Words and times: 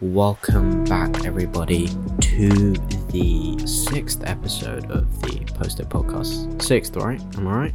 Welcome 0.00 0.84
back, 0.84 1.26
everybody, 1.26 1.88
to 2.20 2.72
the 3.12 3.60
sixth 3.66 4.22
episode 4.24 4.90
of 4.90 5.20
the 5.20 5.44
Posted 5.54 5.90
Podcast. 5.90 6.62
Sixth, 6.62 6.96
right? 6.96 7.20
Am 7.36 7.46
I 7.46 7.54
right? 7.54 7.74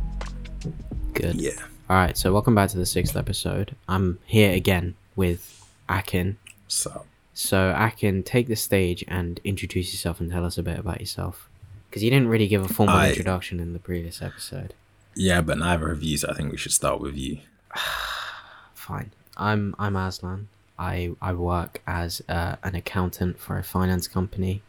Good. 1.14 1.36
Yeah. 1.40 1.52
All 1.90 1.96
right. 1.96 2.18
So, 2.18 2.34
welcome 2.34 2.56
back 2.56 2.70
to 2.72 2.78
the 2.78 2.86
sixth 2.88 3.16
episode. 3.16 3.76
I'm 3.88 4.18
here 4.26 4.52
again 4.54 4.96
with 5.16 5.70
Akin. 5.88 6.38
So 6.68 7.06
So, 7.36 7.76
Akin, 7.78 8.24
take 8.24 8.48
the 8.48 8.56
stage 8.56 9.04
and 9.08 9.40
introduce 9.44 9.94
yourself 9.94 10.20
and 10.20 10.32
tell 10.32 10.44
us 10.44 10.58
a 10.58 10.64
bit 10.64 10.80
about 10.80 11.00
yourself. 11.00 11.48
Because 11.98 12.04
you 12.04 12.12
didn't 12.12 12.28
really 12.28 12.48
give 12.48 12.64
a 12.64 12.72
formal 12.72 12.96
I- 12.96 13.10
introduction 13.10 13.60
in 13.60 13.74
the 13.74 13.80
previous 13.80 14.22
episode. 14.22 14.76
yeah, 15.16 15.42
but 15.42 15.58
neither 15.58 15.90
of 15.90 16.04
you. 16.04 16.16
So 16.18 16.28
I 16.30 16.36
think 16.36 16.52
we 16.52 16.58
should 16.58 16.72
start 16.72 17.02
with 17.02 17.16
you. 17.18 17.40
Fine. 18.76 19.14
I'm 19.36 19.74
I'm 19.80 19.96
Aslan. 19.96 20.48
I 20.78 21.14
I 21.20 21.34
work 21.34 21.82
as 21.88 22.22
uh, 22.30 22.58
an 22.62 22.76
accountant 22.76 23.40
for 23.40 23.58
a 23.58 23.64
finance 23.64 24.08
company, 24.08 24.62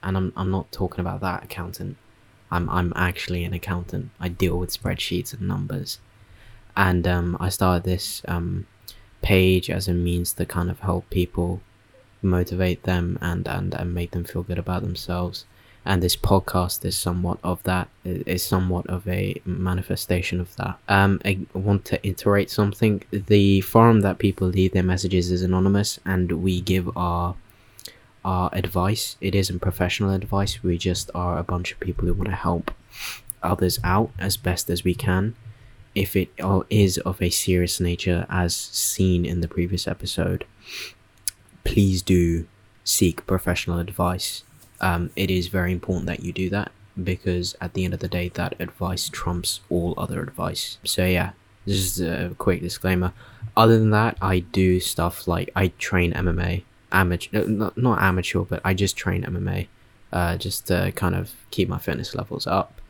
and 0.00 0.16
I'm 0.16 0.32
I'm 0.36 0.52
not 0.52 0.70
talking 0.70 1.00
about 1.00 1.20
that 1.22 1.42
accountant. 1.42 1.96
I'm 2.52 2.70
I'm 2.70 2.92
actually 2.94 3.42
an 3.42 3.52
accountant. 3.52 4.10
I 4.20 4.28
deal 4.28 4.56
with 4.56 4.70
spreadsheets 4.70 5.32
and 5.32 5.48
numbers, 5.48 5.98
and 6.76 7.04
um, 7.08 7.36
I 7.40 7.48
started 7.48 7.82
this 7.82 8.22
um, 8.28 8.68
page 9.22 9.68
as 9.70 9.88
a 9.88 9.92
means 9.92 10.34
to 10.34 10.46
kind 10.46 10.70
of 10.70 10.78
help 10.78 11.10
people, 11.10 11.62
motivate 12.22 12.84
them, 12.84 13.18
and 13.20 13.48
and 13.48 13.74
and 13.74 13.92
make 13.92 14.12
them 14.12 14.22
feel 14.22 14.44
good 14.44 14.58
about 14.58 14.82
themselves. 14.82 15.46
And 15.84 16.02
this 16.02 16.16
podcast 16.16 16.84
is 16.84 16.96
somewhat 16.96 17.38
of 17.42 17.62
that 17.62 17.88
is 18.04 18.44
somewhat 18.44 18.86
of 18.88 19.08
a 19.08 19.40
manifestation 19.46 20.38
of 20.38 20.54
that. 20.56 20.78
Um, 20.88 21.20
I 21.24 21.40
want 21.54 21.86
to 21.86 22.06
iterate 22.06 22.50
something. 22.50 23.02
The 23.10 23.62
forum 23.62 24.00
that 24.02 24.18
people 24.18 24.48
leave 24.48 24.72
their 24.72 24.82
messages 24.82 25.30
is 25.30 25.42
anonymous, 25.42 25.98
and 26.04 26.42
we 26.42 26.60
give 26.60 26.94
our 26.96 27.34
our 28.24 28.50
advice. 28.52 29.16
It 29.22 29.34
isn't 29.34 29.60
professional 29.60 30.10
advice. 30.10 30.62
We 30.62 30.76
just 30.76 31.10
are 31.14 31.38
a 31.38 31.42
bunch 31.42 31.72
of 31.72 31.80
people 31.80 32.06
who 32.06 32.12
want 32.12 32.28
to 32.28 32.36
help 32.36 32.70
others 33.42 33.80
out 33.82 34.10
as 34.18 34.36
best 34.36 34.68
as 34.68 34.84
we 34.84 34.94
can. 34.94 35.34
If 35.94 36.14
it 36.14 36.28
is 36.68 36.98
of 36.98 37.20
a 37.22 37.30
serious 37.30 37.80
nature, 37.80 38.26
as 38.28 38.54
seen 38.54 39.24
in 39.24 39.40
the 39.40 39.48
previous 39.48 39.88
episode, 39.88 40.44
please 41.64 42.02
do 42.02 42.46
seek 42.84 43.26
professional 43.26 43.78
advice. 43.78 44.44
Um, 44.80 45.10
it 45.16 45.30
is 45.30 45.48
very 45.48 45.72
important 45.72 46.06
that 46.06 46.20
you 46.20 46.32
do 46.32 46.50
that 46.50 46.72
because 47.02 47.56
at 47.60 47.74
the 47.74 47.84
end 47.84 47.94
of 47.94 48.00
the 48.00 48.08
day, 48.08 48.28
that 48.30 48.54
advice 48.60 49.08
trumps 49.08 49.60
all 49.68 49.94
other 49.96 50.22
advice. 50.22 50.78
So 50.84 51.04
yeah, 51.04 51.32
this 51.66 51.76
is 51.76 52.00
a 52.00 52.34
quick 52.38 52.60
disclaimer. 52.62 53.12
Other 53.56 53.78
than 53.78 53.90
that, 53.90 54.16
I 54.20 54.40
do 54.40 54.80
stuff 54.80 55.28
like 55.28 55.50
I 55.54 55.68
train 55.78 56.12
MMA, 56.12 56.64
amateur, 56.92 57.46
not 57.46 57.76
not 57.76 58.00
amateur, 58.00 58.40
but 58.40 58.60
I 58.64 58.74
just 58.74 58.96
train 58.96 59.22
MMA, 59.24 59.68
uh, 60.12 60.36
just 60.36 60.66
to 60.68 60.92
kind 60.92 61.14
of 61.14 61.32
keep 61.50 61.68
my 61.68 61.78
fitness 61.78 62.14
levels 62.14 62.46
up, 62.46 62.80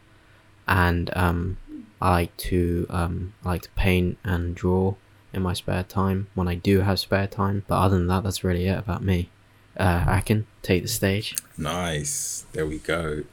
and 0.69 1.11
um, 1.17 1.57
I 2.01 2.11
like 2.11 2.37
to 2.39 2.87
um, 2.91 3.35
I 3.45 3.49
like 3.51 3.63
to 3.63 3.71
paint 3.71 4.19
and 4.25 4.55
draw 4.55 4.95
in 5.33 5.43
my 5.43 5.53
spare 5.53 5.85
time 5.85 6.29
when 6.35 6.49
I 6.49 6.55
do 6.55 6.81
have 6.81 6.99
spare 6.99 7.27
time. 7.27 7.65
But 7.67 7.81
other 7.81 7.97
than 7.99 8.07
that, 8.09 8.23
that's 8.23 8.45
really 8.45 8.67
it 8.67 8.79
about 8.79 9.03
me. 9.03 9.31
Uh, 9.81 10.21
can 10.21 10.47
take 10.61 10.83
the 10.83 10.89
stage. 10.89 11.35
Nice. 11.57 12.45
There 12.53 12.67
we 12.67 12.79
go. 12.79 13.25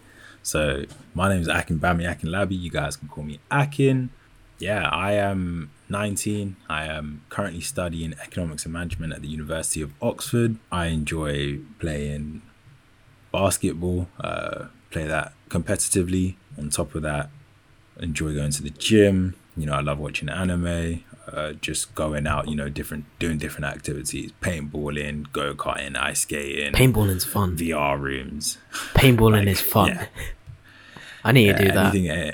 So 0.41 0.85
my 1.13 1.27
name 1.27 1.41
is 1.41 1.49
Akin 1.49 1.77
Bami 1.77 2.09
Akin 2.09 2.29
Labi. 2.29 2.57
You 2.57 2.71
guys 2.71 2.95
can 2.95 3.09
call 3.09 3.25
me 3.25 3.39
Akin. 3.51 4.11
Yeah, 4.57 4.87
I 4.87 5.11
am 5.11 5.71
19. 5.89 6.55
I 6.69 6.85
am 6.85 7.21
currently 7.27 7.59
studying 7.59 8.13
economics 8.23 8.63
and 8.63 8.73
management 8.73 9.11
at 9.11 9.21
the 9.21 9.27
University 9.27 9.81
of 9.81 9.91
Oxford. 10.01 10.55
I 10.71 10.85
enjoy 10.85 11.59
playing 11.79 12.43
basketball, 13.33 14.07
uh, 14.21 14.67
play 14.89 15.05
that 15.05 15.33
competitively. 15.49 16.37
On 16.57 16.69
top 16.69 16.95
of 16.95 17.01
that, 17.01 17.29
enjoy 17.99 18.33
going 18.33 18.51
to 18.51 18.63
the 18.63 18.69
gym. 18.69 19.35
You 19.57 19.65
know, 19.65 19.73
I 19.73 19.81
love 19.81 19.99
watching 19.99 20.29
anime, 20.29 21.03
uh, 21.31 21.53
just 21.53 21.93
going 21.95 22.25
out, 22.27 22.47
you 22.47 22.55
know, 22.55 22.69
different, 22.69 23.05
doing 23.19 23.37
different 23.37 23.65
activities, 23.65 24.31
paintballing, 24.41 25.31
go 25.33 25.53
karting, 25.53 25.97
ice 25.97 26.21
skating, 26.21 26.73
Paintballing's 26.73 27.25
fun. 27.25 27.57
VR 27.57 27.99
rooms. 27.99 28.57
Paintballing 28.93 29.39
Like, 29.39 29.47
is 29.47 29.61
fun. 29.61 29.87
yeah. 29.89 30.05
I 31.23 31.31
need 31.33 31.47
to 31.57 31.63
do 31.65 31.71
that. 31.71 31.93
anything, 31.95 32.09
eh, 32.09 32.31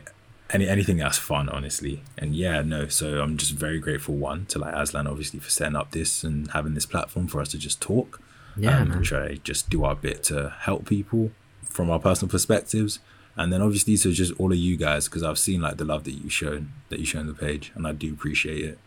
any 0.52 0.68
anything 0.68 0.98
that's 0.98 1.18
fun, 1.18 1.50
honestly. 1.50 2.04
And 2.18 2.36
yeah, 2.36 2.62
no. 2.62 2.88
So 2.88 3.22
I'm 3.22 3.38
just 3.38 3.54
very 3.54 3.80
grateful 3.80 4.16
one 4.16 4.46
to 4.48 4.60
like 4.60 4.76
Aslan, 4.76 5.08
obviously, 5.08 5.40
for 5.40 5.50
setting 5.50 5.76
up 5.76 5.92
this 5.92 6.24
and 6.24 6.52
having 6.52 6.76
this 6.76 6.86
platform 6.86 7.28
for 7.28 7.42
us 7.42 7.50
to 7.50 7.58
just 7.58 7.82
talk. 7.82 8.22
Yeah, 8.56 8.78
um, 8.78 8.90
man. 8.90 8.98
and 8.98 9.06
try 9.06 9.28
to 9.30 9.38
just 9.38 9.72
do 9.72 9.84
our 9.84 9.96
bit 9.96 10.22
to 10.26 10.54
help 10.60 10.86
people 10.88 11.32
from 11.64 11.90
our 11.90 11.98
personal 11.98 12.30
perspectives. 12.30 13.00
And 13.36 13.52
then 13.52 13.62
obviously 13.62 13.98
to 13.98 14.12
just 14.12 14.34
all 14.40 14.52
of 14.52 14.58
you 14.58 14.78
guys, 14.78 15.06
because 15.06 15.24
I've 15.24 15.40
seen 15.40 15.62
like 15.62 15.78
the 15.78 15.86
love 15.86 16.04
that 16.04 16.12
you've 16.12 16.34
shown, 16.34 16.72
that 16.90 17.00
you've 17.00 17.10
shown 17.10 17.28
the 17.28 17.34
page, 17.34 17.72
and 17.76 17.88
I 17.88 17.92
do 17.92 18.14
appreciate 18.14 18.64
it. 18.64 18.80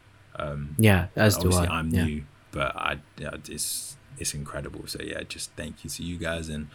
Yeah, 0.79 1.07
as 1.17 1.37
do 1.37 1.53
I. 1.53 1.67
I'm 1.67 1.91
yeah. 1.91 2.05
new, 2.05 2.25
but 2.51 2.77
I 2.77 2.99
yeah, 3.19 3.31
it's 3.49 3.97
it's 4.19 4.35
incredible. 4.35 4.87
So 4.87 5.01
yeah, 5.03 5.23
just 5.23 5.51
thank 5.53 5.85
you 5.85 5.91
to 5.91 6.03
you 6.03 6.17
guys, 6.17 6.49
and 6.49 6.69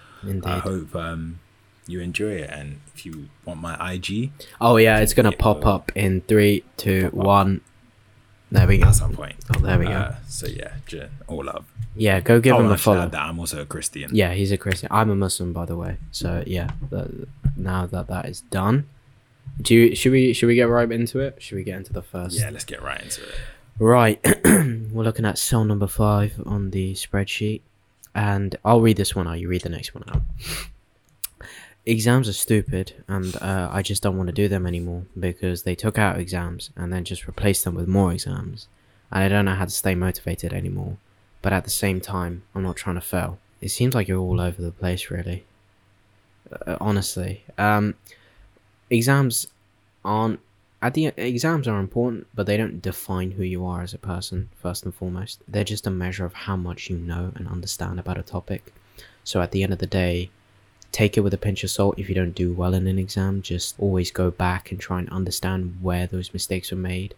I 0.46 0.60
hope 0.60 0.96
um 0.96 1.40
you 1.88 2.00
enjoy 2.00 2.34
it. 2.34 2.50
And 2.50 2.81
if 2.94 3.06
you 3.06 3.30
want 3.46 3.62
my 3.62 3.94
IG, 3.94 4.31
Oh 4.60 4.78
yeah, 4.78 5.00
it's 5.00 5.14
gonna 5.14 5.31
pop 5.31 5.66
up 5.66 5.92
in 5.96 6.22
three, 6.22 6.64
two, 6.78 7.08
up. 7.08 7.14
one. 7.14 7.62
There 8.52 8.68
we 8.68 8.80
go. 8.80 8.88
at 8.88 8.96
some 8.96 9.14
point. 9.14 9.36
Oh, 9.56 9.60
there 9.60 9.80
we 9.80 9.86
go. 9.86 9.92
Uh, 9.92 10.16
so 10.28 10.46
yeah, 10.46 10.74
all 11.28 11.46
love. 11.46 11.66
Yeah, 11.96 12.20
go 12.20 12.42
give 12.42 12.56
oh, 12.56 12.60
him 12.60 12.70
a 12.70 12.74
I 12.74 12.78
follow. 12.78 13.08
that 13.08 13.22
I'm 13.22 13.40
also 13.40 13.62
a 13.62 13.66
Christian. 13.66 14.14
Yeah, 14.14 14.34
he's 14.34 14.52
a 14.52 14.58
Christian. 14.58 14.90
I'm 14.92 15.10
a 15.10 15.16
Muslim, 15.16 15.54
by 15.54 15.66
the 15.66 15.78
way. 15.78 15.98
So 16.12 16.44
yeah, 16.46 16.72
that, 16.90 17.28
now 17.56 17.85
that 17.85 18.07
that 18.07 18.25
is 18.25 18.41
done, 18.41 18.88
do 19.62 19.75
you, 19.75 19.95
should 19.95 20.12
we 20.12 20.34
should 20.34 20.47
we 20.47 20.56
get 20.56 20.69
right 20.69 20.91
into 20.91 21.19
it? 21.19 21.41
Should 21.41 21.56
we 21.56 21.63
get 21.63 21.78
into 21.78 21.94
the 21.94 22.01
first? 22.01 22.39
Yeah, 22.39 22.50
let's 22.50 22.66
get 22.66 22.81
right 22.81 23.01
into 23.01 23.22
it. 23.23 23.35
Right, 23.79 24.19
we're 24.45 25.03
looking 25.03 25.25
at 25.25 25.38
cell 25.38 25.63
number 25.63 25.88
five 25.88 26.39
on 26.45 26.72
the 26.72 26.94
spreadsheet, 26.94 27.62
and 28.13 28.56
I'll 28.63 28.81
read 28.81 28.97
this 28.97 29.16
one 29.16 29.28
out. 29.28 29.39
You 29.39 29.47
read 29.47 29.63
the 29.63 29.69
next 29.69 29.95
one 29.95 30.03
out. 30.07 30.22
Exams 31.85 32.29
are 32.29 32.34
stupid, 32.34 33.03
and 33.07 33.35
uh, 33.41 33.69
I 33.72 33.81
just 33.81 34.03
don't 34.03 34.18
want 34.18 34.28
to 34.28 34.33
do 34.33 34.47
them 34.47 34.68
anymore 34.68 35.06
because 35.19 35.63
they 35.63 35.73
took 35.73 35.97
out 35.97 36.19
exams 36.19 36.69
and 36.75 36.94
then 36.94 37.03
just 37.03 37.25
replaced 37.25 37.63
them 37.63 37.73
with 37.73 37.88
more 37.88 38.13
exams, 38.13 38.68
and 39.12 39.23
I 39.23 39.29
don't 39.29 39.45
know 39.45 39.56
how 39.56 39.66
to 39.66 39.72
stay 39.72 39.95
motivated 39.95 40.53
anymore. 40.53 40.97
But 41.41 41.53
at 41.53 41.63
the 41.63 41.72
same 41.72 42.00
time, 42.00 42.44
I'm 42.53 42.62
not 42.62 42.75
trying 42.75 42.95
to 42.95 43.01
fail. 43.01 43.39
It 43.62 43.69
seems 43.69 43.95
like 43.95 44.07
you're 44.07 44.19
all 44.19 44.39
over 44.39 44.62
the 44.62 44.72
place, 44.72 45.09
really. 45.09 45.44
Uh, 46.51 46.78
honestly, 46.81 47.44
um, 47.57 47.95
exams 48.89 49.47
aren't 50.03 50.39
at 50.81 50.95
the 50.95 51.07
exams 51.17 51.67
are 51.67 51.79
important, 51.79 52.28
but 52.34 52.47
they 52.47 52.57
don't 52.57 52.81
define 52.81 53.31
who 53.31 53.44
you 53.44 53.63
are 53.66 53.81
as 53.81 53.94
a 53.94 54.00
person 54.00 54.50
first 54.56 54.84
and 54.84 54.94
foremost. 54.94 55.41
They're 55.47 55.63
just 55.63 55.85
a 55.85 55.91
measure 55.91 56.25
of 56.25 56.34
how 56.34 56.56
much 56.56 56.89
you 56.89 56.97
know 56.97 57.31
and 57.35 57.47
understand 57.47 58.00
about 58.00 58.17
a 58.17 58.23
topic. 58.23 58.73
So 59.23 59.41
at 59.41 59.51
the 59.51 59.63
end 59.63 59.73
of 59.73 59.79
the 59.79 59.85
day, 59.85 60.31
take 60.91 61.17
it 61.17 61.22
with 61.22 61.35
a 61.35 61.38
pinch 61.38 61.63
of 61.63 61.69
salt 61.69 62.00
if 62.00 62.09
you 62.09 62.16
don't 62.16 62.34
do 62.34 62.51
well 62.51 62.73
in 62.73 62.88
an 62.88 62.97
exam. 62.97 63.44
Just 63.44 63.75
always 63.79 64.09
go 64.09 64.31
back 64.31 64.72
and 64.72 64.79
try 64.79 64.97
and 64.97 65.09
understand 65.09 65.78
where 65.81 66.07
those 66.07 66.33
mistakes 66.33 66.72
were 66.72 66.78
made. 66.78 67.13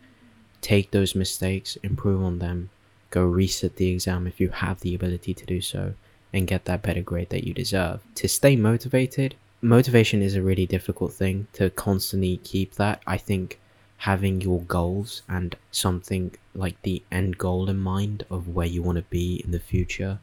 Take 0.59 0.91
those 0.91 1.15
mistakes, 1.15 1.77
improve 1.83 2.21
on 2.21 2.39
them, 2.39 2.69
go 3.11 3.23
reset 3.23 3.77
the 3.77 3.89
exam 3.89 4.27
if 4.27 4.41
you 4.41 4.49
have 4.49 4.81
the 4.81 4.93
ability 4.93 5.33
to 5.33 5.45
do 5.45 5.61
so, 5.61 5.93
and 6.33 6.47
get 6.47 6.65
that 6.65 6.81
better 6.81 7.01
grade 7.01 7.29
that 7.29 7.45
you 7.45 7.53
deserve. 7.53 8.01
To 8.15 8.27
stay 8.27 8.55
motivated, 8.55 9.35
motivation 9.61 10.21
is 10.21 10.35
a 10.35 10.41
really 10.41 10.65
difficult 10.65 11.13
thing 11.13 11.47
to 11.53 11.69
constantly 11.69 12.37
keep 12.37 12.75
that. 12.75 13.01
I 13.07 13.17
think 13.17 13.59
having 13.97 14.41
your 14.41 14.61
goals 14.61 15.21
and 15.29 15.55
something 15.71 16.35
like 16.53 16.81
the 16.81 17.01
end 17.11 17.37
goal 17.37 17.69
in 17.69 17.77
mind 17.77 18.25
of 18.29 18.49
where 18.49 18.67
you 18.67 18.81
want 18.81 18.97
to 18.97 19.03
be 19.03 19.41
in 19.45 19.51
the 19.51 19.59
future, 19.59 20.19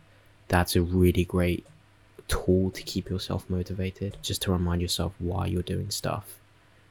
that's 0.48 0.76
a 0.76 0.82
really 0.82 1.24
great 1.24 1.64
tool 2.28 2.70
to 2.72 2.82
keep 2.82 3.08
yourself 3.08 3.48
motivated. 3.48 4.16
Just 4.22 4.42
to 4.42 4.52
remind 4.52 4.82
yourself 4.82 5.14
why 5.18 5.46
you're 5.46 5.62
doing 5.62 5.90
stuff 5.90 6.36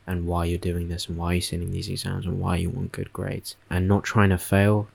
and 0.08 0.26
why 0.26 0.46
you're 0.46 0.58
doing 0.58 0.90
this 0.90 1.08
and 1.08 1.18
why 1.18 1.34
you're 1.34 1.42
sitting 1.42 1.72
these 1.72 1.90
exams 1.90 2.26
and 2.26 2.40
why 2.40 2.56
you 2.56 2.70
want 2.70 2.92
good 2.92 3.14
grades 3.14 3.56
and 3.70 3.88
not 3.88 4.04
trying 4.04 4.30
to 4.30 4.38
fail. 4.38 4.88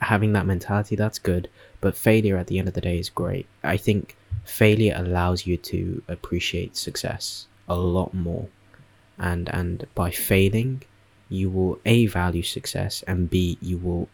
Having 0.00 0.32
that 0.32 0.46
mentality, 0.46 0.96
that's 0.96 1.18
good, 1.18 1.48
but 1.80 1.96
failure 1.96 2.36
at 2.36 2.46
the 2.46 2.58
end 2.58 2.68
of 2.68 2.74
the 2.74 2.80
day 2.80 2.98
is 2.98 3.10
great. 3.10 3.46
I 3.62 3.76
think 3.76 4.16
failure 4.44 4.94
allows 4.96 5.46
you 5.46 5.56
to 5.56 6.02
appreciate 6.08 6.76
success 6.76 7.46
a 7.68 7.76
lot 7.76 8.14
more 8.14 8.48
and 9.18 9.48
and 9.50 9.86
by 9.94 10.10
failing 10.10 10.82
you 11.28 11.50
will 11.50 11.78
a 11.84 12.06
value 12.06 12.42
success 12.42 13.04
and 13.06 13.28
b 13.28 13.58
you 13.60 13.76
will 13.76 14.08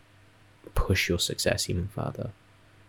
push 0.75 1.09
your 1.09 1.21
success 1.21 1.71
even 1.71 1.87
further 1.89 2.31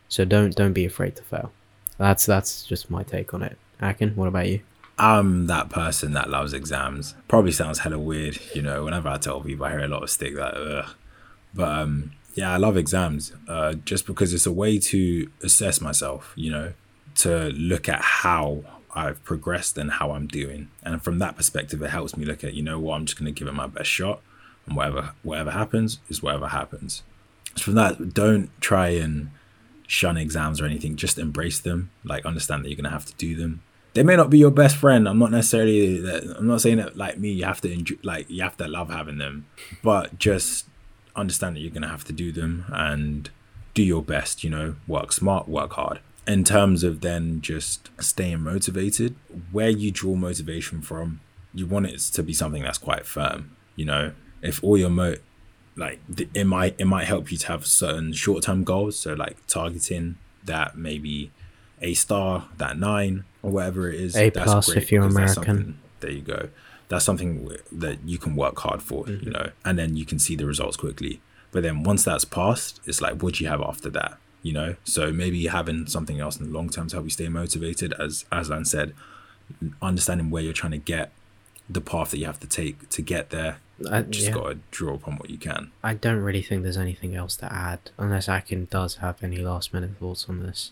so 0.07 0.25
don't 0.25 0.55
don't 0.55 0.73
be 0.73 0.85
afraid 0.85 1.15
to 1.15 1.21
fail 1.23 1.51
that's 1.99 2.25
that's 2.25 2.65
just 2.65 2.89
my 2.89 3.03
take 3.03 3.33
on 3.33 3.43
it 3.43 3.57
akin 3.79 4.15
what 4.15 4.27
about 4.27 4.47
you 4.47 4.59
I'm 4.97 5.47
that 5.47 5.69
person 5.69 6.13
that 6.13 6.29
loves 6.29 6.53
exams. 6.53 7.15
Probably 7.27 7.51
sounds 7.51 7.79
hella 7.79 7.99
weird, 7.99 8.39
you 8.53 8.61
know. 8.61 8.85
Whenever 8.85 9.09
I 9.09 9.17
tell 9.17 9.41
people, 9.41 9.65
I 9.65 9.71
hear 9.71 9.81
a 9.81 9.89
lot 9.89 10.03
of 10.03 10.09
stick 10.09 10.35
that, 10.35 10.55
ugh. 10.55 10.89
But 11.53 11.67
um, 11.67 12.11
yeah, 12.35 12.53
I 12.53 12.57
love 12.57 12.77
exams. 12.77 13.33
Uh, 13.47 13.73
just 13.73 14.05
because 14.05 14.33
it's 14.33 14.45
a 14.45 14.51
way 14.51 14.77
to 14.77 15.29
assess 15.41 15.81
myself, 15.81 16.33
you 16.35 16.51
know, 16.51 16.73
to 17.15 17.49
look 17.49 17.89
at 17.89 18.01
how 18.01 18.63
I've 18.93 19.23
progressed 19.23 19.77
and 19.77 19.91
how 19.91 20.11
I'm 20.11 20.27
doing. 20.27 20.69
And 20.83 21.01
from 21.01 21.19
that 21.19 21.37
perspective, 21.37 21.81
it 21.81 21.89
helps 21.89 22.15
me 22.15 22.25
look 22.25 22.43
at, 22.43 22.53
you 22.53 22.61
know 22.61 22.79
what, 22.79 22.95
I'm 22.95 23.05
just 23.05 23.17
going 23.17 23.33
to 23.33 23.37
give 23.37 23.47
it 23.47 23.53
my 23.53 23.67
best 23.67 23.89
shot, 23.89 24.21
and 24.67 24.75
whatever 24.75 25.13
whatever 25.23 25.51
happens 25.51 25.99
is 26.09 26.21
whatever 26.21 26.49
happens. 26.49 27.03
So 27.55 27.63
from 27.63 27.75
that, 27.75 28.13
don't 28.13 28.49
try 28.61 28.89
and 28.89 29.31
shun 29.87 30.17
exams 30.17 30.59
or 30.59 30.65
anything. 30.65 30.97
Just 30.97 31.17
embrace 31.17 31.59
them. 31.59 31.91
Like 32.03 32.25
understand 32.25 32.63
that 32.63 32.69
you're 32.69 32.75
going 32.75 32.85
to 32.85 32.89
have 32.89 33.05
to 33.05 33.15
do 33.15 33.35
them 33.35 33.63
they 33.95 34.03
may 34.03 34.17
not 34.17 34.29
be 34.29 34.37
your 34.37 34.51
best 34.51 34.75
friend. 34.75 35.07
I'm 35.07 35.17
not 35.17 35.31
necessarily. 35.31 36.05
I'm 36.37 36.47
not 36.47 36.59
saying 36.59 36.77
that 36.77 36.97
like 36.97 37.17
me, 37.17 37.31
you 37.31 37.45
have 37.45 37.61
to 37.61 37.71
enjoy, 37.71 37.95
like 38.03 38.29
you 38.29 38.43
have 38.43 38.57
to 38.57 38.67
love 38.67 38.89
having 38.89 39.17
them, 39.17 39.45
but 39.81 40.19
just 40.19 40.65
understand 41.15 41.55
that 41.55 41.61
you're 41.61 41.71
gonna 41.71 41.87
have 41.87 42.05
to 42.05 42.13
do 42.13 42.31
them 42.31 42.65
and 42.69 43.29
do 43.73 43.83
your 43.83 44.01
best. 44.01 44.43
You 44.43 44.49
know, 44.49 44.75
work 44.87 45.11
smart, 45.11 45.47
work 45.47 45.73
hard. 45.73 45.99
In 46.27 46.43
terms 46.43 46.83
of 46.83 47.01
then 47.01 47.41
just 47.41 47.89
staying 47.99 48.41
motivated, 48.41 49.15
where 49.51 49.69
you 49.69 49.91
draw 49.91 50.15
motivation 50.15 50.81
from, 50.81 51.19
you 51.53 51.67
want 51.67 51.85
it 51.85 51.99
to 51.99 52.23
be 52.23 52.33
something 52.33 52.63
that's 52.63 52.79
quite 52.79 53.05
firm. 53.05 53.55
You 53.75 53.85
know, 53.85 54.13
if 54.41 54.63
all 54.63 54.77
your 54.77 54.89
mo 54.89 55.15
like 55.77 55.99
it 56.33 56.45
might 56.45 56.75
it 56.77 56.85
might 56.85 57.05
help 57.05 57.31
you 57.31 57.37
to 57.37 57.47
have 57.47 57.65
certain 57.65 58.13
short 58.13 58.43
term 58.43 58.63
goals. 58.63 58.97
So 58.97 59.13
like 59.13 59.45
targeting 59.47 60.17
that 60.43 60.77
maybe 60.77 61.31
a 61.81 61.93
star, 61.93 62.49
that 62.57 62.77
nine, 62.77 63.25
or 63.41 63.51
whatever 63.51 63.89
it 63.89 63.99
is. 63.99 64.15
A 64.15 64.31
plus 64.31 64.69
if 64.69 64.91
you're 64.91 65.03
American. 65.03 65.79
There 65.99 66.11
you 66.11 66.21
go. 66.21 66.49
That's 66.87 67.05
something 67.05 67.49
that 67.71 67.99
you 68.05 68.17
can 68.17 68.35
work 68.35 68.59
hard 68.59 68.81
for, 68.81 69.05
mm-hmm. 69.05 69.25
you 69.25 69.31
know, 69.31 69.51
and 69.63 69.77
then 69.77 69.95
you 69.95 70.05
can 70.05 70.19
see 70.19 70.35
the 70.35 70.45
results 70.45 70.77
quickly. 70.77 71.19
But 71.51 71.63
then 71.63 71.83
once 71.83 72.03
that's 72.03 72.25
passed, 72.25 72.81
it's 72.85 73.01
like, 73.01 73.23
what 73.23 73.35
do 73.35 73.43
you 73.43 73.49
have 73.49 73.61
after 73.61 73.89
that? 73.91 74.17
You 74.43 74.53
know, 74.53 74.75
so 74.83 75.11
maybe 75.11 75.47
having 75.47 75.87
something 75.87 76.19
else 76.19 76.37
in 76.37 76.45
the 76.45 76.51
long 76.51 76.69
term 76.69 76.87
to 76.89 76.97
help 76.97 77.05
you 77.05 77.09
stay 77.09 77.29
motivated, 77.29 77.93
as 77.99 78.25
Aslan 78.31 78.65
said, 78.65 78.93
understanding 79.81 80.29
where 80.29 80.43
you're 80.43 80.53
trying 80.53 80.73
to 80.73 80.77
get, 80.77 81.11
the 81.69 81.81
path 81.81 82.11
that 82.11 82.19
you 82.19 82.25
have 82.25 82.39
to 82.39 82.47
take 82.47 82.89
to 82.89 83.01
get 83.01 83.29
there. 83.31 83.57
I, 83.89 84.03
just 84.03 84.27
yeah. 84.27 84.33
gotta 84.33 84.59
draw 84.71 84.93
upon 84.93 85.15
what 85.17 85.29
you 85.29 85.37
can. 85.37 85.71
I 85.83 85.95
don't 85.95 86.19
really 86.19 86.41
think 86.41 86.63
there's 86.63 86.77
anything 86.77 87.15
else 87.15 87.35
to 87.37 87.51
add, 87.51 87.79
unless 87.97 88.29
Akin 88.29 88.67
does 88.69 88.97
have 88.97 89.21
any 89.23 89.37
last 89.37 89.73
minute 89.73 89.97
thoughts 89.97 90.27
on 90.29 90.43
this. 90.43 90.71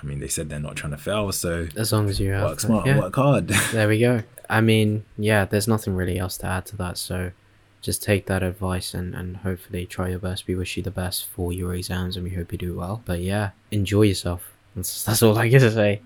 I 0.00 0.06
mean, 0.06 0.20
they 0.20 0.28
said 0.28 0.48
they're 0.48 0.60
not 0.60 0.76
trying 0.76 0.92
to 0.92 0.98
fail, 0.98 1.32
so 1.32 1.68
as 1.76 1.92
long 1.92 2.08
as 2.08 2.18
you 2.20 2.30
work 2.30 2.48
have, 2.48 2.60
smart, 2.60 2.86
yeah. 2.86 2.98
work 2.98 3.14
hard. 3.14 3.48
there 3.48 3.88
we 3.88 3.98
go. 3.98 4.22
I 4.50 4.60
mean, 4.60 5.04
yeah, 5.16 5.44
there's 5.44 5.68
nothing 5.68 5.94
really 5.94 6.18
else 6.18 6.36
to 6.38 6.46
add 6.46 6.66
to 6.66 6.76
that. 6.76 6.98
So 6.98 7.32
just 7.80 8.02
take 8.02 8.26
that 8.26 8.42
advice 8.42 8.92
and, 8.92 9.14
and 9.14 9.38
hopefully 9.38 9.86
try 9.86 10.08
your 10.08 10.18
best. 10.18 10.46
We 10.46 10.54
wish 10.54 10.76
you 10.76 10.82
the 10.82 10.90
best 10.90 11.26
for 11.26 11.52
your 11.52 11.74
exams 11.74 12.16
and 12.16 12.24
we 12.24 12.34
hope 12.34 12.52
you 12.52 12.58
do 12.58 12.76
well. 12.76 13.02
But 13.04 13.20
yeah, 13.20 13.50
enjoy 13.70 14.02
yourself. 14.02 14.52
That's, 14.76 15.04
that's 15.06 15.22
all 15.22 15.38
I 15.38 15.48
get 15.48 15.60
to 15.60 15.70
say. 15.70 16.02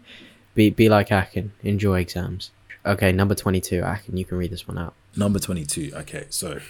Be 0.55 0.71
be 0.71 0.89
like 0.89 1.11
Akin. 1.11 1.53
Enjoy 1.65 1.99
exams. 1.99 2.53
Okay, 2.87 3.11
number 3.11 3.35
twenty 3.35 3.61
two. 3.61 3.83
Akin, 3.83 4.17
you 4.17 4.25
can 4.25 4.39
read 4.39 4.53
this 4.53 4.69
one 4.69 4.79
out. 4.79 4.95
Number 5.17 5.41
twenty 5.41 5.65
two. 5.65 5.91
Okay, 5.95 6.27
so 6.29 6.61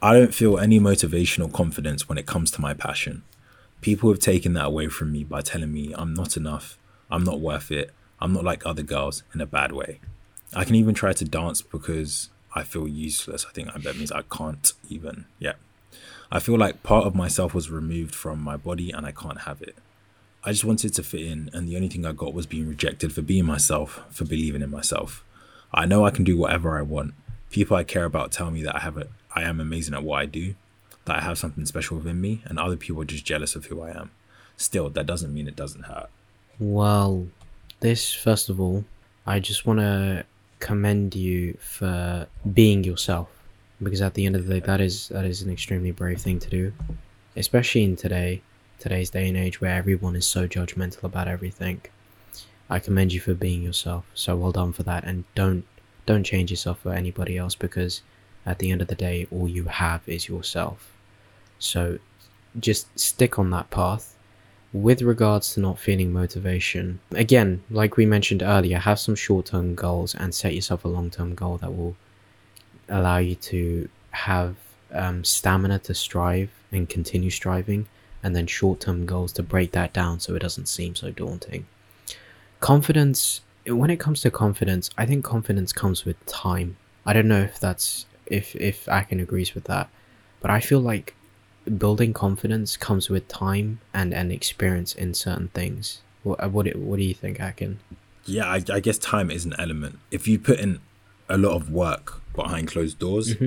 I 0.00 0.14
don't 0.14 0.32
feel 0.32 0.58
any 0.58 0.80
motivational 0.80 1.52
confidence 1.52 2.08
when 2.08 2.16
it 2.16 2.24
comes 2.24 2.50
to 2.52 2.62
my 2.62 2.72
passion 2.72 3.22
people 3.80 4.10
have 4.10 4.18
taken 4.18 4.54
that 4.54 4.64
away 4.64 4.88
from 4.88 5.12
me 5.12 5.24
by 5.24 5.40
telling 5.40 5.72
me 5.72 5.94
I'm 5.96 6.14
not 6.14 6.36
enough, 6.36 6.78
I'm 7.10 7.24
not 7.24 7.40
worth 7.40 7.70
it, 7.70 7.92
I'm 8.20 8.32
not 8.32 8.44
like 8.44 8.64
other 8.66 8.82
girls 8.82 9.22
in 9.34 9.40
a 9.40 9.46
bad 9.46 9.72
way. 9.72 10.00
I 10.54 10.64
can 10.64 10.74
even 10.74 10.94
try 10.94 11.12
to 11.12 11.24
dance 11.24 11.62
because 11.62 12.30
I 12.54 12.62
feel 12.62 12.88
useless. 12.88 13.44
I 13.48 13.52
think 13.52 13.72
that 13.72 13.96
means 13.96 14.12
I 14.12 14.22
can't 14.22 14.72
even. 14.88 15.26
Yeah. 15.38 15.54
I 16.30 16.40
feel 16.40 16.56
like 16.56 16.82
part 16.82 17.06
of 17.06 17.14
myself 17.14 17.54
was 17.54 17.70
removed 17.70 18.14
from 18.14 18.40
my 18.40 18.56
body 18.56 18.90
and 18.90 19.06
I 19.06 19.12
can't 19.12 19.42
have 19.42 19.62
it. 19.62 19.76
I 20.46 20.52
just 20.52 20.64
wanted 20.64 20.94
to 20.94 21.02
fit 21.02 21.22
in, 21.22 21.50
and 21.52 21.68
the 21.68 21.74
only 21.74 21.88
thing 21.88 22.06
I 22.06 22.12
got 22.12 22.32
was 22.32 22.46
being 22.46 22.68
rejected 22.68 23.12
for 23.12 23.20
being 23.20 23.44
myself, 23.44 24.04
for 24.10 24.24
believing 24.24 24.62
in 24.62 24.70
myself. 24.70 25.24
I 25.74 25.86
know 25.86 26.06
I 26.06 26.10
can 26.10 26.22
do 26.22 26.38
whatever 26.38 26.78
I 26.78 26.82
want. 26.82 27.14
People 27.50 27.76
I 27.76 27.82
care 27.82 28.04
about 28.04 28.30
tell 28.30 28.52
me 28.52 28.62
that 28.62 28.76
I 28.76 28.78
have 28.78 28.96
a, 28.96 29.08
I 29.34 29.42
am 29.42 29.58
amazing 29.58 29.94
at 29.94 30.04
what 30.04 30.20
I 30.20 30.26
do, 30.26 30.54
that 31.04 31.16
I 31.16 31.20
have 31.20 31.36
something 31.36 31.66
special 31.66 31.96
within 31.96 32.20
me, 32.20 32.42
and 32.44 32.60
other 32.60 32.76
people 32.76 33.02
are 33.02 33.06
just 33.06 33.24
jealous 33.24 33.56
of 33.56 33.66
who 33.66 33.82
I 33.82 33.90
am. 33.90 34.12
Still, 34.56 34.88
that 34.90 35.04
doesn't 35.04 35.34
mean 35.34 35.48
it 35.48 35.56
doesn't 35.56 35.86
hurt. 35.86 36.10
Well, 36.60 37.26
this, 37.80 38.14
first 38.14 38.48
of 38.48 38.60
all, 38.60 38.84
I 39.26 39.40
just 39.40 39.66
want 39.66 39.80
to 39.80 40.24
commend 40.58 41.14
you 41.14 41.56
for 41.60 42.26
being 42.52 42.84
yourself 42.84 43.28
because 43.82 44.00
at 44.00 44.14
the 44.14 44.24
end 44.24 44.36
of 44.36 44.46
the 44.46 44.54
day 44.54 44.66
that 44.66 44.80
is 44.80 45.08
that 45.08 45.24
is 45.24 45.42
an 45.42 45.50
extremely 45.50 45.90
brave 45.90 46.20
thing 46.20 46.38
to 46.38 46.48
do 46.48 46.72
especially 47.36 47.84
in 47.84 47.94
today 47.94 48.40
today's 48.78 49.10
day 49.10 49.28
and 49.28 49.36
age 49.36 49.60
where 49.60 49.74
everyone 49.74 50.16
is 50.16 50.26
so 50.26 50.48
judgmental 50.48 51.04
about 51.04 51.28
everything 51.28 51.80
i 52.70 52.78
commend 52.78 53.12
you 53.12 53.20
for 53.20 53.34
being 53.34 53.62
yourself 53.62 54.04
so 54.14 54.34
well 54.34 54.52
done 54.52 54.72
for 54.72 54.82
that 54.82 55.04
and 55.04 55.24
don't 55.34 55.64
don't 56.06 56.24
change 56.24 56.50
yourself 56.50 56.80
for 56.80 56.92
anybody 56.92 57.36
else 57.36 57.54
because 57.54 58.02
at 58.46 58.58
the 58.58 58.70
end 58.70 58.80
of 58.80 58.88
the 58.88 58.94
day 58.94 59.26
all 59.30 59.48
you 59.48 59.64
have 59.64 60.00
is 60.08 60.28
yourself 60.28 60.96
so 61.58 61.98
just 62.58 62.98
stick 62.98 63.38
on 63.38 63.50
that 63.50 63.70
path. 63.70 64.15
With 64.76 65.00
regards 65.00 65.54
to 65.54 65.60
not 65.60 65.78
feeling 65.78 66.12
motivation, 66.12 67.00
again, 67.12 67.62
like 67.70 67.96
we 67.96 68.04
mentioned 68.04 68.42
earlier, 68.42 68.78
have 68.78 69.00
some 69.00 69.14
short 69.14 69.46
term 69.46 69.74
goals 69.74 70.14
and 70.14 70.34
set 70.34 70.54
yourself 70.54 70.84
a 70.84 70.88
long 70.88 71.08
term 71.08 71.34
goal 71.34 71.56
that 71.58 71.74
will 71.74 71.96
allow 72.90 73.16
you 73.16 73.36
to 73.36 73.88
have 74.10 74.56
um, 74.92 75.24
stamina 75.24 75.78
to 75.78 75.94
strive 75.94 76.50
and 76.70 76.90
continue 76.90 77.30
striving, 77.30 77.88
and 78.22 78.36
then 78.36 78.46
short 78.46 78.80
term 78.80 79.06
goals 79.06 79.32
to 79.32 79.42
break 79.42 79.72
that 79.72 79.94
down 79.94 80.20
so 80.20 80.34
it 80.34 80.42
doesn't 80.42 80.66
seem 80.66 80.94
so 80.94 81.10
daunting. 81.10 81.66
Confidence, 82.60 83.40
when 83.66 83.88
it 83.88 83.98
comes 83.98 84.20
to 84.20 84.30
confidence, 84.30 84.90
I 84.98 85.06
think 85.06 85.24
confidence 85.24 85.72
comes 85.72 86.04
with 86.04 86.22
time. 86.26 86.76
I 87.06 87.14
don't 87.14 87.28
know 87.28 87.40
if 87.40 87.58
that's 87.58 88.04
if 88.26 88.54
if 88.56 88.86
Akin 88.88 89.20
agrees 89.20 89.54
with 89.54 89.64
that, 89.64 89.88
but 90.42 90.50
I 90.50 90.60
feel 90.60 90.80
like 90.80 91.15
building 91.66 92.12
confidence 92.12 92.76
comes 92.76 93.08
with 93.08 93.26
time 93.28 93.80
and 93.92 94.12
an 94.12 94.30
experience 94.30 94.94
in 94.94 95.14
certain 95.14 95.48
things. 95.48 96.00
What 96.22 96.42
uh, 96.42 96.48
what, 96.48 96.74
what 96.76 96.96
do 96.96 97.04
you 97.04 97.14
think, 97.14 97.40
Akin? 97.40 97.78
Yeah, 98.24 98.46
I, 98.46 98.62
I, 98.72 98.80
guess 98.80 98.98
time 98.98 99.30
is 99.30 99.44
an 99.44 99.54
element. 99.58 100.00
If 100.10 100.26
you 100.26 100.38
put 100.38 100.58
in 100.58 100.80
a 101.28 101.38
lot 101.38 101.54
of 101.54 101.70
work 101.70 102.20
behind 102.34 102.68
closed 102.68 102.98
doors, 102.98 103.34
mm-hmm. 103.34 103.46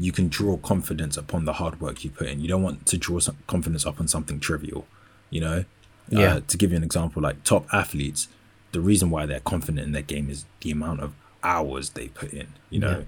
you 0.00 0.12
can 0.12 0.28
draw 0.28 0.56
confidence 0.56 1.16
upon 1.16 1.46
the 1.46 1.54
hard 1.54 1.80
work 1.80 2.04
you 2.04 2.10
put 2.10 2.28
in. 2.28 2.40
You 2.40 2.48
don't 2.48 2.62
want 2.62 2.86
to 2.86 2.98
draw 2.98 3.18
some 3.18 3.38
confidence 3.48 3.84
up 3.84 3.98
on 3.98 4.06
something 4.06 4.38
trivial, 4.38 4.86
you 5.30 5.40
know. 5.40 5.64
Yeah. 6.08 6.34
Uh, 6.34 6.40
to 6.48 6.56
give 6.56 6.70
you 6.70 6.76
an 6.76 6.84
example, 6.84 7.22
like 7.22 7.42
top 7.44 7.66
athletes, 7.72 8.28
the 8.72 8.80
reason 8.80 9.10
why 9.10 9.26
they're 9.26 9.40
confident 9.40 9.84
in 9.84 9.92
their 9.92 10.02
game 10.02 10.28
is 10.30 10.44
the 10.60 10.70
amount 10.70 11.00
of 11.00 11.14
hours 11.42 11.90
they 11.90 12.08
put 12.08 12.32
in. 12.32 12.48
You 12.70 12.80
know, 12.80 12.98
yeah. 12.98 13.04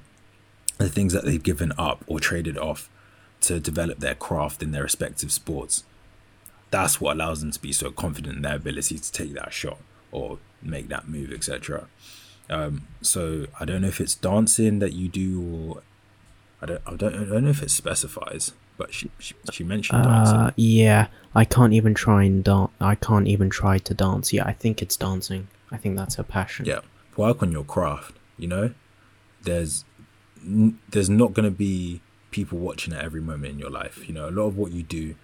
the 0.79 0.89
things 0.89 1.13
that 1.13 1.25
they've 1.25 1.43
given 1.43 1.73
up 1.79 2.05
or 2.07 2.19
traded 2.19 2.59
off 2.59 2.91
to 3.43 3.61
develop 3.61 3.99
their 3.99 4.15
craft 4.15 4.63
in 4.63 4.73
their 4.73 4.83
respective 4.83 5.33
sports. 5.33 5.85
That's 6.71 7.01
what 7.01 7.17
allows 7.17 7.41
them 7.41 7.53
to 7.53 7.61
be 7.61 7.73
so 7.73 7.91
confident 7.91 8.37
in 8.37 8.43
their 8.43 8.57
ability 8.57 8.99
to 8.99 9.13
take 9.13 9.35
that 9.35 9.53
shot 9.53 9.79
or 10.11 10.39
make 10.63 10.89
that 10.89 11.09
move, 11.09 11.33
etc. 11.33 11.87
Um, 12.51 12.87
so 13.01 13.47
I 13.59 13.65
don't 13.65 13.83
know 13.83 13.89
if 13.89 14.01
it's 14.01 14.15
dancing 14.15 14.79
that 14.81 14.93
you 14.93 15.09
do, 15.09 15.41
or 15.43 15.83
I 16.61 16.67
don't, 16.67 16.83
I 16.87 16.97
don't, 16.97 17.15
I 17.15 17.25
don't 17.25 17.45
know 17.45 17.51
if 17.51 17.63
it 17.63 17.71
specifies. 17.71 18.53
But 18.77 18.93
she, 18.93 19.11
she, 19.19 19.35
she 19.53 19.65
mentioned 19.65 20.05
dancing. 20.05 20.37
Uh, 20.37 20.51
yeah, 20.57 21.07
I 21.35 21.47
can't 21.47 21.73
even 21.73 21.95
try 21.95 22.25
and 22.25 22.45
dance. 22.45 22.71
I 22.79 22.95
can't 22.95 23.27
even 23.27 23.49
try 23.49 23.79
to 23.79 23.95
dance. 23.95 24.33
Yeah, 24.33 24.45
I 24.45 24.53
think 24.53 24.83
it's 24.83 24.97
dancing. 24.97 25.49
I 25.71 25.79
think 25.79 25.97
that's 25.97 26.17
her 26.17 26.23
passion. 26.23 26.67
Yeah, 26.67 26.81
work 27.17 27.43
on 27.43 27.53
your 27.53 27.65
craft. 27.65 28.17
You 28.37 28.49
know, 28.49 28.75
there's 29.43 29.85
there's 30.45 31.09
not 31.09 31.33
going 31.33 31.45
to 31.45 31.51
be 31.51 32.03
people 32.37 32.59
watching 32.59 32.93
at 32.93 33.03
every 33.03 33.23
moment 33.23 33.55
in 33.55 33.59
your 33.59 33.71
life. 33.71 34.07
You 34.07 34.15
know, 34.15 34.29
a 34.29 34.31
lot 34.31 34.43
of 34.43 34.59
what 34.59 34.71
you 34.71 34.83
do 34.83 35.15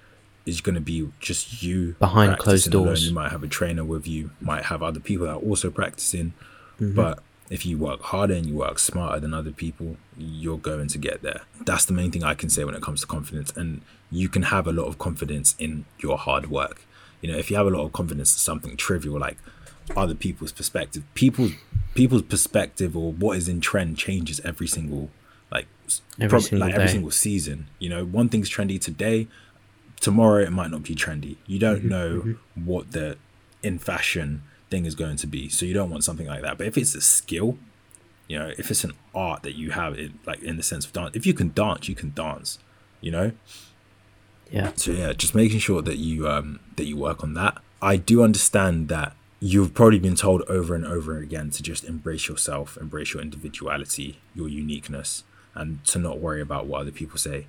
is 0.46 0.62
going 0.62 0.74
to 0.74 0.80
be 0.80 1.08
just 1.20 1.62
you 1.62 1.94
behind 1.98 2.38
closed 2.38 2.70
doors. 2.70 3.02
Alone. 3.02 3.08
You 3.10 3.14
might 3.14 3.30
have 3.30 3.42
a 3.42 3.48
trainer 3.48 3.84
with 3.84 4.08
you, 4.08 4.30
might 4.40 4.64
have 4.64 4.82
other 4.82 4.98
people 4.98 5.26
that 5.26 5.34
are 5.34 5.46
also 5.50 5.70
practicing. 5.70 6.32
Mm-hmm. 6.80 6.94
But 6.94 7.22
if 7.50 7.66
you 7.66 7.76
work 7.76 8.00
harder 8.00 8.32
and 8.32 8.46
you 8.46 8.54
work 8.54 8.78
smarter 8.78 9.20
than 9.20 9.34
other 9.34 9.50
people, 9.50 9.98
you're 10.16 10.56
going 10.56 10.88
to 10.88 10.96
get 10.96 11.20
there. 11.20 11.42
That's 11.66 11.84
the 11.84 11.92
main 11.92 12.10
thing 12.10 12.24
I 12.24 12.34
can 12.34 12.48
say 12.48 12.64
when 12.64 12.74
it 12.74 12.80
comes 12.80 13.02
to 13.02 13.06
confidence. 13.06 13.52
And 13.54 13.82
you 14.10 14.30
can 14.30 14.44
have 14.44 14.66
a 14.66 14.72
lot 14.72 14.86
of 14.86 14.96
confidence 14.96 15.54
in 15.58 15.84
your 15.98 16.16
hard 16.16 16.50
work. 16.50 16.80
You 17.20 17.30
know, 17.30 17.36
if 17.36 17.50
you 17.50 17.58
have 17.58 17.66
a 17.66 17.70
lot 17.70 17.84
of 17.84 17.92
confidence 17.92 18.32
in 18.32 18.38
something 18.38 18.74
trivial 18.78 19.18
like 19.18 19.36
other 19.94 20.14
people's 20.14 20.52
perspective, 20.52 21.02
people's 21.12 21.52
people's 21.94 22.22
perspective 22.22 22.96
or 22.96 23.12
what 23.12 23.36
is 23.36 23.48
in 23.50 23.60
trend 23.60 23.98
changes 23.98 24.40
every 24.40 24.66
single 24.66 25.10
every 26.18 26.28
prob- 26.28 26.42
single 26.42 26.66
like 26.66 26.74
every 26.74 26.88
single 26.88 27.10
season. 27.10 27.68
You 27.78 27.90
know, 27.90 28.04
one 28.04 28.28
thing's 28.28 28.48
trendy 28.48 28.80
today, 28.80 29.28
tomorrow 30.00 30.42
it 30.42 30.50
might 30.50 30.70
not 30.70 30.82
be 30.82 30.94
trendy. 30.94 31.36
You 31.46 31.58
don't 31.58 31.80
mm-hmm, 31.80 31.88
know 31.88 32.20
mm-hmm. 32.20 32.64
what 32.64 32.92
the 32.92 33.16
in 33.62 33.78
fashion 33.78 34.42
thing 34.70 34.86
is 34.86 34.94
going 34.94 35.16
to 35.16 35.26
be. 35.26 35.48
So 35.48 35.64
you 35.66 35.74
don't 35.74 35.90
want 35.90 36.04
something 36.04 36.26
like 36.26 36.42
that. 36.42 36.58
But 36.58 36.66
if 36.66 36.76
it's 36.76 36.94
a 36.94 37.00
skill, 37.00 37.58
you 38.28 38.38
know, 38.38 38.52
if 38.58 38.70
it's 38.70 38.84
an 38.84 38.92
art 39.14 39.42
that 39.42 39.54
you 39.54 39.70
have, 39.70 39.98
in, 39.98 40.18
like 40.26 40.42
in 40.42 40.56
the 40.56 40.62
sense 40.62 40.84
of 40.86 40.92
dance, 40.92 41.14
if 41.14 41.26
you 41.26 41.34
can 41.34 41.52
dance, 41.54 41.88
you 41.88 41.94
can 41.94 42.12
dance. 42.14 42.58
You 43.00 43.10
know. 43.10 43.32
Yeah. 44.50 44.72
So 44.76 44.90
yeah, 44.90 45.12
just 45.12 45.34
making 45.34 45.60
sure 45.60 45.82
that 45.82 45.96
you 45.96 46.28
um 46.28 46.60
that 46.76 46.84
you 46.84 46.96
work 46.96 47.22
on 47.22 47.34
that. 47.34 47.58
I 47.80 47.96
do 47.96 48.22
understand 48.22 48.88
that 48.88 49.16
you've 49.40 49.74
probably 49.74 49.98
been 49.98 50.14
told 50.14 50.42
over 50.42 50.74
and 50.74 50.86
over 50.86 51.18
again 51.18 51.50
to 51.50 51.62
just 51.62 51.84
embrace 51.84 52.28
yourself, 52.28 52.78
embrace 52.80 53.12
your 53.12 53.22
individuality, 53.22 54.20
your 54.34 54.48
uniqueness, 54.48 55.24
and 55.54 55.84
to 55.86 55.98
not 55.98 56.18
worry 56.18 56.40
about 56.40 56.66
what 56.66 56.80
other 56.80 56.90
people 56.90 57.18
say. 57.18 57.46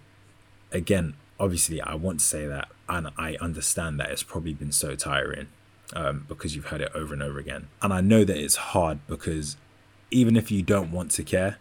Again, 0.72 1.16
obviously, 1.40 1.82
I 1.82 1.96
want 1.96 2.20
to 2.20 2.26
say 2.26 2.48
that, 2.48 2.70
and 2.90 3.10
I 3.18 3.36
understand 3.40 4.00
that 4.00 4.10
it's 4.10 4.24
probably 4.24 4.54
been 4.54 4.72
so 4.72 4.96
tiring 4.96 5.48
um, 5.96 6.26
because 6.28 6.56
you've 6.56 6.66
heard 6.66 6.82
it 6.82 6.92
over 6.94 7.14
and 7.14 7.24
over 7.24 7.40
again. 7.40 7.68
And 7.82 7.94
I 7.94 8.02
know 8.02 8.24
that 8.24 8.38
it's 8.38 8.56
hard 8.56 9.00
because 9.08 9.58
even 10.12 10.36
if 10.36 10.52
you 10.52 10.62
don't 10.62 10.92
want 10.92 11.12
to 11.12 11.24
care, 11.24 11.58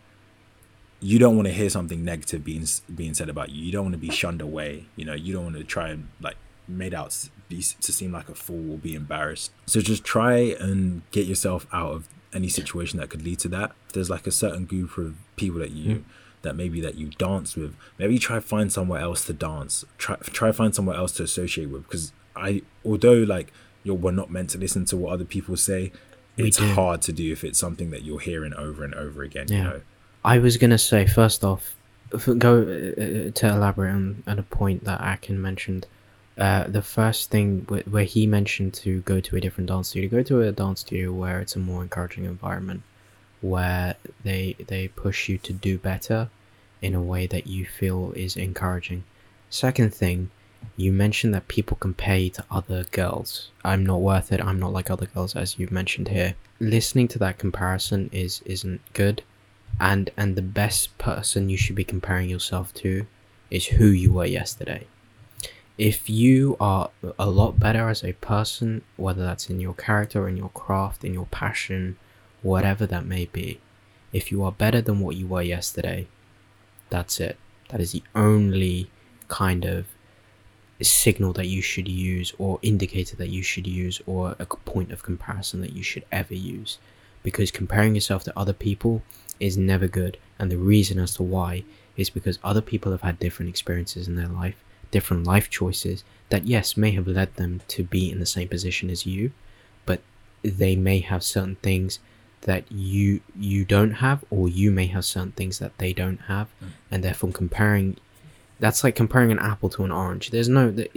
you 1.01 1.19
don't 1.19 1.35
want 1.37 1.49
to 1.49 1.55
hear 1.55 1.69
something 1.69 2.05
negative 2.05 2.45
being 2.45 2.65
being 2.95 3.15
said 3.15 3.29
about 3.29 3.51
you. 3.51 3.65
You 3.65 3.73
don't 3.73 3.85
want 3.85 3.95
to 3.95 3.99
be 3.99 4.11
shunned 4.11 4.41
away. 4.41 4.87
You 4.95 5.05
know, 5.05 5.15
you 5.15 5.33
don't 5.33 5.45
want 5.45 5.57
to 5.57 5.65
try 5.65 5.89
and 5.89 6.09
like 6.21 6.37
made 6.69 6.95
out 6.95 7.11
to, 7.11 7.31
be, 7.49 7.57
to 7.61 7.93
seem 7.93 8.13
like 8.13 8.29
a 8.29 8.35
fool 8.35 8.73
or 8.73 8.79
be 8.79 8.95
embarrassed. 8.95 9.51
So 9.67 9.81
just 9.81 10.05
try 10.05 10.37
and 10.37 11.03
get 11.11 11.27
yourself 11.27 11.67
out 11.73 11.93
of 11.93 12.09
any 12.33 12.49
situation 12.49 13.01
that 13.01 13.11
could 13.11 13.23
lead 13.23 13.41
to 13.41 13.49
that. 13.49 13.73
There's 13.93 14.09
like 14.09 14.27
a 14.27 14.31
certain 14.31 14.65
group 14.65 14.97
of 14.97 15.17
people 15.37 15.59
that 15.59 15.73
you 15.73 15.97
mm. 15.97 16.05
That 16.43 16.55
maybe 16.57 16.81
that 16.81 16.97
you 16.97 17.09
dance 17.11 17.57
with, 17.57 17.75
maybe 17.99 18.19
try 18.19 18.41
find 18.41 18.73
somewhere 18.73 19.01
else 19.01 19.25
to 19.27 19.33
dance. 19.33 19.85
Try 19.99 20.17
try 20.17 20.53
find 20.53 20.75
somewhere 20.75 20.97
else 20.97 21.13
to 21.13 21.23
associate 21.23 21.71
with 21.71 21.85
because 21.85 22.13
I 22.37 22.63
although 22.85 23.15
like 23.15 23.53
you're 23.85 23.95
we're 23.95 24.13
not 24.13 24.31
meant 24.31 24.51
to 24.51 24.59
listen 24.59 24.85
to 24.87 24.97
what 24.97 25.13
other 25.13 25.25
people 25.25 25.57
say. 25.57 25.93
It's 26.37 26.59
hard 26.59 27.03
to 27.03 27.13
do 27.13 27.31
if 27.31 27.45
it's 27.45 27.59
something 27.59 27.91
that 27.91 28.05
you're 28.05 28.19
hearing 28.21 28.55
over 28.55 28.85
and 28.85 28.95
over 28.95 29.23
again. 29.23 29.47
Yeah. 29.49 29.57
You 29.57 29.65
know, 29.65 29.81
I 30.25 30.39
was 30.39 30.57
gonna 30.57 30.79
say 30.79 31.07
first 31.07 31.45
off, 31.45 31.77
go 32.39 32.63
uh, 32.63 33.31
to 33.33 33.49
elaborate 33.49 33.93
on, 33.93 34.23
on 34.27 34.39
a 34.39 34.43
point 34.43 34.85
that 34.85 35.01
Akin 35.01 35.41
mentioned. 35.41 35.87
Uh, 36.39 36.65
the 36.67 36.81
first 36.81 37.31
thing 37.31 37.61
w- 37.61 37.83
where 37.91 38.05
he 38.05 38.27
mentioned 38.27 38.73
to 38.73 39.03
go 39.03 39.21
to 39.21 39.37
a 39.37 39.41
different 39.41 39.69
dance 39.69 39.89
studio, 39.89 40.09
go 40.09 40.23
to 40.23 40.41
a 40.41 40.51
dance 40.51 40.81
studio 40.81 41.13
where 41.13 41.41
it's 41.41 41.57
a 41.57 41.59
more 41.59 41.83
encouraging 41.83 42.25
environment, 42.25 42.83
where 43.43 43.97
they 44.25 44.57
they 44.67 44.89
push 44.89 45.29
you 45.29 45.39
to 45.39 45.53
do 45.53 45.79
better 45.79 46.31
in 46.81 46.95
a 46.95 47.03
way 47.03 47.27
that 47.27 47.47
you 47.47 47.65
feel 47.65 48.13
is 48.17 48.37
encouraging. 48.37 49.05
Second 49.51 49.95
thing, 49.95 50.31
you 50.77 50.91
mentioned 50.93 51.35
that 51.35 51.49
people 51.49 51.77
compare 51.77 52.17
you 52.17 52.31
to 52.31 52.45
other 52.51 52.85
girls. 52.91 53.51
I'm 53.65 53.85
not 53.85 54.01
worth 54.01 54.33
it. 54.33 54.41
I'm 54.41 54.59
not 54.59 54.73
like 54.73 54.91
other 54.91 55.07
girls, 55.07 55.37
as 55.37 55.59
you've 55.59 55.71
mentioned 55.71 56.09
here. 56.09 56.35
Listening 56.61 57.09
to 57.09 57.19
that 57.19 57.39
comparison 57.39 58.09
is 58.13 58.43
isn't 58.47 58.81
good 58.95 59.23
and 59.81 60.11
and 60.17 60.37
the 60.37 60.43
best 60.43 60.97
person 60.99 61.49
you 61.49 61.57
should 61.57 61.77
be 61.77 61.85
comparing 61.85 62.29
yourself 62.29 62.73
to 62.75 63.07
is 63.51 63.67
who 63.67 63.87
you 63.87 64.13
were 64.13 64.27
yesterday 64.27 64.87
if 65.79 66.09
you 66.09 66.57
are 66.61 66.91
a 67.19 67.29
lot 67.29 67.59
better 67.59 67.89
as 67.89 68.05
a 68.05 68.13
person 68.15 68.83
whether 68.97 69.23
that's 69.23 69.49
in 69.51 69.61
your 69.61 69.75
character 69.75 70.29
in 70.29 70.37
your 70.37 70.51
craft 70.51 71.05
in 71.05 71.15
your 71.15 71.27
passion 71.27 71.97
whatever 72.43 72.87
that 72.87 73.07
may 73.07 73.27
be. 73.27 73.61
If 74.13 74.31
you 74.31 74.43
are 74.45 74.53
better 74.53 74.81
than 74.81 75.01
what 75.01 75.17
you 75.17 75.27
were 75.27 75.43
yesterday 75.43 76.07
that's 76.93 77.21
it. 77.21 77.39
That 77.71 77.81
is 77.81 77.93
the 77.93 78.03
only 78.15 78.91
kind 79.29 79.65
of 79.65 79.87
signal 80.83 81.33
that 81.33 81.47
you 81.47 81.63
should 81.63 81.89
use 81.89 82.35
or 82.39 82.59
indicator 82.61 83.17
that 83.17 83.31
you 83.31 83.43
should 83.43 83.67
use 83.67 84.03
or 84.05 84.37
a 84.39 84.45
point 84.45 84.93
of 84.93 85.03
comparison 85.03 85.63
that 85.63 85.73
you 85.73 85.83
should 85.83 86.05
ever 86.13 86.35
use. 86.35 86.79
Because 87.23 87.51
comparing 87.51 87.95
yourself 87.95 88.25
to 88.25 88.39
other 88.39 88.53
people 88.53 89.03
is 89.41 89.57
never 89.57 89.89
good. 89.89 90.19
And 90.39 90.51
the 90.51 90.59
reason 90.59 90.99
as 90.99 91.15
to 91.15 91.23
why 91.23 91.65
is 91.97 92.11
because 92.11 92.39
other 92.45 92.61
people 92.61 92.93
have 92.93 93.03
had 93.03 93.19
different 93.19 93.49
experiences 93.49 94.07
in 94.07 94.17
their 94.17 94.29
life, 94.29 94.63
different 94.91 95.27
life 95.27 95.49
choices 95.49 96.05
that, 96.29 96.45
yes, 96.45 96.77
may 96.77 96.91
have 96.91 97.07
led 97.07 97.37
them 97.37 97.63
to 97.69 97.85
be 97.85 98.11
in 98.11 98.19
the 98.19 98.27
same 98.27 98.49
position 98.49 98.91
as 98.91 99.07
you, 99.07 99.33
but 99.87 100.03
they 100.43 100.77
may 100.77 100.99
have 100.99 101.23
certain 101.23 101.57
things 101.57 102.01
that 102.43 102.71
you 102.71 103.21
you 103.39 103.65
don't 103.65 103.93
have 103.93 104.25
or 104.31 104.49
you 104.49 104.71
may 104.71 104.87
have 104.87 105.05
certain 105.05 105.33
things 105.33 105.59
that 105.59 105.77
they 105.79 105.93
don't 105.93 106.21
have 106.23 106.49
mm. 106.63 106.69
and 106.91 107.03
therefore 107.03 107.31
comparing 107.31 107.97
that's 108.59 108.85
like 108.85 108.95
comparing 108.95 109.33
an 109.33 109.39
apple 109.39 109.69
to 109.69 109.85
an 109.85 109.93
orange 109.93 110.31
there's 110.31 110.49
no 110.49 110.71
that 110.71 110.91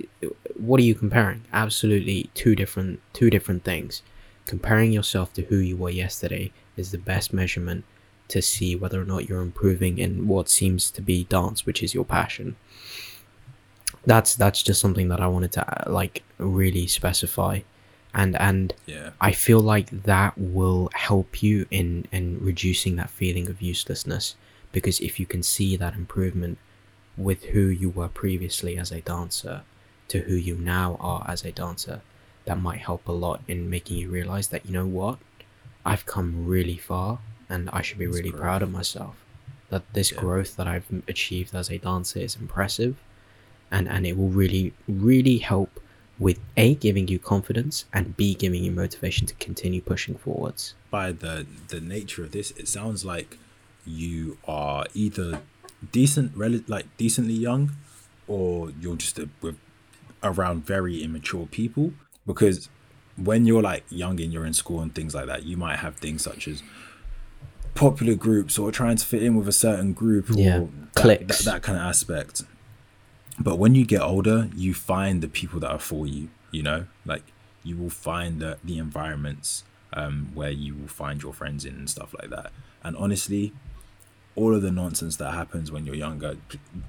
what 0.56 0.80
are 0.80 0.84
you 0.84 0.96
comparing 0.96 1.42
absolutely 1.54 2.30
two 2.34 2.56
different 2.56 3.00
two 3.14 3.30
different 3.30 3.64
things 3.64 4.02
comparing 4.46 4.92
yourself 4.92 5.34
to 5.34 5.44
who 5.44 5.58
you 5.58 5.78
were 5.78 5.90
yesterday 5.90 6.52
is 6.78 6.92
the 6.92 6.98
best 6.98 7.34
measurement 7.34 7.84
to 8.28 8.42
see 8.42 8.76
whether 8.76 9.02
or 9.02 9.06
not 9.06 9.30
you're 9.30 9.42
improving 9.42 9.98
in 9.98 10.28
what 10.28 10.50
seems 10.50 10.90
to 10.92 11.02
be 11.02 11.26
dance, 11.26 11.66
which 11.66 11.84
is 11.84 11.94
your 11.94 12.06
passion. 12.06 12.56
That's 14.06 14.36
that's 14.36 14.62
just 14.62 14.82
something 14.82 15.10
that 15.10 15.20
I 15.20 15.28
wanted 15.28 15.52
to 15.54 15.88
uh, 15.88 15.92
like 15.92 16.24
really 16.38 16.88
specify, 16.88 17.62
and 18.16 18.36
and 18.38 18.74
yeah. 18.86 19.12
I 19.20 19.34
feel 19.34 19.60
like 19.60 19.90
that 20.04 20.34
will 20.38 20.90
help 20.94 21.44
you 21.44 21.68
in 21.70 22.08
in 22.12 22.40
reducing 22.42 22.96
that 22.96 23.10
feeling 23.10 23.50
of 23.50 23.62
uselessness 23.62 24.36
because 24.72 25.00
if 25.02 25.20
you 25.20 25.26
can 25.26 25.44
see 25.44 25.76
that 25.76 25.94
improvement 25.94 26.58
with 27.18 27.44
who 27.46 27.68
you 27.68 27.90
were 27.90 28.08
previously 28.08 28.78
as 28.78 28.92
a 28.92 29.02
dancer 29.02 29.62
to 30.08 30.20
who 30.20 30.36
you 30.36 30.56
now 30.56 30.98
are 31.00 31.26
as 31.28 31.44
a 31.44 31.52
dancer, 31.52 32.02
that 32.46 32.62
might 32.62 32.80
help 32.80 33.08
a 33.08 33.12
lot 33.12 33.42
in 33.48 33.70
making 33.70 33.98
you 33.98 34.10
realize 34.10 34.50
that 34.50 34.66
you 34.66 34.72
know 34.72 34.86
what, 34.86 35.18
I've 35.86 36.06
come 36.06 36.46
really 36.46 36.78
far 36.78 37.20
and 37.50 37.70
I 37.72 37.82
should 37.82 38.00
be 38.00 38.08
really 38.08 38.32
proud 38.32 38.62
of 38.62 38.72
myself. 38.72 39.16
That 39.70 39.84
this 39.94 40.12
yeah. 40.12 40.20
growth 40.20 40.56
that 40.58 40.68
I've 40.68 40.86
achieved 41.08 41.56
as 41.56 41.70
a 41.70 41.78
dancer 41.78 42.20
is 42.20 42.36
impressive, 42.36 42.96
and 43.72 43.90
and 43.90 44.06
it 44.06 44.18
will 44.18 44.30
really 44.30 44.74
really 44.88 45.40
help 45.40 45.75
with 46.18 46.40
a 46.56 46.76
giving 46.76 47.08
you 47.08 47.20
confidence 47.20 47.86
and 47.94 48.16
b 48.16 48.34
giving 48.34 48.64
you 48.64 48.72
motivation 48.72 49.28
to 49.28 49.34
continue 49.36 49.82
pushing 49.82 50.16
forwards. 50.16 50.74
By 50.90 51.12
the 51.12 51.46
the 51.68 51.82
nature 51.82 52.24
of 52.24 52.32
this, 52.32 52.52
it 52.52 52.68
sounds 52.68 53.04
like 53.06 53.38
you 53.86 54.38
are 54.48 54.86
either 54.94 55.42
decent, 55.92 56.32
rel- 56.36 56.62
like 56.68 56.86
decently 56.98 57.34
young, 57.34 57.72
or 58.28 58.72
you're 58.80 58.96
just 58.96 59.20
a, 59.20 59.30
with 59.42 59.58
around 60.24 60.66
very 60.66 61.04
immature 61.04 61.46
people 61.46 61.94
because 62.26 62.70
when 63.18 63.46
you're 63.46 63.62
like 63.62 63.84
young 63.90 64.20
and 64.20 64.34
you're 64.34 64.46
in 64.46 64.54
school 64.54 64.82
and 64.82 64.94
things 64.94 65.14
like 65.14 65.28
that, 65.28 65.44
you 65.44 65.56
might 65.56 65.78
have 65.78 65.96
things 65.98 66.24
such 66.24 66.48
as 66.48 66.64
popular 67.76 68.16
groups 68.16 68.58
or 68.58 68.72
trying 68.72 68.96
to 68.96 69.06
fit 69.06 69.22
in 69.22 69.36
with 69.36 69.48
a 69.48 69.54
certain 69.54 69.94
group 69.94 70.26
yeah. 70.30 70.60
or 70.60 70.70
that, 70.96 71.28
that, 71.28 71.40
that, 71.40 71.62
kind 71.62 71.78
of 71.78 71.84
aspect. 71.84 72.44
But 73.40 73.58
when 73.58 73.76
you 73.76 73.86
get 73.86 74.02
older, 74.02 74.50
you 74.56 74.74
find 74.74 75.22
the 75.22 75.28
people 75.28 75.60
that 75.60 75.72
are 75.72 75.80
for 75.80 76.08
you, 76.08 76.30
you 76.52 76.64
know, 76.64 76.86
like 77.06 77.24
you 77.64 77.76
will 77.76 77.90
find 77.90 78.40
the, 78.40 78.58
the 78.64 78.78
environments 78.78 79.64
um, 79.94 80.32
where 80.34 80.52
you 80.52 80.76
will 80.76 80.88
find 80.88 81.22
your 81.22 81.34
friends 81.34 81.66
in 81.66 81.76
and 81.76 81.90
stuff 81.90 82.14
like 82.20 82.30
that. 82.30 82.52
And 82.84 82.96
honestly, 82.96 83.52
all 84.36 84.54
of 84.54 84.62
the 84.62 84.72
nonsense 84.72 85.16
that 85.18 85.34
happens 85.34 85.72
when 85.72 85.86
you're 85.86 85.96
younger, 85.96 86.38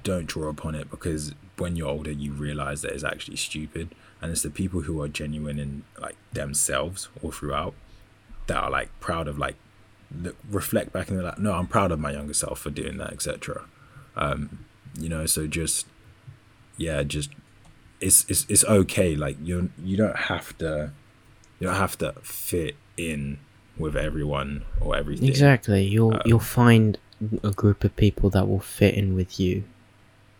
don't 0.02 0.26
draw 0.26 0.48
upon 0.48 0.74
it 0.74 0.90
because 0.90 1.34
when 1.58 1.76
you're 1.76 1.88
older, 1.88 2.10
you 2.10 2.32
realize 2.32 2.82
that 2.82 2.92
it's 2.92 3.04
actually 3.04 3.36
stupid. 3.36 3.94
And 4.20 4.32
it's 4.32 4.42
the 4.42 4.50
people 4.50 4.82
who 4.82 5.00
are 5.02 5.08
genuine 5.08 5.58
in 5.58 5.84
like 5.98 6.16
themselves 6.32 7.08
all 7.22 7.30
throughout 7.30 7.74
that 8.46 8.56
are 8.56 8.70
like 8.70 8.88
proud 9.00 9.28
of 9.28 9.38
like 9.38 9.56
reflect 10.50 10.92
back 10.92 11.08
and 11.08 11.18
they're 11.18 11.24
like, 11.24 11.38
no, 11.38 11.52
I'm 11.52 11.66
proud 11.66 11.92
of 11.92 12.00
my 12.00 12.12
younger 12.12 12.34
self 12.34 12.60
for 12.60 12.70
doing 12.70 12.96
that, 12.98 13.12
etc. 13.12 13.64
Um, 14.16 14.64
you 14.98 15.08
know, 15.08 15.26
so 15.26 15.46
just 15.46 15.86
yeah, 16.76 17.02
just 17.02 17.30
it's 18.00 18.24
it's 18.28 18.46
it's 18.48 18.64
okay. 18.64 19.16
Like 19.16 19.36
you 19.42 19.70
you 19.82 19.96
don't 19.96 20.16
have 20.16 20.56
to 20.58 20.92
you 21.58 21.66
don't 21.66 21.76
have 21.76 21.98
to 21.98 22.12
fit 22.22 22.76
in 22.96 23.38
with 23.78 23.96
everyone 23.96 24.64
or 24.80 24.96
everything. 24.96 25.28
Exactly. 25.28 25.84
You'll 25.84 26.14
um, 26.14 26.22
you'll 26.24 26.40
find 26.40 26.98
a 27.42 27.50
group 27.50 27.84
of 27.84 27.96
people 27.96 28.30
that 28.30 28.48
will 28.48 28.60
fit 28.60 28.94
in 28.94 29.14
with 29.14 29.40
you, 29.40 29.64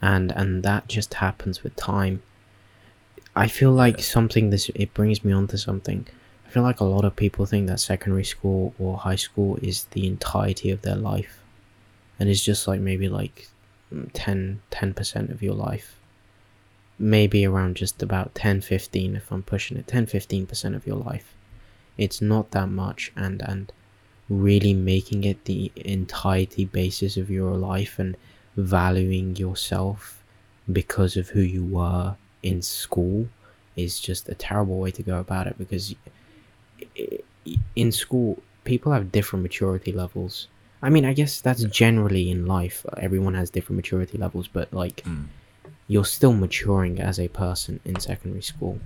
and 0.03 0.33
and 0.33 0.63
that 0.63 0.89
just 0.89 1.15
happens 1.15 1.63
with 1.63 1.75
time. 1.77 2.23
I 3.35 3.49
feel 3.49 3.73
like 3.73 3.99
yeah. 3.99 4.05
something 4.05 4.51
this 4.51 4.71
it 4.75 4.95
brings 4.95 5.25
me 5.25 5.33
on 5.33 5.47
to 5.49 5.59
something 5.59 6.07
I 6.47 6.51
feel 6.51 6.63
like 6.63 6.81
a 6.81 6.85
lot 6.85 7.05
of 7.05 7.17
people 7.17 7.45
think 7.45 7.67
that 7.67 7.81
secondary 7.81 8.25
school 8.25 8.75
or 8.79 8.97
high 8.97 9.17
school 9.17 9.59
is 9.63 9.85
the 9.91 10.07
entirety 10.07 10.71
of 10.71 10.83
their 10.83 10.97
life. 10.97 11.41
And 12.19 12.29
it's 12.29 12.43
just 12.43 12.69
like 12.69 12.81
maybe 12.81 13.09
like 13.09 13.49
10, 14.13 14.63
10% 14.71 15.31
of 15.31 15.43
your 15.43 15.55
life. 15.55 15.96
Maybe 16.99 17.45
around 17.45 17.77
just 17.77 18.03
about 18.03 18.35
10, 18.35 18.63
15 18.63 19.17
if 19.17 19.31
I'm 19.31 19.43
pushing 19.43 19.77
it, 19.77 19.87
10, 19.87 20.07
15% 20.07 20.75
of 20.75 20.87
your 20.87 20.97
life. 20.97 21.35
It's 21.99 22.21
not 22.21 22.51
that 22.53 22.69
much 22.69 23.13
and, 23.17 23.43
and 23.43 23.73
really 24.29 24.75
making 24.75 25.25
it 25.25 25.45
the 25.45 25.71
entirety 25.77 26.65
basis 26.65 27.17
of 27.17 27.31
your 27.31 27.55
life 27.57 27.99
and 27.99 28.17
valuing 28.57 29.37
yourself 29.37 30.23
because 30.73 31.17
of 31.17 31.29
who 31.29 31.41
you 31.41 31.65
were 31.65 32.17
in 32.43 32.63
school 32.63 33.29
is 33.77 34.01
just 34.01 34.29
a 34.29 34.35
terrible 34.35 34.79
way 34.79 34.91
to 34.91 35.03
go 35.03 35.19
about 35.19 35.47
it 35.47 35.59
because 35.59 35.95
in 37.75 37.93
school 37.93 38.43
people 38.65 38.93
have 38.93 39.13
different 39.13 39.43
maturity 39.43 39.93
levels. 39.93 40.49
I 40.83 40.91
mean, 40.91 41.05
I 41.05 41.13
guess 41.13 41.41
that's 41.41 41.65
generally 41.65 42.31
in 42.31 42.47
life. 42.47 42.85
Everyone 42.99 43.35
has 43.35 43.51
different 43.51 43.77
maturity 43.77 44.19
levels, 44.19 44.49
but 44.49 44.73
like 44.73 45.03
Mm. 45.05 45.27
You're 45.89 46.05
still 46.05 46.33
maturing 46.33 47.01
as 47.01 47.19
a 47.21 47.29
person 47.29 47.81
in 47.85 47.99
secondary 48.01 48.43
school 48.43 48.79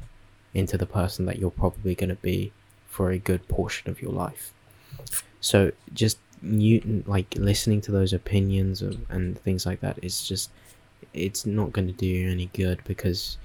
into 0.54 0.76
the 0.76 0.86
person 0.86 1.24
that 1.26 1.38
you're 1.38 1.50
probably 1.50 1.94
going 1.94 2.10
to 2.10 2.16
be 2.16 2.52
for 2.88 3.10
a 3.10 3.18
good 3.18 3.46
portion 3.48 3.90
of 3.90 4.02
your 4.02 4.12
life. 4.12 4.52
So 5.40 5.72
just 5.94 6.18
you 6.42 7.02
like 7.06 7.34
listening 7.36 7.80
to 7.82 7.92
those 7.92 8.12
opinions 8.12 8.82
of, 8.82 8.98
and 9.10 9.38
things 9.38 9.64
like 9.66 9.80
that 9.80 9.98
is 10.02 10.26
just 10.26 10.50
it's 11.14 11.46
not 11.46 11.72
going 11.72 11.86
to 11.86 11.92
do 11.92 12.06
you 12.06 12.30
any 12.30 12.46
good 12.52 12.80
because 12.84 13.38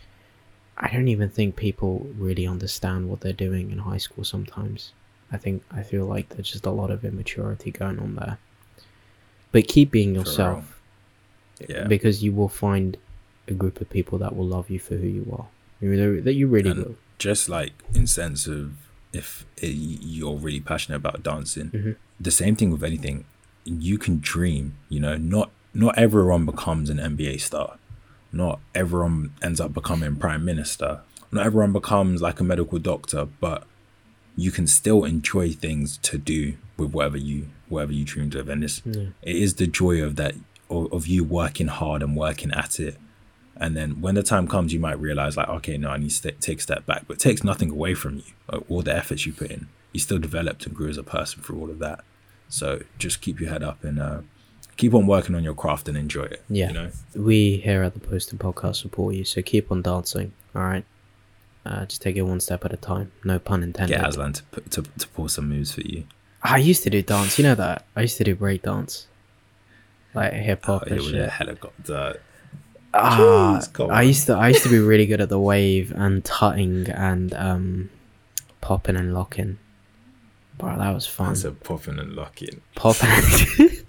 I 0.78 0.90
don't 0.92 1.08
even 1.08 1.30
think 1.30 1.56
people 1.56 2.06
really 2.18 2.46
understand 2.46 3.10
what 3.10 3.22
they're 3.22 3.34
doing 3.34 3.72
in 3.72 3.78
high 3.78 3.98
school 3.98 4.24
sometimes. 4.26 4.92
I 5.32 5.38
think 5.38 5.64
I 5.72 5.84
feel 5.84 6.06
like 6.06 6.30
there's 6.30 6.52
just 6.52 6.66
a 6.66 6.72
lot 6.72 6.92
of 6.92 7.06
immaturity 7.06 7.72
going 7.72 8.00
on 8.00 8.16
there. 8.16 8.38
But 9.52 9.68
keep 9.68 9.92
being 9.92 10.14
yourself 10.16 10.80
Yeah. 11.70 11.88
because 11.88 12.22
you 12.24 12.34
will 12.34 12.50
find 12.50 12.98
a 13.48 13.54
group 13.54 13.80
of 13.82 13.90
people 13.90 14.18
that 14.20 14.36
will 14.36 14.46
love 14.46 14.70
you 14.70 14.80
for 14.80 14.96
who 14.96 15.08
you 15.08 15.28
are. 15.38 15.48
You 15.82 15.96
know, 15.96 16.22
that 16.22 16.34
you 16.34 16.48
really 16.48 16.72
And- 16.72 16.80
will. 16.80 16.96
just 17.20 17.48
like 17.50 17.74
in 17.94 18.08
sense 18.08 18.48
of 18.48 18.74
if 19.14 19.46
it, 19.58 19.68
you're 19.70 20.36
really 20.38 20.60
passionate 20.60 20.98
about 20.98 21.24
dancing 21.24 21.70
Mhm. 21.72 21.96
the 22.20 22.32
same 22.32 22.56
thing 22.58 22.72
with 22.72 22.84
anything 22.84 23.24
you 23.64 23.98
can 23.98 24.20
dream 24.20 24.74
you 24.90 25.00
know 25.00 25.16
not 25.18 25.50
not 25.74 25.98
everyone 25.98 26.46
becomes 26.46 26.90
an 26.90 26.98
nba 26.98 27.40
star 27.40 27.78
not 28.34 28.60
everyone 28.76 29.32
ends 29.42 29.60
up 29.62 29.74
becoming 29.74 30.18
prime 30.18 30.44
minister 30.44 31.00
not 31.32 31.46
everyone 31.46 31.72
becomes 31.72 32.22
like 32.22 32.42
a 32.42 32.44
medical 32.44 32.78
doctor 32.80 33.26
but 33.40 33.66
you 34.36 34.52
can 34.52 34.68
still 34.68 35.06
enjoy 35.06 35.50
things 35.54 35.98
to 36.10 36.18
do 36.18 36.56
with 36.78 36.92
whatever 36.92 37.18
you 37.18 37.48
whatever 37.70 37.94
you 37.94 38.04
dreamed 38.04 38.36
of 38.36 38.50
and 38.50 38.62
it's 38.66 38.82
Yeah. 38.86 39.08
it 39.22 39.38
is 39.38 39.54
the 39.56 39.68
joy 39.68 40.04
of 40.04 40.18
that 40.18 40.36
of, 40.70 40.92
of 40.92 41.08
you 41.08 41.24
working 41.24 41.68
hard 41.68 42.04
and 42.04 42.16
working 42.18 42.52
at 42.52 42.80
it 42.80 42.98
and 43.58 43.76
then 43.78 44.02
when 44.02 44.16
the 44.16 44.24
time 44.24 44.48
comes 44.48 44.74
you 44.74 44.80
might 44.80 45.00
realize 45.00 45.38
like 45.38 45.48
okay 45.48 45.78
no 45.78 45.90
i 45.90 45.98
need 45.98 46.10
to 46.10 46.16
st- 46.16 46.42
take 46.42 46.60
a 46.60 46.62
step 46.62 46.86
back 46.86 47.04
but 47.08 47.18
it 47.18 47.20
takes 47.20 47.44
nothing 47.44 47.70
away 47.72 47.94
from 47.94 48.18
you 48.18 48.60
all 48.70 48.82
the 48.82 48.94
efforts 48.96 49.26
you 49.26 49.32
put 49.34 49.50
in 49.52 49.68
you 49.94 50.00
still 50.00 50.20
developed 50.20 50.66
and 50.66 50.76
grew 50.76 50.90
as 50.90 50.98
a 50.98 51.04
person 51.04 51.42
through 51.42 51.60
all 51.60 51.70
of 51.70 51.80
that 51.80 52.04
so 52.50 52.82
just 52.98 53.22
keep 53.22 53.40
your 53.40 53.50
head 53.50 53.64
up 53.64 53.84
and 53.84 54.00
uh, 54.00 54.20
keep 54.78 54.94
on 54.94 55.08
working 55.08 55.36
on 55.36 55.44
your 55.44 55.54
craft 55.54 55.88
and 55.88 55.98
enjoy 55.98 56.24
it 56.24 56.44
Yeah. 56.50 56.68
you 56.68 56.74
know 56.74 56.90
We 57.16 57.58
here 57.58 57.82
at 57.84 57.94
the 57.94 58.00
Posted 58.00 58.40
Podcast 58.40 58.76
support 58.76 59.16
you, 59.16 59.24
so 59.24 59.42
keep 59.42 59.72
on 59.72 59.82
dancing, 59.82 60.34
alright? 60.56 60.86
Uh, 61.66 61.86
just 61.86 62.02
take 62.02 62.16
it 62.16 62.22
one 62.22 62.40
step 62.40 62.64
at 62.66 62.72
a 62.74 62.78
time. 62.78 63.12
No 63.24 63.40
pun 63.40 63.64
intended. 63.64 63.98
get 63.98 64.08
aslan 64.08 64.34
to, 64.34 64.44
to, 64.70 64.82
to 64.84 65.08
pull 65.08 65.28
some 65.30 65.48
moves 65.50 65.72
for 65.72 65.82
you 65.82 66.04
I 66.44 66.58
used 66.58 66.84
to 66.84 66.90
do 66.92 67.02
dance, 67.02 67.40
you 67.40 67.44
know 67.44 67.56
that? 67.56 67.86
I 67.96 68.02
used 68.02 68.18
to 68.18 68.24
do 68.24 68.36
break 68.36 68.62
dance. 68.64 69.08
Like 70.14 70.34
hip 70.34 70.66
oh, 70.68 70.74
hop 70.74 70.84
it 70.84 70.92
and 70.92 70.98
was 70.98 71.08
a 71.08 71.12
shit. 71.12 71.30
helicopter 71.30 72.20
Ah, 72.98 73.60
Jeez, 73.62 73.90
I 73.92 74.02
used 74.04 74.26
to 74.28 74.34
I 74.34 74.48
used 74.50 74.64
to 74.64 74.70
be 74.70 74.80
really 74.80 75.06
good 75.06 75.20
at 75.22 75.30
the 75.30 75.40
wave 75.40 75.92
and 75.92 76.24
tutting 76.24 76.88
and 76.90 77.34
um 77.34 77.90
popping 78.62 78.96
and 78.96 79.14
locking. 79.14 79.58
Bro, 80.58 80.78
that 80.78 80.94
was 80.94 81.06
fun. 81.06 81.28
that's 81.28 81.44
a 81.44 81.52
popping 81.52 82.00
and 82.00 82.14
locking 82.16 82.62
Popping 82.76 83.10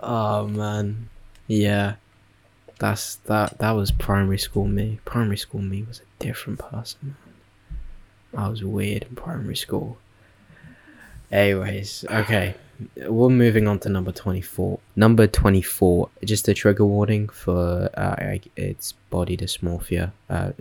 Oh 0.00 0.46
man. 0.46 1.08
Yeah. 1.46 1.94
That's 2.78 3.16
that 3.26 3.58
that 3.58 3.72
was 3.72 3.90
primary 3.90 4.38
school 4.38 4.66
me. 4.66 5.00
Primary 5.04 5.36
school 5.36 5.60
me 5.60 5.82
was 5.82 6.00
a 6.00 6.24
different 6.24 6.58
person, 6.60 7.16
man. 8.32 8.44
I 8.44 8.48
was 8.48 8.62
weird 8.62 9.04
in 9.04 9.16
primary 9.16 9.56
school. 9.56 9.98
Anyways, 11.30 12.04
okay. 12.10 12.54
We're 12.96 13.28
moving 13.28 13.66
on 13.66 13.80
to 13.80 13.88
number 13.88 14.12
24. 14.12 14.78
Number 14.94 15.26
24, 15.26 16.08
just 16.24 16.46
a 16.48 16.54
trigger 16.54 16.86
warning 16.86 17.28
for 17.28 17.90
uh, 17.94 18.38
it's 18.56 18.92
body 19.10 19.36
dysmorphia. 19.36 20.12
Uh, 20.30 20.52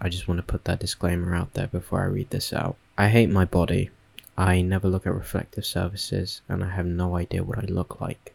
I 0.00 0.08
just 0.08 0.26
want 0.26 0.38
to 0.38 0.42
put 0.42 0.64
that 0.64 0.80
disclaimer 0.80 1.34
out 1.34 1.54
there 1.54 1.68
before 1.68 2.02
I 2.02 2.06
read 2.06 2.30
this 2.30 2.52
out. 2.52 2.76
I 2.98 3.08
hate 3.08 3.30
my 3.30 3.44
body. 3.44 3.90
I 4.36 4.60
never 4.60 4.88
look 4.88 5.06
at 5.06 5.14
reflective 5.14 5.64
surfaces 5.64 6.40
and 6.48 6.64
I 6.64 6.70
have 6.70 6.86
no 6.86 7.16
idea 7.16 7.44
what 7.44 7.58
I 7.58 7.66
look 7.66 8.00
like. 8.00 8.34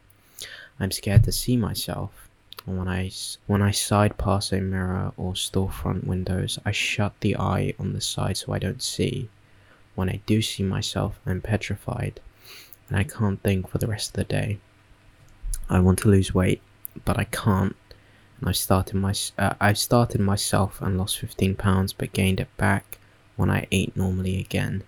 I'm 0.79 0.91
scared 0.91 1.25
to 1.25 1.31
see 1.31 1.57
myself. 1.57 2.29
And 2.65 2.89
I, 2.89 3.11
when 3.45 3.61
I 3.61 3.71
side 3.71 4.17
pass 4.17 4.51
a 4.51 4.61
mirror 4.61 5.11
or 5.17 5.33
storefront 5.33 6.05
windows, 6.05 6.59
I 6.65 6.71
shut 6.71 7.13
the 7.21 7.37
eye 7.37 7.73
on 7.79 7.93
the 7.93 8.01
side 8.01 8.37
so 8.37 8.53
I 8.53 8.59
don't 8.59 8.81
see. 8.81 9.29
When 9.97 10.11
I 10.11 10.21
do 10.27 10.43
see 10.43 10.61
myself, 10.61 11.19
I'm 11.25 11.41
petrified 11.41 12.19
and 12.87 12.95
I 12.99 13.03
can't 13.03 13.41
think 13.41 13.67
for 13.67 13.79
the 13.79 13.87
rest 13.87 14.09
of 14.09 14.13
the 14.13 14.25
day. 14.25 14.59
I 15.71 15.79
want 15.79 15.97
to 15.99 16.09
lose 16.09 16.35
weight, 16.35 16.61
but 17.03 17.17
I 17.17 17.23
can't. 17.23 17.75
And 18.39 18.47
I 18.47 18.51
started 18.51 18.93
my 18.97 19.15
uh, 19.39 19.55
I 19.59 19.73
started 19.73 20.21
myself 20.21 20.83
and 20.83 20.99
lost 20.99 21.17
15 21.17 21.55
pounds, 21.55 21.93
but 21.93 22.13
gained 22.13 22.39
it 22.39 22.55
back 22.57 22.99
when 23.37 23.49
I 23.49 23.65
ate 23.71 23.97
normally 23.97 24.39
again. 24.39 24.83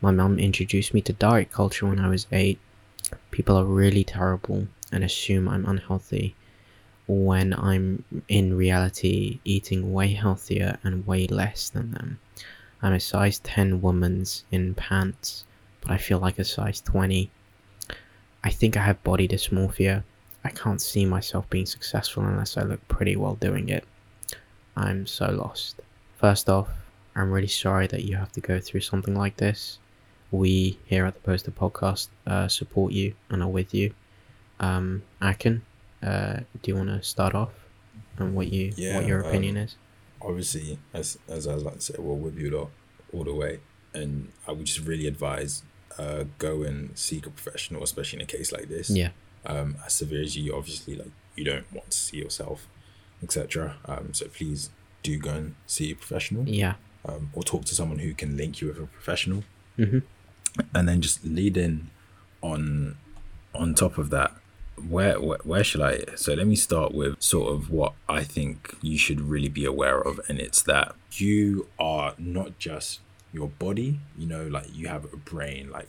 My 0.00 0.12
mum 0.12 0.38
introduced 0.38 0.94
me 0.94 1.00
to 1.00 1.12
diet 1.12 1.50
culture 1.50 1.86
when 1.88 1.98
I 1.98 2.08
was 2.08 2.28
eight. 2.30 2.60
People 3.32 3.56
are 3.56 3.64
really 3.64 4.04
terrible 4.04 4.68
and 4.92 5.02
assume 5.02 5.48
I'm 5.48 5.66
unhealthy, 5.66 6.36
when 7.08 7.54
I'm 7.54 8.04
in 8.28 8.56
reality 8.56 9.40
eating 9.44 9.92
way 9.92 10.12
healthier 10.12 10.78
and 10.84 11.08
way 11.08 11.26
less 11.26 11.68
than 11.70 11.90
them. 11.90 12.20
I'm 12.82 12.92
a 12.92 13.00
size 13.00 13.40
10 13.40 13.80
woman's 13.80 14.44
in 14.50 14.74
pants, 14.74 15.44
but 15.80 15.90
I 15.90 15.98
feel 15.98 16.18
like 16.18 16.38
a 16.38 16.44
size 16.44 16.80
20. 16.80 17.30
I 18.44 18.50
think 18.50 18.76
I 18.76 18.84
have 18.84 19.02
body 19.02 19.26
dysmorphia. 19.26 20.04
I 20.44 20.50
can't 20.50 20.80
see 20.80 21.04
myself 21.04 21.48
being 21.50 21.66
successful 21.66 22.24
unless 22.24 22.56
I 22.56 22.62
look 22.62 22.86
pretty 22.88 23.16
while 23.16 23.34
doing 23.34 23.68
it. 23.68 23.84
I'm 24.76 25.06
so 25.06 25.30
lost. 25.30 25.80
First 26.18 26.48
off, 26.48 26.68
I'm 27.16 27.32
really 27.32 27.48
sorry 27.48 27.88
that 27.88 28.04
you 28.04 28.16
have 28.16 28.30
to 28.32 28.40
go 28.40 28.60
through 28.60 28.80
something 28.82 29.16
like 29.16 29.36
this. 29.36 29.78
We 30.30 30.78
here 30.86 31.04
at 31.04 31.14
the 31.14 31.20
Posted 31.20 31.56
Podcast 31.56 32.08
uh, 32.26 32.46
support 32.46 32.92
you 32.92 33.14
and 33.30 33.42
are 33.42 33.48
with 33.48 33.74
you. 33.74 33.92
Um, 34.60 35.02
Akin, 35.20 35.62
uh, 36.02 36.40
do 36.62 36.70
you 36.70 36.76
want 36.76 36.90
to 36.90 37.02
start 37.02 37.34
off 37.34 37.50
and 38.18 38.34
what 38.34 38.52
you 38.52 38.72
Yeah, 38.76 38.96
what 38.96 39.06
your 39.06 39.22
um, 39.22 39.28
opinion 39.28 39.56
is? 39.56 39.76
Obviously, 40.22 40.78
as 40.92 41.18
as 41.28 41.46
I 41.46 41.54
was 41.54 41.64
like 41.64 41.74
to 41.76 41.80
say, 41.80 41.94
we'll 41.98 42.16
with 42.16 42.38
you 42.38 42.50
lot 42.50 42.70
all 43.12 43.24
the 43.24 43.34
way, 43.34 43.60
and 43.94 44.28
I 44.46 44.52
would 44.52 44.66
just 44.66 44.80
really 44.86 45.06
advise 45.06 45.62
uh, 45.98 46.24
go 46.38 46.62
and 46.62 46.96
seek 46.98 47.26
a 47.26 47.30
professional, 47.30 47.82
especially 47.82 48.18
in 48.18 48.22
a 48.22 48.26
case 48.26 48.52
like 48.52 48.68
this. 48.68 48.90
Yeah, 48.90 49.10
Um, 49.46 49.76
as 49.84 49.94
severe 49.94 50.22
as 50.22 50.36
you, 50.36 50.54
obviously, 50.54 50.94
like 50.96 51.10
you 51.36 51.44
don't 51.44 51.70
want 51.72 51.90
to 51.90 51.98
see 51.98 52.18
yourself, 52.18 52.66
etc. 53.22 53.76
Um, 53.86 54.12
so 54.12 54.26
please 54.28 54.70
do 55.02 55.16
go 55.18 55.30
and 55.30 55.54
see 55.66 55.90
a 55.92 55.94
professional, 55.94 56.48
yeah, 56.48 56.74
um, 57.04 57.30
or 57.32 57.42
talk 57.42 57.64
to 57.66 57.74
someone 57.74 57.98
who 58.00 58.12
can 58.14 58.36
link 58.36 58.60
you 58.60 58.68
with 58.68 58.78
a 58.78 58.86
professional, 58.86 59.44
hmm 59.76 59.98
and 60.74 60.88
then 60.88 61.00
just 61.00 61.24
lead 61.24 61.56
in 61.56 61.88
on 62.42 62.96
on 63.54 63.74
top 63.74 63.96
of 63.98 64.10
that 64.10 64.34
where, 64.88 65.20
where 65.20 65.38
where 65.44 65.64
should 65.64 65.80
i 65.80 66.00
so 66.14 66.34
let 66.34 66.46
me 66.46 66.56
start 66.56 66.92
with 66.94 67.20
sort 67.22 67.52
of 67.52 67.70
what 67.70 67.92
i 68.08 68.22
think 68.22 68.74
you 68.82 68.96
should 68.98 69.20
really 69.20 69.48
be 69.48 69.64
aware 69.64 70.00
of 70.00 70.20
and 70.28 70.38
it's 70.38 70.62
that 70.62 70.94
you 71.12 71.66
are 71.78 72.14
not 72.18 72.58
just 72.58 73.00
your 73.32 73.48
body 73.48 74.00
you 74.16 74.26
know 74.26 74.46
like 74.46 74.66
you 74.74 74.88
have 74.88 75.04
a 75.12 75.16
brain 75.16 75.70
like 75.70 75.88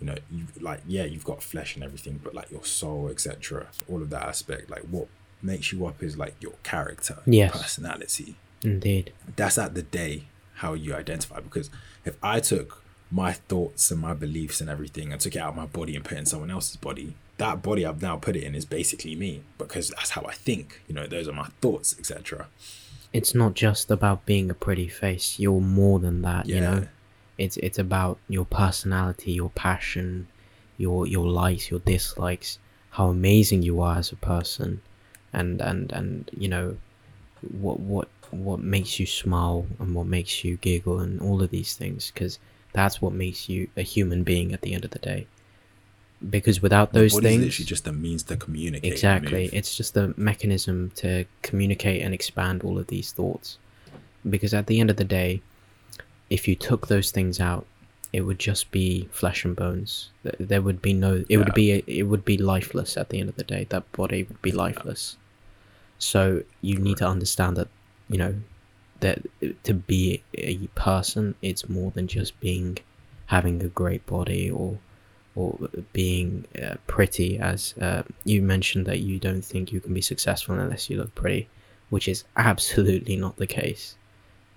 you 0.00 0.06
know 0.06 0.16
you 0.30 0.44
like 0.60 0.80
yeah 0.86 1.04
you've 1.04 1.24
got 1.24 1.42
flesh 1.42 1.74
and 1.74 1.84
everything 1.84 2.20
but 2.22 2.34
like 2.34 2.50
your 2.50 2.64
soul 2.64 3.08
etc 3.08 3.66
all 3.88 4.02
of 4.02 4.10
that 4.10 4.22
aspect 4.22 4.68
like 4.70 4.82
what 4.82 5.06
makes 5.42 5.72
you 5.72 5.86
up 5.86 6.02
is 6.02 6.16
like 6.16 6.34
your 6.40 6.54
character 6.62 7.18
your 7.26 7.34
Yes. 7.46 7.60
personality 7.62 8.36
indeed. 8.62 9.12
that's 9.36 9.58
at 9.58 9.74
the 9.74 9.82
day 9.82 10.24
how 10.56 10.72
you 10.74 10.94
identify 10.94 11.38
because 11.40 11.70
if 12.04 12.16
i 12.22 12.40
took 12.40 12.82
my 13.10 13.32
thoughts 13.32 13.90
and 13.92 14.00
my 14.00 14.14
beliefs 14.14 14.60
and 14.60 14.68
everything 14.68 15.12
and 15.12 15.20
took 15.20 15.36
it 15.36 15.38
out 15.38 15.50
of 15.50 15.56
my 15.56 15.66
body 15.66 15.94
and 15.94 16.04
put 16.04 16.14
it 16.14 16.18
in 16.20 16.26
someone 16.26 16.50
else's 16.50 16.76
body 16.76 17.14
that 17.38 17.62
body 17.62 17.84
i've 17.84 18.00
now 18.02 18.16
put 18.16 18.36
it 18.36 18.42
in 18.44 18.54
is 18.54 18.64
basically 18.64 19.14
me 19.16 19.42
because 19.58 19.90
that's 19.90 20.10
how 20.10 20.22
i 20.28 20.32
think 20.32 20.80
you 20.88 20.94
know 20.94 21.06
those 21.06 21.26
are 21.28 21.32
my 21.32 21.48
thoughts 21.60 21.96
etc 21.98 22.46
It's 23.12 23.34
not 23.34 23.54
just 23.54 23.90
about 23.90 24.26
being 24.26 24.50
a 24.50 24.54
pretty 24.66 24.88
face. 24.88 25.38
You're 25.38 25.60
more 25.60 26.00
than 26.00 26.22
that. 26.22 26.46
You 26.48 26.56
Yeah. 26.56 26.70
know, 26.70 26.80
it's 27.38 27.56
it's 27.58 27.78
about 27.78 28.18
your 28.28 28.44
personality, 28.44 29.30
your 29.32 29.50
passion, 29.54 30.26
your 30.78 31.06
your 31.06 31.26
likes, 31.42 31.70
your 31.70 31.78
dislikes, 31.94 32.58
how 32.96 33.06
amazing 33.10 33.62
you 33.62 33.80
are 33.86 33.96
as 34.02 34.10
a 34.12 34.16
person, 34.16 34.80
and 35.32 35.60
and 35.70 35.92
and 35.92 36.28
you 36.36 36.48
know, 36.54 36.76
what 37.62 37.78
what 37.78 38.08
what 38.30 38.60
makes 38.60 38.98
you 38.98 39.06
smile 39.06 39.66
and 39.78 39.94
what 39.94 40.06
makes 40.06 40.42
you 40.44 40.56
giggle 40.56 40.98
and 41.04 41.20
all 41.20 41.40
of 41.42 41.50
these 41.50 41.74
things 41.76 42.10
because 42.10 42.38
that's 42.72 43.00
what 43.02 43.12
makes 43.12 43.48
you 43.48 43.68
a 43.76 43.82
human 43.82 44.24
being 44.24 44.52
at 44.52 44.62
the 44.62 44.74
end 44.74 44.84
of 44.84 44.90
the 44.90 44.98
day. 44.98 45.26
Because 46.30 46.62
without 46.62 46.92
The 46.92 47.00
those 47.00 47.12
things 47.18 47.42
literally 47.44 47.66
just 47.66 47.86
a 47.86 47.92
means 47.92 48.22
to 48.24 48.36
communicate. 48.36 48.92
exactly. 48.92 49.50
it's 49.52 49.76
just 49.76 49.96
a 49.96 50.14
mechanism 50.16 50.90
to 50.96 51.24
communicate 51.42 52.02
and 52.02 52.14
expand 52.14 52.62
all 52.62 52.78
of 52.78 52.86
these 52.86 53.12
thoughts. 53.12 53.58
Because 54.28 54.54
at 54.54 54.66
the 54.66 54.80
end 54.80 54.90
of 54.90 54.96
the 54.96 55.04
day 55.04 55.42
if 56.30 56.48
you 56.48 56.54
took 56.54 56.86
those 56.88 57.10
things 57.10 57.40
out 57.40 57.66
it 58.12 58.22
would 58.22 58.38
just 58.38 58.70
be 58.70 59.08
flesh 59.12 59.44
and 59.44 59.56
bones. 59.56 60.10
There 60.38 60.62
would 60.62 60.80
be 60.80 60.94
no 60.94 61.16
it 61.16 61.26
Yeah. 61.28 61.38
would 61.38 61.52
be 61.54 61.82
it 61.86 62.04
would 62.04 62.24
be 62.24 62.36
lifeless 62.38 62.96
at 62.96 63.08
the 63.10 63.18
end 63.20 63.28
of 63.28 63.36
the 63.36 63.44
day. 63.44 63.66
That 63.70 63.90
body 63.92 64.22
would 64.22 64.40
be 64.40 64.52
lifeless. 64.52 65.16
So 65.98 66.42
you 66.60 66.78
need 66.78 66.98
to 66.98 67.06
understand 67.08 67.56
that 67.56 67.68
you 68.08 68.18
know 68.18 68.34
that 69.00 69.18
to 69.64 69.74
be 69.74 70.22
a 70.34 70.56
person 70.76 71.34
it's 71.42 71.68
more 71.68 71.90
than 71.90 72.06
just 72.06 72.38
being 72.40 72.78
having 73.26 73.62
a 73.62 73.68
great 73.68 74.06
body 74.06 74.50
or 74.50 74.78
or 75.36 75.58
being 75.92 76.46
uh, 76.62 76.74
pretty 76.86 77.38
as 77.38 77.74
uh, 77.80 78.02
you 78.24 78.40
mentioned 78.42 78.86
that 78.86 79.00
you 79.00 79.18
don't 79.18 79.44
think 79.44 79.72
you 79.72 79.80
can 79.80 79.92
be 79.94 80.00
successful 80.00 80.54
unless 80.58 80.88
you 80.88 80.96
look 80.96 81.14
pretty 81.14 81.48
which 81.90 82.08
is 82.08 82.24
absolutely 82.36 83.16
not 83.16 83.36
the 83.36 83.46
case 83.46 83.96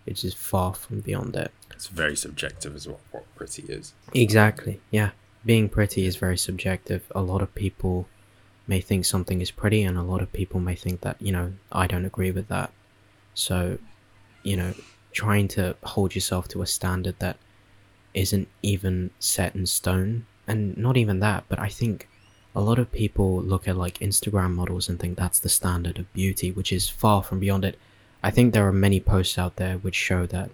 it's 0.06 0.22
just 0.22 0.38
far 0.38 0.74
from 0.74 1.00
beyond 1.02 1.36
it 1.36 1.52
It's 1.72 1.88
very 1.88 2.16
subjective 2.16 2.76
as 2.76 2.88
well. 2.88 3.00
What 3.12 3.26
pretty 3.36 3.64
is. 3.64 3.94
exactly 4.14 4.80
yeah 4.92 5.12
being 5.46 5.70
pretty 5.70 6.06
is 6.06 6.16
very 6.16 6.38
subjective 6.38 7.04
a 7.16 7.22
lot 7.22 7.42
of 7.42 7.54
people 7.56 8.08
may 8.68 8.82
think 8.82 9.06
something 9.06 9.40
is 9.42 9.50
pretty 9.52 9.82
and 9.84 9.98
a 9.98 10.04
lot 10.04 10.22
of 10.22 10.32
people 10.34 10.60
may 10.60 10.76
think 10.76 11.02
that 11.02 11.16
you 11.22 11.32
know 11.32 11.54
i 11.72 11.88
don't 11.88 12.06
agree 12.06 12.32
with 12.32 12.48
that 12.50 12.72
so 13.34 13.78
you 14.44 14.56
know 14.58 14.74
trying 15.14 15.48
to 15.48 15.76
hold 15.84 16.14
yourself 16.14 16.48
to 16.50 16.62
a 16.62 16.68
standard 16.68 17.16
that 17.20 17.38
isn't 18.14 18.48
even 18.62 19.10
set 19.20 19.56
in 19.56 19.66
stone 19.66 20.26
and 20.48 20.78
not 20.78 20.98
even 20.98 21.20
that 21.20 21.44
but 21.50 21.60
i 21.60 21.68
think 21.68 22.08
a 22.56 22.62
lot 22.62 22.80
of 22.80 22.92
people 22.92 23.42
look 23.42 23.68
at 23.68 23.78
like 23.78 24.00
instagram 24.00 24.54
models 24.54 24.90
and 24.90 25.00
think 25.00 25.18
that's 25.18 25.40
the 25.40 25.50
standard 25.50 26.00
of 26.00 26.12
beauty 26.14 26.52
which 26.52 26.72
is 26.72 26.90
far 26.90 27.22
from 27.24 27.40
beyond 27.40 27.64
it. 27.64 27.78
I 28.24 28.32
think 28.32 28.54
there 28.54 28.68
are 28.68 28.74
many 28.74 29.00
posts 29.00 29.38
out 29.38 29.58
there 29.58 29.78
which 29.78 29.96
show 29.96 30.26
that 30.26 30.50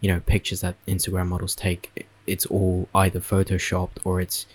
you 0.00 0.10
know 0.10 0.20
pictures 0.20 0.62
that 0.62 0.74
instagram 0.86 1.28
models 1.28 1.54
take 1.54 2.06
it's 2.26 2.46
all 2.46 2.88
either 2.94 3.20
photoshopped 3.20 3.98
or 4.04 4.20
it's 4.20 4.46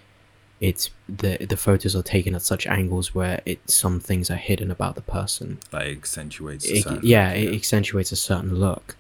it's 0.60 0.90
the 1.08 1.38
the 1.46 1.56
photos 1.56 1.96
are 1.96 2.04
taken 2.04 2.36
at 2.36 2.42
such 2.42 2.68
angles 2.68 3.16
where 3.16 3.42
it 3.46 3.60
some 3.70 4.00
things 4.00 4.30
are 4.30 4.36
hidden 4.36 4.70
about 4.70 4.96
the 4.96 5.02
person. 5.02 5.60
Like 5.72 5.88
accentuates. 5.88 6.70
a 6.70 6.78
it, 6.80 7.04
yeah, 7.04 7.30
look, 7.30 7.38
it 7.38 7.56
accentuates 7.56 8.12
a 8.12 8.18
certain 8.18 8.56
look, 8.56 8.98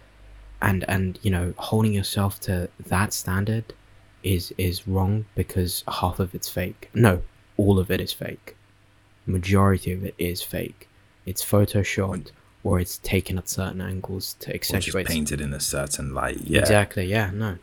and 0.61 0.85
and 0.87 1.19
you 1.21 1.31
know 1.31 1.53
holding 1.57 1.93
yourself 1.93 2.39
to 2.41 2.69
that 2.85 3.13
standard 3.13 3.73
is 4.23 4.53
is 4.57 4.87
wrong 4.87 5.25
because 5.35 5.83
half 5.87 6.19
of 6.19 6.33
it's 6.35 6.49
fake. 6.49 6.89
No, 6.93 7.21
all 7.57 7.79
of 7.79 7.89
it 7.91 8.01
is 8.01 8.11
fake. 8.13 8.55
Majority 9.25 9.91
of 9.93 10.03
it 10.03 10.15
is 10.17 10.41
fake. 10.41 10.87
It's 11.25 11.43
photoshopped 11.43 12.31
or 12.63 12.79
it's 12.79 12.97
taken 12.99 13.37
at 13.37 13.47
certain 13.47 13.79
angles 13.81 14.35
to 14.39 14.53
accentuate. 14.53 14.95
or 14.95 15.07
just 15.07 15.11
painted 15.13 15.39
in 15.41 15.53
a 15.53 15.59
certain 15.59 16.13
light. 16.13 16.41
Yeah. 16.41 16.59
Exactly. 16.61 17.05
Yeah. 17.05 17.29
No. 17.33 17.57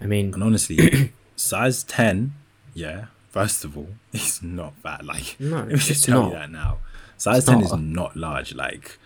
I 0.00 0.06
mean, 0.06 0.34
And 0.34 0.42
honestly, 0.42 1.12
size 1.36 1.82
ten, 1.82 2.34
yeah. 2.74 3.06
First 3.30 3.64
of 3.64 3.76
all, 3.76 3.88
it's 4.12 4.42
not 4.42 4.74
that 4.82 5.04
Like, 5.04 5.36
No, 5.40 5.56
let 5.58 5.68
me 5.68 5.76
just 5.76 6.04
tell 6.04 6.22
not. 6.22 6.28
you 6.28 6.34
that 6.34 6.50
now. 6.50 6.78
Size 7.16 7.38
It's 7.38 7.46
ten 7.46 7.60
not. 7.60 7.64
is 7.64 7.72
not 7.78 8.16
large. 8.16 8.54
Like, 8.54 8.98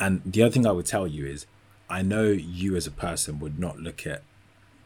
and 0.00 0.20
the 0.26 0.42
other 0.42 0.52
thing 0.52 0.66
I 0.66 0.72
would 0.72 0.86
tell 0.86 1.06
you 1.06 1.24
is, 1.26 1.46
I 1.88 2.02
know 2.02 2.24
you 2.24 2.74
as 2.76 2.86
a 2.86 2.90
person 2.90 3.38
would 3.40 3.58
not 3.58 3.78
look 3.78 4.06
at 4.06 4.22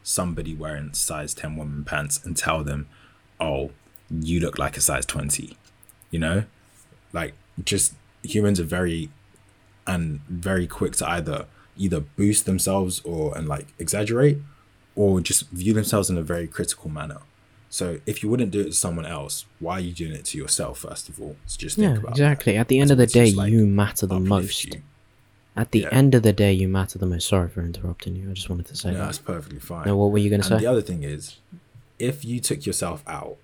somebody 0.03 0.53
wearing 0.53 0.93
size 0.93 1.33
ten 1.33 1.55
woman 1.55 1.83
pants 1.83 2.23
and 2.23 2.37
tell 2.37 2.63
them, 2.63 2.87
"Oh, 3.39 3.71
you 4.09 4.39
look 4.39 4.59
like 4.59 4.77
a 4.77 4.81
size 4.81 5.05
20." 5.05 5.57
You 6.11 6.19
know, 6.19 6.43
like 7.11 7.33
just 7.63 7.93
humans 8.21 8.59
are 8.59 8.65
very 8.65 9.09
and 9.87 10.21
very 10.27 10.67
quick 10.67 10.95
to 10.97 11.09
either 11.09 11.45
either 11.77 11.99
boost 11.99 12.45
themselves 12.45 13.01
or 13.03 13.35
and 13.37 13.47
like 13.47 13.67
exaggerate 13.79 14.37
or 14.95 15.19
just 15.19 15.49
view 15.49 15.73
themselves 15.73 16.09
in 16.09 16.17
a 16.17 16.21
very 16.21 16.47
critical 16.47 16.89
manner. 16.89 17.19
So 17.69 17.99
if 18.05 18.21
you 18.21 18.29
wouldn't 18.29 18.51
do 18.51 18.61
it 18.61 18.65
to 18.65 18.73
someone 18.73 19.07
else, 19.07 19.45
why 19.59 19.77
are 19.77 19.79
you 19.79 19.93
doing 19.93 20.11
it 20.11 20.25
to 20.25 20.37
yourself 20.37 20.79
first 20.79 21.09
of 21.09 21.19
all? 21.19 21.35
So 21.47 21.57
just 21.57 21.77
think 21.77 21.95
yeah, 21.95 21.99
about 21.99 22.11
exactly. 22.11 22.53
That. 22.53 22.59
At 22.59 22.67
the 22.67 22.79
end 22.79 22.91
of 22.91 22.99
the 22.99 23.07
day, 23.07 23.31
like 23.31 23.51
you 23.51 23.65
matter 23.65 24.05
the 24.05 24.19
most. 24.19 24.65
you. 24.65 24.83
At 25.55 25.71
the 25.71 25.81
Yeah. 25.81 25.89
end 25.91 26.15
of 26.15 26.23
the 26.23 26.33
day, 26.33 26.51
you 26.51 26.67
matter 26.67 26.97
the 26.97 27.05
most. 27.05 27.27
Sorry 27.27 27.47
for 27.49 27.61
interrupting 27.61 28.15
you. 28.15 28.29
I 28.31 28.33
just 28.33 28.49
wanted 28.49 28.65
to 28.67 28.75
say 28.75 28.91
No, 28.91 28.97
that. 28.99 29.05
that's 29.05 29.19
perfectly 29.19 29.59
fine. 29.59 29.85
Now, 29.85 29.95
what 29.95 30.11
were 30.11 30.17
you 30.17 30.29
going 30.29 30.41
to 30.41 30.47
say? 30.47 30.57
the 30.57 30.65
other 30.65 30.81
thing 30.81 31.03
is, 31.03 31.37
if 31.99 32.25
you 32.25 32.39
took 32.39 32.65
yourself 32.65 33.03
out 33.07 33.37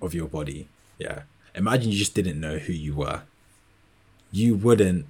of 0.00 0.14
your 0.14 0.26
body, 0.28 0.68
yeah, 0.98 1.22
imagine 1.54 1.90
you 1.92 1.98
just 1.98 2.14
didn't 2.14 2.40
know 2.40 2.58
who 2.58 2.72
you 2.72 2.94
were. 2.94 3.22
You 4.32 4.54
wouldn't 4.54 5.06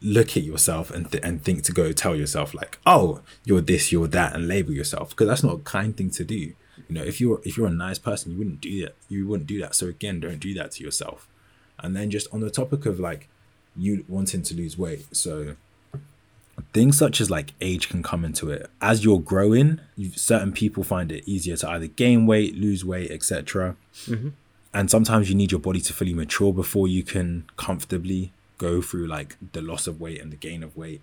look 0.00 0.36
at 0.36 0.42
yourself 0.42 0.90
and 0.90 1.10
th- 1.10 1.22
and 1.24 1.42
think 1.44 1.62
to 1.62 1.72
go 1.72 1.92
tell 1.92 2.16
yourself 2.16 2.54
like, 2.54 2.78
oh, 2.86 3.20
you're 3.44 3.60
this, 3.60 3.92
you're 3.92 4.08
that, 4.08 4.34
and 4.34 4.48
label 4.48 4.72
yourself 4.72 5.10
because 5.10 5.28
that's 5.28 5.42
not 5.44 5.54
a 5.54 5.58
kind 5.58 5.96
thing 5.96 6.10
to 6.10 6.24
do. 6.24 6.36
You 6.88 6.94
know, 6.96 7.02
if 7.02 7.20
you're 7.20 7.40
if 7.44 7.56
you're 7.56 7.66
a 7.68 7.70
nice 7.70 7.98
person, 7.98 8.32
you 8.32 8.38
wouldn't 8.38 8.60
do 8.60 8.82
that. 8.82 8.94
You 9.08 9.26
wouldn't 9.26 9.46
do 9.48 9.60
that. 9.60 9.74
So 9.74 9.86
again, 9.88 10.20
don't 10.20 10.40
do 10.40 10.54
that 10.54 10.72
to 10.72 10.84
yourself. 10.84 11.28
And 11.78 11.96
then 11.96 12.10
just 12.10 12.28
on 12.32 12.40
the 12.40 12.50
topic 12.50 12.86
of 12.86 12.98
like 13.00 13.28
you 13.76 14.04
wanting 14.08 14.42
to 14.42 14.54
lose 14.54 14.76
weight, 14.78 15.04
so 15.14 15.56
things 16.72 16.96
such 16.96 17.20
as 17.20 17.30
like 17.30 17.52
age 17.60 17.88
can 17.88 18.02
come 18.02 18.24
into 18.24 18.50
it. 18.50 18.70
As 18.80 19.04
you're 19.04 19.20
growing 19.20 19.80
certain 20.14 20.52
people 20.52 20.82
find 20.84 21.10
it 21.12 21.22
easier 21.26 21.56
to 21.56 21.68
either 21.68 21.86
gain 21.86 22.26
weight 22.26 22.54
lose 22.56 22.84
weight 22.84 23.10
etc 23.10 23.76
mm-hmm. 24.06 24.28
and 24.72 24.90
sometimes 24.90 25.28
you 25.28 25.34
need 25.34 25.50
your 25.50 25.60
body 25.60 25.80
to 25.80 25.92
fully 25.92 26.14
mature 26.14 26.52
before 26.52 26.88
you 26.88 27.02
can 27.02 27.44
comfortably 27.56 28.32
go 28.58 28.80
through 28.80 29.06
like 29.06 29.36
the 29.52 29.60
loss 29.60 29.86
of 29.86 30.00
weight 30.00 30.20
and 30.20 30.32
the 30.32 30.36
gain 30.36 30.62
of 30.62 30.76
weight. 30.76 31.00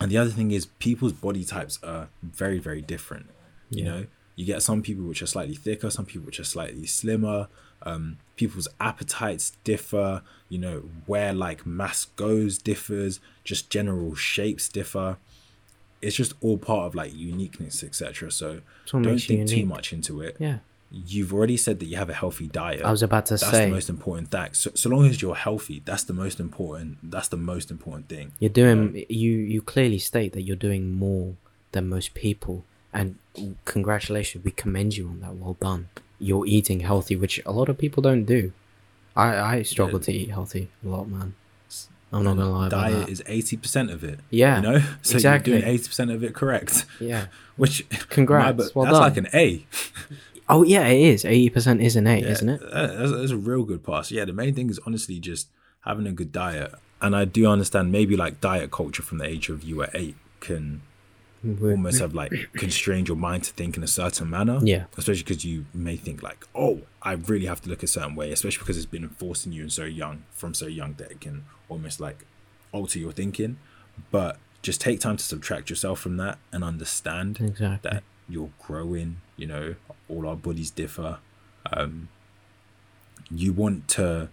And 0.00 0.10
the 0.10 0.16
other 0.18 0.30
thing 0.30 0.50
is 0.52 0.66
people's 0.66 1.12
body 1.12 1.44
types 1.44 1.78
are 1.82 2.08
very 2.22 2.58
very 2.58 2.80
different 2.82 3.26
you 3.70 3.84
Yeah. 3.84 3.90
know? 3.90 4.06
You 4.36 4.46
get 4.46 4.62
some 4.62 4.82
people 4.82 5.04
which 5.04 5.20
are 5.20 5.26
slightly 5.26 5.56
thicker 5.56 5.90
some 5.90 6.06
people 6.06 6.26
which 6.26 6.40
are 6.40 6.44
slightly 6.44 6.86
slimmer 6.86 7.48
um, 7.82 8.18
people's 8.36 8.68
appetites 8.80 9.52
differ 9.64 10.22
you 10.48 10.58
know 10.58 10.84
where 11.06 11.32
like 11.32 11.66
mass 11.66 12.06
goes 12.16 12.58
differs 12.58 13.20
just 13.44 13.70
general 13.70 14.14
shapes 14.14 14.68
differ. 14.68 15.18
It's 16.00 16.14
just 16.14 16.34
all 16.40 16.58
part 16.58 16.86
of 16.86 16.94
like 16.94 17.14
uniqueness 17.14 17.82
etc 17.82 18.30
so 18.30 18.60
don't 18.86 19.18
think 19.18 19.48
too 19.48 19.66
much 19.66 19.92
into 19.92 20.20
it. 20.20 20.36
Yeah. 20.38 20.58
you've 20.90 21.34
already 21.34 21.56
said 21.56 21.80
that 21.80 21.86
you 21.86 21.96
have 21.96 22.08
a 22.08 22.14
healthy 22.14 22.46
diet. 22.46 22.82
I 22.84 22.90
was 22.90 23.02
about 23.02 23.26
to 23.26 23.38
say 23.38 23.46
that's 23.46 23.56
say. 23.56 23.64
the 23.66 23.72
most 23.72 23.88
important 23.90 24.30
thing 24.30 24.54
so, 24.54 24.70
so 24.74 24.88
long 24.88 25.06
as 25.06 25.20
you're 25.20 25.34
healthy 25.34 25.82
that's 25.84 26.04
the 26.04 26.12
most 26.12 26.38
important 26.40 26.98
that's 27.02 27.28
the 27.28 27.36
most 27.36 27.70
important 27.70 28.08
thing. 28.08 28.32
You're 28.38 28.50
doing 28.50 29.04
you 29.08 29.32
you 29.32 29.60
clearly 29.62 29.98
state 29.98 30.32
that 30.34 30.42
you're 30.42 30.56
doing 30.56 30.92
more 30.92 31.34
than 31.72 31.88
most 31.88 32.14
people. 32.14 32.64
And 32.92 33.18
congratulations 33.64 34.44
we 34.44 34.50
commend 34.50 34.96
you 34.96 35.08
on 35.08 35.20
that. 35.20 35.34
Well 35.34 35.56
done 35.60 35.88
you're 36.18 36.46
eating 36.46 36.80
healthy 36.80 37.16
which 37.16 37.40
a 37.46 37.52
lot 37.52 37.68
of 37.68 37.78
people 37.78 38.02
don't 38.02 38.24
do 38.24 38.52
I 39.16 39.36
I 39.56 39.62
struggle 39.62 39.98
Yeah. 40.00 40.04
to 40.06 40.12
eat 40.12 40.30
healthy 40.30 40.68
a 40.84 40.88
lot 40.88 41.08
man 41.08 41.34
I'm 42.12 42.24
not 42.24 42.36
gonna 42.36 42.50
lie 42.50 42.68
diet 42.70 43.06
that 43.06 43.08
is 43.10 43.22
80% 43.22 43.92
of 43.92 44.02
it 44.02 44.18
Yeah, 44.30 44.56
you 44.56 44.62
know 44.62 44.78
so 45.02 45.14
exactly. 45.16 45.52
you're 45.52 45.60
doing 45.62 45.78
80% 45.78 46.14
of 46.14 46.24
it 46.24 46.34
correct 46.34 46.84
yeah 47.00 47.26
which 47.56 47.86
Congrats, 48.08 48.56
book- 48.56 48.76
well 48.76 48.84
that's 48.86 48.94
done. 48.98 49.02
like 49.02 49.16
an 49.16 49.28
a 49.34 49.66
oh 50.48 50.62
yeah 50.64 50.86
it 50.86 51.00
is 51.00 51.24
80% 51.24 51.82
is 51.84 51.96
an 51.96 52.06
A, 52.06 52.18
Yeah, 52.20 52.26
isn't 52.28 52.48
it 52.48 52.60
That's, 52.72 53.12
that's 53.12 53.30
a 53.32 53.36
real 53.36 53.64
good 53.64 53.84
pass. 53.84 54.10
Yeah, 54.10 54.24
the 54.24 54.32
main 54.32 54.54
thing 54.54 54.70
is 54.70 54.80
honestly 54.86 55.18
just 55.20 55.48
having 55.82 56.06
a 56.06 56.12
good 56.12 56.32
diet. 56.32 56.72
And 57.00 57.14
I 57.14 57.24
do 57.26 57.46
understand 57.46 57.92
maybe 57.92 58.16
like 58.16 58.40
diet 58.40 58.70
culture 58.72 59.02
from 59.02 59.18
the 59.18 59.26
age 59.26 59.48
of 59.50 59.62
you 59.62 59.82
at 59.82 59.90
eight 59.94 60.16
can 60.40 60.80
We're- 61.44 61.72
almost 61.74 62.00
have 62.00 62.14
like 62.14 62.32
constrained 62.54 63.08
your 63.08 63.16
mind 63.16 63.44
to 63.44 63.52
think 63.52 63.76
in 63.76 63.82
a 63.82 63.86
certain 63.88 64.28
manner. 64.30 64.58
Yeah. 64.62 64.84
Especially 64.96 65.22
because 65.22 65.44
you 65.44 65.66
may 65.72 65.96
think 65.96 66.22
like, 66.22 66.46
oh, 66.54 66.82
I 67.02 67.12
really 67.12 67.46
have 67.46 67.60
to 67.62 67.68
look 67.68 67.82
a 67.82 67.86
certain 67.86 68.14
way, 68.16 68.32
especially 68.32 68.58
because 68.60 68.76
it's 68.76 68.86
been 68.86 69.04
enforced 69.04 69.46
in 69.46 69.52
you 69.52 69.62
and 69.62 69.72
so 69.72 69.84
young, 69.84 70.24
from 70.32 70.52
so 70.54 70.66
young 70.66 70.94
that 70.94 71.10
it 71.10 71.20
can 71.20 71.44
almost 71.68 72.00
like 72.00 72.24
alter 72.72 72.98
your 72.98 73.12
thinking. 73.12 73.58
But 74.10 74.38
just 74.62 74.80
take 74.80 74.98
time 75.00 75.16
to 75.16 75.24
subtract 75.24 75.70
yourself 75.70 76.00
from 76.00 76.16
that 76.16 76.38
and 76.52 76.64
understand 76.64 77.38
Exactly. 77.40 77.90
that 77.90 78.02
you're 78.28 78.50
growing 78.58 79.18
you 79.36 79.46
know 79.46 79.74
all 80.08 80.26
our 80.28 80.36
bodies 80.36 80.70
differ 80.70 81.18
um 81.72 82.08
you 83.30 83.52
want 83.52 83.88
to 83.88 84.28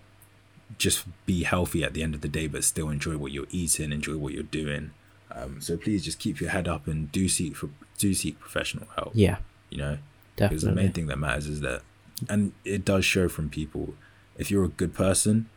just 0.78 1.06
be 1.26 1.44
healthy 1.44 1.84
at 1.84 1.94
the 1.94 2.04
end 2.04 2.14
of 2.16 2.22
the 2.22 2.28
day 2.28 2.48
but 2.48 2.64
still 2.64 2.90
enjoy 2.90 3.16
what 3.18 3.32
you're 3.32 3.46
eating 3.52 3.92
enjoy 3.94 4.18
what 4.18 4.34
you're 4.34 4.44
doing 4.44 4.92
um 5.36 5.62
so 5.62 5.78
please 5.78 6.04
just 6.04 6.20
keep 6.20 6.40
your 6.40 6.50
head 6.50 6.68
up 6.68 6.88
and 6.88 7.12
do 7.12 7.28
seek 7.28 7.56
for 7.56 7.70
do 7.98 8.14
seek 8.14 8.40
professional 8.40 8.88
help 8.96 9.12
yeah 9.14 9.38
you 9.70 9.78
know 9.78 9.98
because 10.36 10.64
the 10.64 10.72
main 10.72 10.92
thing 10.92 11.08
that 11.08 11.18
matters 11.18 11.48
is 11.48 11.62
that 11.62 11.82
and 12.30 12.54
it 12.64 12.84
does 12.84 13.06
show 13.06 13.30
from 13.30 13.50
people 13.50 13.94
if 14.38 14.50
you're 14.50 14.66
a 14.66 14.70
good 14.70 14.94
person 14.94 15.50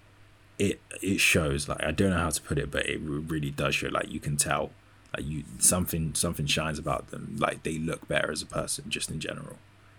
it 0.58 0.80
it 1.02 1.18
shows 1.18 1.68
like 1.68 1.82
i 1.82 1.90
don't 1.90 2.10
know 2.10 2.18
how 2.18 2.30
to 2.30 2.42
put 2.42 2.58
it 2.58 2.70
but 2.70 2.86
it 2.86 3.00
really 3.00 3.50
does 3.50 3.74
show 3.76 3.88
like 3.88 4.10
you 4.10 4.20
can 4.20 4.36
tell 4.36 4.70
like 5.16 5.24
you 5.24 5.44
something 5.58 6.14
something 6.14 6.46
shines 6.46 6.78
about 6.78 7.08
them 7.08 7.36
like 7.38 7.62
they 7.62 7.78
look 7.78 8.06
better 8.08 8.30
as 8.30 8.42
a 8.42 8.46
person 8.46 8.84
just 8.88 9.10
in 9.10 9.20
general 9.20 9.56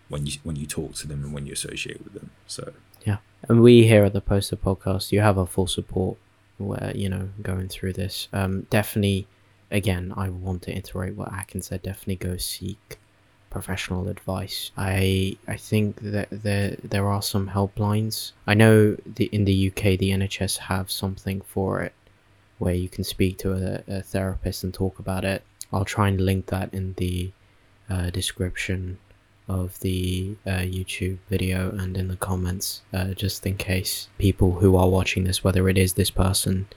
when 0.10 0.26
you 0.26 0.34
when 0.44 0.56
you 0.56 0.66
talk 0.66 0.96
to 0.96 1.08
them 1.08 1.24
and 1.24 1.34
when 1.34 1.46
you 1.46 1.54
associate 1.54 2.04
with 2.04 2.14
them. 2.14 2.32
So 2.48 2.74
Yeah. 3.06 3.18
And 3.48 3.62
we 3.62 3.88
here 3.88 4.04
at 4.04 4.14
the 4.14 4.22
Posted 4.22 4.62
Podcast, 4.62 5.12
you 5.14 5.22
have 5.22 5.38
our 5.38 5.48
full 5.48 5.68
support 5.68 6.18
where, 6.58 6.92
you 6.94 7.08
know, 7.08 7.30
going 7.42 7.70
through 7.70 7.94
this. 7.94 8.28
Um, 8.34 8.64
definitely, 8.70 9.28
again, 9.72 10.14
I 10.16 10.30
want 10.30 10.64
to 10.64 10.76
iterate 10.76 11.16
what 11.16 11.34
Akin 11.34 11.62
said. 11.62 11.82
Definitely 11.84 12.28
go 12.28 12.38
seek 12.38 13.00
professional 13.50 14.08
advice. 14.08 14.72
I 14.78 15.38
I 15.48 15.58
think 15.58 16.02
that 16.02 16.28
there 16.32 16.76
there 16.84 17.08
are 17.08 17.22
some 17.22 17.50
helplines. 17.50 18.34
I 18.48 18.54
know 18.54 18.96
the 19.06 19.26
in 19.26 19.46
the 19.46 19.70
UK 19.70 19.98
the 19.98 20.12
NHS 20.12 20.58
have 20.58 20.92
something 20.92 21.42
for 21.42 21.82
it 21.82 21.94
where 22.60 22.74
you 22.74 22.90
can 22.90 23.04
speak 23.04 23.38
to 23.40 23.54
a, 23.54 23.84
a 24.00 24.02
therapist 24.02 24.64
and 24.64 24.74
talk 24.74 25.00
about 25.00 25.26
it. 25.26 25.44
I'll 25.72 25.86
try 25.86 26.10
and 26.10 26.20
link 26.20 26.48
that 26.48 26.74
in 26.74 26.94
the 26.98 27.32
uh, 27.90 28.10
description 28.10 28.98
of 29.48 29.80
the 29.80 30.36
uh, 30.46 30.60
YouTube 30.60 31.18
video 31.30 31.72
and 31.72 31.98
in 31.98 32.08
the 32.08 32.16
comments, 32.16 32.84
uh, 32.94 33.14
just 33.14 33.46
in 33.46 33.58
case 33.58 34.08
people 34.20 34.52
who 34.60 34.76
are 34.76 34.90
watching 34.90 35.24
this, 35.24 35.44
whether 35.44 35.68
it 35.70 35.78
is 35.78 35.94
this 35.94 36.12
person, 36.12 36.68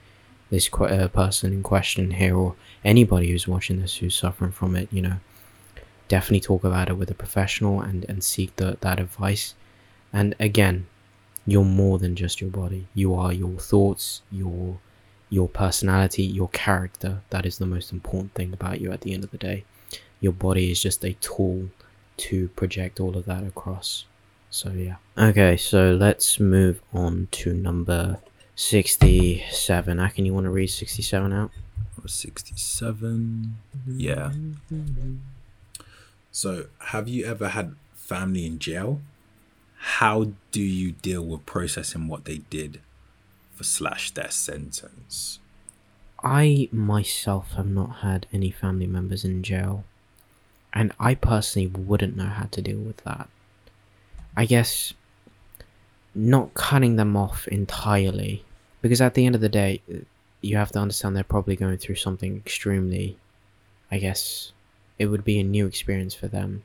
this 0.53 0.69
uh, 0.75 1.09
person 1.09 1.51
in 1.51 1.63
question 1.63 2.11
here, 2.11 2.37
or 2.37 2.55
anybody 2.85 3.31
who's 3.31 3.49
watching 3.49 3.81
this 3.81 3.97
who's 3.97 4.15
suffering 4.15 4.53
from 4.53 4.77
it, 4.77 4.87
you 4.93 5.01
know, 5.01 5.17
definitely 6.09 6.41
talk 6.41 6.63
about 6.63 6.91
it 6.91 6.99
with 6.99 7.11
a 7.11 7.15
professional 7.15 7.81
and, 7.81 8.05
and 8.07 8.23
seek 8.23 8.55
the, 8.57 8.77
that 8.83 9.01
advice. 9.01 9.55
And 10.13 10.37
again, 10.39 10.87
you're 11.47 11.65
more 11.65 11.99
than 11.99 12.15
just 12.15 12.43
your 12.43 12.51
body. 12.51 12.87
You 12.93 13.15
are 13.15 13.33
your 13.33 13.59
thoughts, 13.59 14.21
your 14.31 14.79
your 15.31 15.49
personality, 15.49 16.23
your 16.23 16.49
character. 16.49 17.23
That 17.31 17.47
is 17.47 17.57
the 17.57 17.65
most 17.65 17.91
important 17.91 18.35
thing 18.35 18.53
about 18.53 18.83
you 18.83 18.93
at 18.93 19.01
the 19.01 19.15
end 19.15 19.25
of 19.25 19.31
the 19.31 19.39
day. 19.39 19.65
Your 20.21 20.35
body 20.35 20.71
is 20.71 20.83
just 20.83 21.03
a 21.03 21.15
tool 21.15 21.71
to 22.19 22.49
project 22.49 23.01
all 23.01 23.17
of 23.17 23.25
that 23.25 23.43
across. 23.43 24.05
So 24.51 24.71
yeah. 24.73 24.97
Okay, 25.17 25.57
so 25.57 25.93
let's 25.95 26.39
move 26.39 26.83
on 26.93 27.29
to 27.31 27.55
number 27.55 28.19
67. 28.55 29.99
Akin, 29.99 30.27
you 30.27 30.35
want 30.35 30.45
to 30.45 30.51
read 30.51 30.69
67 30.69 31.33
out? 31.33 31.51
sixty 32.07 32.57
seven. 32.57 33.59
Yeah. 33.87 34.33
So 36.33 36.67
have 36.87 37.07
you 37.07 37.25
ever 37.27 37.51
had 37.51 37.77
family 37.95 38.45
in 38.45 38.59
jail? 38.59 39.01
How 39.77 40.33
do 40.51 40.61
you 40.61 40.93
deal 40.93 41.25
with 41.25 41.47
processing 41.47 42.09
what 42.09 42.25
they 42.25 42.39
did 42.39 42.81
for 43.55 43.63
slash 43.65 44.11
their 44.11 44.31
sentence? 44.31 45.39
I 46.25 46.69
myself 46.73 47.53
have 47.53 47.69
not 47.69 47.97
had 47.99 48.27
any 48.33 48.51
family 48.51 48.87
members 48.87 49.25
in 49.25 49.43
jail, 49.43 49.85
and 50.73 50.93
I 50.99 51.15
personally 51.15 51.69
wouldn't 51.69 52.17
know 52.17 52.27
how 52.29 52.47
to 52.47 52.63
deal 52.63 52.79
with 52.79 52.99
that. 52.99 53.29
I 54.37 54.45
guess 54.47 54.93
not 56.15 56.55
cutting 56.55 56.97
them 56.97 57.17
off 57.17 57.49
entirely, 57.49 58.45
because 58.81 59.01
at 59.01 59.15
the 59.15 59.27
end 59.27 59.35
of 59.35 59.41
the 59.41 59.49
day, 59.49 59.81
you 60.41 60.57
have 60.57 60.73
to 60.73 60.79
understand 60.79 61.17
they're 61.17 61.25
probably 61.25 61.57
going 61.57 61.79
through 61.79 61.95
something 61.97 62.37
extremely. 62.37 63.17
I 63.91 63.99
guess 63.99 64.53
it 64.99 65.07
would 65.07 65.25
be 65.25 65.39
a 65.39 65.45
new 65.45 65.67
experience 65.67 66.15
for 66.15 66.29
them, 66.29 66.63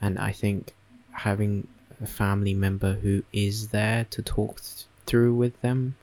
and 0.00 0.18
I 0.18 0.32
think 0.32 0.74
having 1.12 1.66
a 2.00 2.06
family 2.06 2.54
member 2.54 2.94
who 2.94 3.22
is 3.32 3.68
there 3.68 4.06
to 4.10 4.22
talk 4.22 4.60
th- 4.60 4.84
through 5.06 5.34
with 5.34 5.58
them 5.62 5.96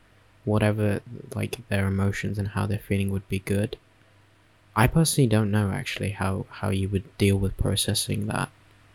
whatever 0.46 1.02
like 1.36 1.58
their 1.70 1.88
emotions 1.88 2.38
and 2.38 2.50
how 2.50 2.66
they're 2.66 2.80
feeling 2.80 3.12
would 3.12 3.28
be 3.30 3.40
good. 3.40 3.78
I 4.76 4.88
personally 4.88 5.28
don't 5.28 5.52
know 5.52 5.72
actually 5.72 6.12
how 6.12 6.46
how 6.50 6.70
you 6.70 6.90
would 6.90 7.18
deal 7.18 7.38
with 7.38 7.58
processing 7.58 8.28
that. 8.28 8.50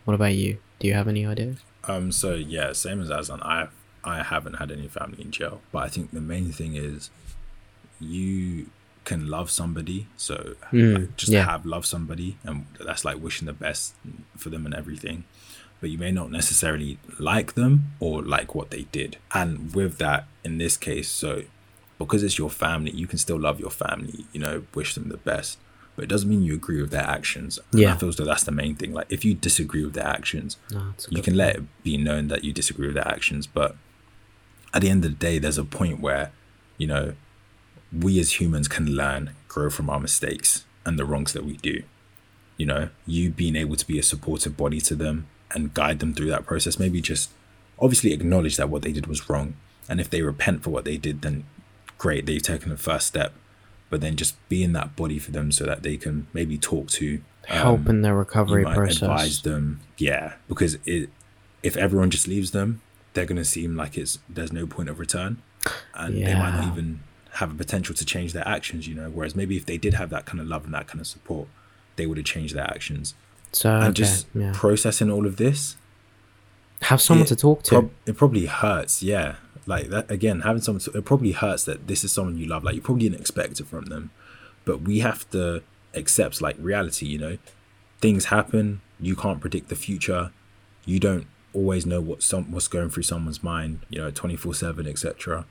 What 0.05 0.13
about 0.13 0.33
you? 0.33 0.57
Do 0.79 0.87
you 0.87 0.93
have 0.93 1.07
any 1.07 1.25
ideas? 1.25 1.57
Um. 1.87 2.11
So 2.11 2.33
yeah, 2.33 2.73
same 2.73 3.01
as 3.01 3.09
Aslan. 3.09 3.41
I 3.41 3.67
I 4.03 4.23
haven't 4.23 4.55
had 4.55 4.71
any 4.71 4.87
family 4.87 5.21
in 5.21 5.31
jail, 5.31 5.61
but 5.71 5.79
I 5.83 5.87
think 5.89 6.11
the 6.11 6.21
main 6.21 6.51
thing 6.51 6.75
is 6.75 7.09
you 7.99 8.67
can 9.05 9.27
love 9.27 9.49
somebody. 9.49 10.07
So 10.17 10.55
Mm, 10.71 10.99
like, 10.99 11.17
just 11.17 11.31
yeah. 11.31 11.45
have 11.45 11.65
love 11.65 11.85
somebody, 11.85 12.37
and 12.43 12.65
that's 12.79 13.03
like 13.05 13.21
wishing 13.21 13.45
the 13.47 13.53
best 13.53 13.95
for 14.37 14.49
them 14.49 14.65
and 14.65 14.75
everything. 14.75 15.23
But 15.81 15.89
you 15.89 15.97
may 15.97 16.11
not 16.11 16.29
necessarily 16.31 16.99
like 17.17 17.53
them 17.53 17.91
or 17.99 18.21
like 18.21 18.53
what 18.53 18.69
they 18.69 18.83
did. 18.91 19.17
And 19.33 19.73
with 19.73 19.97
that, 19.99 20.27
in 20.43 20.57
this 20.57 20.75
case, 20.75 21.09
so 21.09 21.43
because 21.97 22.21
it's 22.23 22.37
your 22.37 22.49
family, 22.49 22.91
you 22.91 23.07
can 23.07 23.17
still 23.17 23.39
love 23.39 23.59
your 23.59 23.69
family. 23.71 24.25
You 24.33 24.41
know, 24.41 24.63
wish 24.75 24.93
them 24.93 25.07
the 25.09 25.17
best. 25.17 25.57
But 25.99 26.05
it 26.05 26.09
doesn't 26.09 26.29
mean 26.29 26.43
you 26.43 26.53
agree 26.53 26.81
with 26.81 26.91
their 26.91 27.03
actions. 27.03 27.59
Yeah. 27.73 27.93
I 27.93 27.97
feel 27.97 28.07
as 28.09 28.15
though 28.15 28.23
that's 28.23 28.45
the 28.45 28.53
main 28.53 28.75
thing. 28.75 28.93
Like 28.93 29.07
if 29.11 29.25
you 29.25 29.33
disagree 29.33 29.83
with 29.83 29.93
their 29.95 30.07
actions, 30.07 30.55
No, 30.71 30.93
you 31.09 31.21
can 31.21 31.33
point. 31.33 31.35
let 31.35 31.55
it 31.57 31.83
be 31.83 31.97
known 31.97 32.29
that 32.29 32.43
you 32.45 32.53
disagree 32.53 32.87
with 32.87 32.95
their 32.95 33.07
actions 33.07 33.45
but 33.47 33.75
at 34.73 34.81
the 34.81 34.89
end 34.89 35.03
of 35.03 35.11
the 35.11 35.17
day 35.17 35.39
there's 35.39 35.57
a 35.57 35.65
point 35.65 35.99
where 35.99 36.31
you 36.77 36.87
know 36.87 37.13
we 37.91 38.19
as 38.19 38.39
humans 38.39 38.67
can 38.67 38.85
learn 38.95 39.31
grow 39.47 39.69
from 39.69 39.89
our 39.89 39.99
mistakes 39.99 40.63
and 40.85 40.97
the 40.99 41.03
wrongs 41.05 41.33
that 41.33 41.43
we 41.43 41.57
do 41.57 41.81
you 42.55 42.65
know 42.65 42.89
you 43.07 43.29
being 43.31 43.55
able 43.55 43.75
to 43.75 43.87
be 43.87 43.97
a 43.99 44.03
supportive 44.03 44.55
body 44.55 44.79
to 44.79 44.95
them 44.95 45.25
and 45.55 45.73
guide 45.73 45.97
them 45.99 46.13
through 46.13 46.29
that 46.29 46.45
process 46.45 46.77
maybe 46.79 47.01
just 47.01 47.31
obviously 47.79 48.13
acknowledge 48.13 48.57
that 48.57 48.69
what 48.69 48.83
they 48.83 48.91
did 48.91 49.07
was 49.07 49.27
wrong 49.29 49.55
and 49.89 49.99
if 49.99 50.09
they 50.09 50.21
repent 50.21 50.61
for 50.63 50.69
what 50.69 50.85
they 50.85 50.97
did 50.97 51.21
then 51.23 51.43
great 51.97 52.25
they've 52.27 52.43
taken 52.43 52.69
the 52.69 52.77
first 52.77 53.07
step 53.07 53.33
but 53.89 54.01
then 54.01 54.15
just 54.15 54.35
being 54.49 54.73
that 54.73 54.95
body 54.95 55.19
for 55.19 55.31
them 55.31 55.51
so 55.51 55.65
that 55.65 55.83
they 55.83 55.97
can 55.97 56.27
maybe 56.33 56.57
talk 56.57 56.87
to 56.89 57.21
help 57.45 57.81
um, 57.81 57.87
in 57.87 58.01
their 58.01 58.15
recovery 58.15 58.63
process. 58.63 59.01
advise 59.01 59.41
them 59.41 59.79
yeah 59.97 60.33
because 60.47 60.77
it 60.85 61.09
if 61.63 61.75
everyone 61.77 62.09
just 62.09 62.27
leaves 62.27 62.51
them 62.51 62.81
they're 63.13 63.25
going 63.25 63.35
to 63.37 63.45
seem 63.45 63.75
like 63.75 63.97
it's 63.97 64.19
there's 64.29 64.53
no 64.53 64.67
point 64.67 64.87
of 64.89 64.99
return 64.99 65.41
and 65.95 66.15
they 66.17 66.33
might 66.35 66.51
not 66.51 66.71
even 66.71 67.01
have 67.33 67.51
a 67.51 67.55
potential 67.55 67.93
to 67.95 68.05
change 68.05 68.33
their 68.33 68.47
actions 68.47 68.87
you 68.87 68.93
know 68.95 69.09
whereas 69.09 69.35
maybe 69.35 69.57
if 69.57 69.65
they 69.65 69.77
did 69.77 69.93
have 69.95 70.09
that 70.09 70.25
kind 70.25 70.39
of 70.39 70.47
love 70.47 70.63
and 70.65 70.73
that 70.73 70.87
kind 70.87 70.99
of 71.01 71.07
support 71.07 71.47
they 71.95 72.05
would 72.05 72.17
have 72.17 72.25
changed 72.25 72.55
their 72.55 72.63
actions 72.69 73.15
So 73.51 73.69
and 73.73 73.83
okay, 73.85 73.93
just 73.93 74.27
yeah. 74.35 74.51
processing 74.53 75.09
all 75.11 75.25
of 75.25 75.37
this 75.37 75.75
have 76.83 77.01
someone 77.01 77.25
it 77.25 77.29
to 77.29 77.35
talk 77.35 77.63
to. 77.63 77.69
prob- 77.71 77.91
it 78.05 78.15
probably 78.15 78.45
hurts 78.45 79.01
yeah 79.03 79.35
like 79.69 79.89
that 79.89 80.09
again 80.11 80.41
having 80.41 80.61
someone 80.61 80.81
it 80.93 81.05
probably 81.05 81.31
hurts 81.31 81.63
that 81.63 81.87
this 81.87 82.03
is 82.03 82.11
someone 82.11 82.37
you 82.37 82.45
love 82.45 82.63
like 82.63 82.75
you 82.75 82.81
probably 82.81 83.07
didn't 83.07 83.21
expect 83.21 83.59
it 83.59 83.67
from 83.67 83.85
them. 83.85 84.11
But 84.65 84.81
we 84.81 84.99
have 84.99 85.29
to 85.29 85.63
accept 85.93 86.41
like 86.41 86.57
reality 86.59 87.05
you 87.05 87.17
know? 87.17 87.37
Things 88.01 88.25
happen 88.25 88.81
you 88.99 89.15
can't 89.15 89.39
predict 89.39 89.69
the 89.69 89.75
future. 89.75 90.31
You 90.85 90.99
don't 90.99 91.27
always 91.53 91.85
know 91.85 92.01
what 92.01 92.21
some 92.21 92.51
what's 92.51 92.67
going 92.67 92.89
through 92.89 93.03
someone's 93.03 93.41
mind 93.41 93.79
you 93.89 93.99
know 93.99 94.11
24 94.11 94.53
7 94.53 94.85
etc 94.85 95.45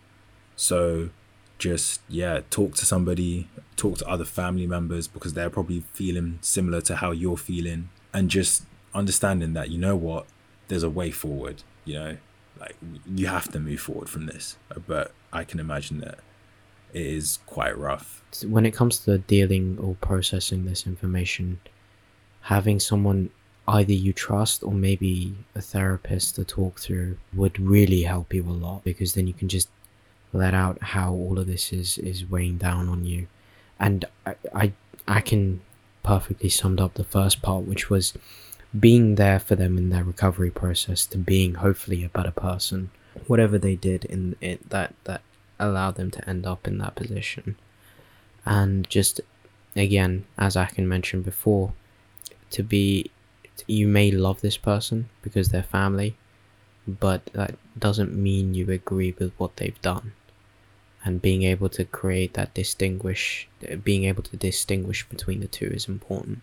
so 0.55 1.11
just 1.59 2.01
yeah 2.09 2.41
talk 2.51 2.75
to 2.77 2.87
somebody 2.87 3.49
talk 3.77 3.99
to 3.99 4.07
other 4.07 4.25
family 4.25 4.67
members 4.67 5.09
because 5.09 5.35
they're 5.35 5.51
probably 5.51 5.83
feeling 5.93 6.39
similar 6.41 6.81
to 6.81 6.97
how 6.97 7.11
you're 7.11 7.37
feeling 7.37 7.89
and 8.15 8.31
just 8.31 8.65
understanding 8.95 9.53
that 9.53 9.71
you 9.71 9.79
know 9.79 9.97
what? 9.97 10.27
There's 10.69 10.83
a 10.83 10.91
way 10.91 11.11
forward 11.11 11.63
you 11.85 11.95
know 11.95 12.17
like 12.61 12.77
you 13.07 13.27
have 13.27 13.51
to 13.51 13.61
move 13.61 13.81
forward 13.81 14.09
from 14.09 14.27
this 14.27 14.57
but 14.87 15.13
i 15.33 15.45
can 15.45 15.61
imagine 15.61 16.01
that 16.01 16.19
it 16.93 17.07
is 17.07 17.39
quite 17.47 17.77
rough 17.77 18.19
when 18.47 18.67
it 18.67 18.75
comes 18.75 18.99
to 18.99 19.19
dealing 19.19 19.79
or 19.81 19.97
processing 20.01 20.65
this 20.65 20.87
information, 20.87 21.61
having 22.43 22.79
someone 22.79 23.31
either 23.67 23.93
you 23.93 24.13
trust 24.13 24.63
or 24.63 24.73
maybe 24.73 25.35
a 25.55 25.61
therapist 25.61 26.37
to 26.37 26.45
talk 26.45 26.79
through 26.79 27.19
would 27.35 27.59
really 27.61 28.03
help 28.03 28.33
you 28.33 28.43
a 28.43 28.51
lot 28.51 28.83
because 28.85 29.15
then 29.15 29.27
you 29.27 29.35
can 29.35 29.49
just 29.49 29.69
let 30.33 30.55
out 30.55 30.83
how 30.83 31.13
all 31.13 31.39
of 31.39 31.47
this 31.47 31.73
is 31.73 31.99
is 31.99 32.29
weighing 32.29 32.59
down 32.59 32.89
on 32.89 33.05
you. 33.05 33.27
And 33.79 34.05
I 34.27 34.35
I, 34.55 34.73
Akin 35.07 35.61
perfectly 36.03 36.49
summed 36.51 36.81
up 36.81 36.95
the 36.95 37.05
first 37.05 37.41
part, 37.43 37.65
which 37.65 37.89
was 37.91 38.15
being 38.79 39.15
there 39.15 39.41
for 39.41 39.57
them 39.57 39.79
in 39.79 39.91
their 39.91 40.05
recovery 40.05 40.51
process 40.51 41.07
to 41.07 41.19
being 41.19 41.55
hopefully 41.55 42.05
a 42.05 42.09
better 42.09 42.31
person. 42.31 42.91
Whatever 43.27 43.59
they 43.59 43.75
did 43.75 44.05
in 44.05 44.37
it 44.41 44.69
that 44.71 44.95
that 45.05 45.23
allowed 45.59 45.97
them 45.97 46.11
to 46.11 46.29
end 46.29 46.47
up 46.47 46.69
in 46.69 46.79
that 46.79 46.95
position. 46.95 47.57
And 48.45 48.89
just 48.89 49.21
again 49.75 50.25
as 50.37 50.57
Akin 50.57 50.89
mention 50.89 51.23
before 51.23 51.73
to 52.51 52.63
be 52.63 53.11
you 53.67 53.89
may 53.89 54.11
love 54.11 54.41
this 54.41 54.57
person 54.57 55.09
because 55.23 55.49
they're 55.49 55.63
family 55.63 56.17
but 56.87 57.27
that 57.35 57.55
doesn't 57.79 58.15
mean 58.15 58.55
you 58.55 58.71
agree 58.71 59.15
with 59.19 59.33
what 59.37 59.57
they've 59.57 59.83
done. 59.83 60.13
And 61.05 61.21
being 61.21 61.43
able 61.43 61.69
to 61.71 61.85
create 61.85 62.35
that 62.35 62.55
distinguish 62.55 63.49
being 63.83 64.05
able 64.05 64.23
to 64.25 64.37
distinguish 64.37 65.09
between 65.09 65.41
the 65.41 65.49
two 65.49 65.67
is 65.67 65.89
important 65.89 66.43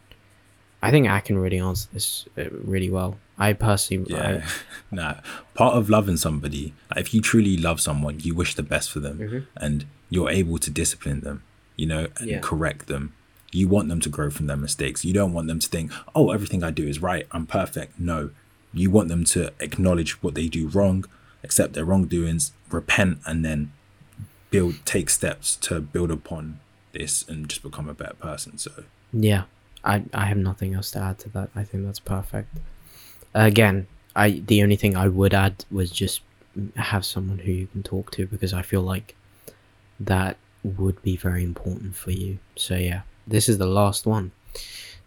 i 0.88 0.91
think 0.91 1.08
i 1.08 1.19
can 1.28 1.38
really 1.38 1.60
answer 1.60 1.88
this 1.93 2.08
uh, 2.38 2.43
really 2.74 2.89
well. 2.98 3.12
I 3.38 3.52
personally 3.54 4.06
yeah. 4.13 4.45
Nah 5.00 5.15
part 5.62 5.74
of 5.80 5.89
loving 5.89 6.17
somebody 6.17 6.74
like, 6.89 7.00
if 7.06 7.13
you 7.13 7.19
truly 7.21 7.56
love 7.67 7.80
someone 7.82 8.15
you 8.28 8.34
wish 8.41 8.52
the 8.56 8.63
best 8.74 8.88
for 8.93 9.02
them 9.06 9.17
Mhm. 9.19 9.41
and 9.65 9.86
you're 10.13 10.30
able 10.41 10.58
to 10.65 10.69
discipline 10.82 11.19
them 11.28 11.38
you 11.82 11.88
know 11.91 12.04
and 12.19 12.28
Yeah. 12.30 12.39
correct 12.50 12.84
them. 12.88 13.04
You 13.52 13.67
want 13.76 13.88
them 13.91 14.02
to 14.06 14.10
grow 14.17 14.30
from 14.38 14.48
their 14.50 14.62
mistakes. 14.67 15.04
You 15.08 15.13
don't 15.19 15.34
want 15.38 15.48
them 15.52 15.60
to 15.65 15.67
think 15.76 15.91
oh 16.17 16.26
everything 16.38 16.62
i 16.69 16.71
do 16.82 16.86
is 16.93 16.98
right 17.12 17.26
i'm 17.36 17.45
perfect. 17.60 17.91
No. 18.12 18.19
You 18.82 18.88
want 18.98 19.08
them 19.13 19.24
to 19.36 19.39
acknowledge 19.67 20.12
what 20.24 20.34
they 20.36 20.48
do 20.60 20.63
wrong, 20.76 20.98
accept 21.48 21.71
their 21.76 21.86
wrongdoings, 21.89 22.43
repent, 22.78 23.15
and 23.26 23.38
then 23.48 23.71
build, 24.54 24.74
take 24.86 25.10
steps 25.10 25.56
to 25.67 25.74
build 25.82 26.12
upon 26.12 26.60
this 26.98 27.13
and 27.30 27.48
just 27.52 27.63
become 27.63 27.88
a 27.89 27.93
better 28.02 28.15
person. 28.30 28.58
So. 28.58 28.71
Yeah, 29.13 29.43
I 29.86 30.04
I 30.13 30.26
have 30.26 30.38
nothing 30.38 30.74
else 30.74 30.91
to 30.91 31.00
add 31.00 31.19
to 31.19 31.30
that. 31.30 31.50
I 31.56 31.63
think 31.63 31.86
that's 31.86 32.00
perfect. 32.00 32.58
Again, 33.34 33.88
I 34.15 34.41
the 34.45 34.63
only 34.63 34.76
thing 34.76 34.95
I 34.95 35.08
would 35.08 35.34
add 35.34 35.65
was 35.71 35.91
just 35.91 36.21
have 36.76 37.06
someone 37.06 37.39
who 37.39 37.52
you 37.52 37.67
can 37.67 37.84
talk 37.84 38.12
to 38.12 38.26
because 38.28 38.54
I 38.54 38.62
feel 38.62 38.82
like 38.82 39.15
that 40.00 40.38
would 40.63 41.02
be 41.04 41.15
very 41.15 41.43
important 41.43 41.95
for 41.95 42.12
you. 42.12 42.39
So 42.56 42.76
yeah, 42.76 43.02
this 43.28 43.48
is 43.50 43.58
the 43.58 43.67
last 43.67 44.06
one. 44.06 44.32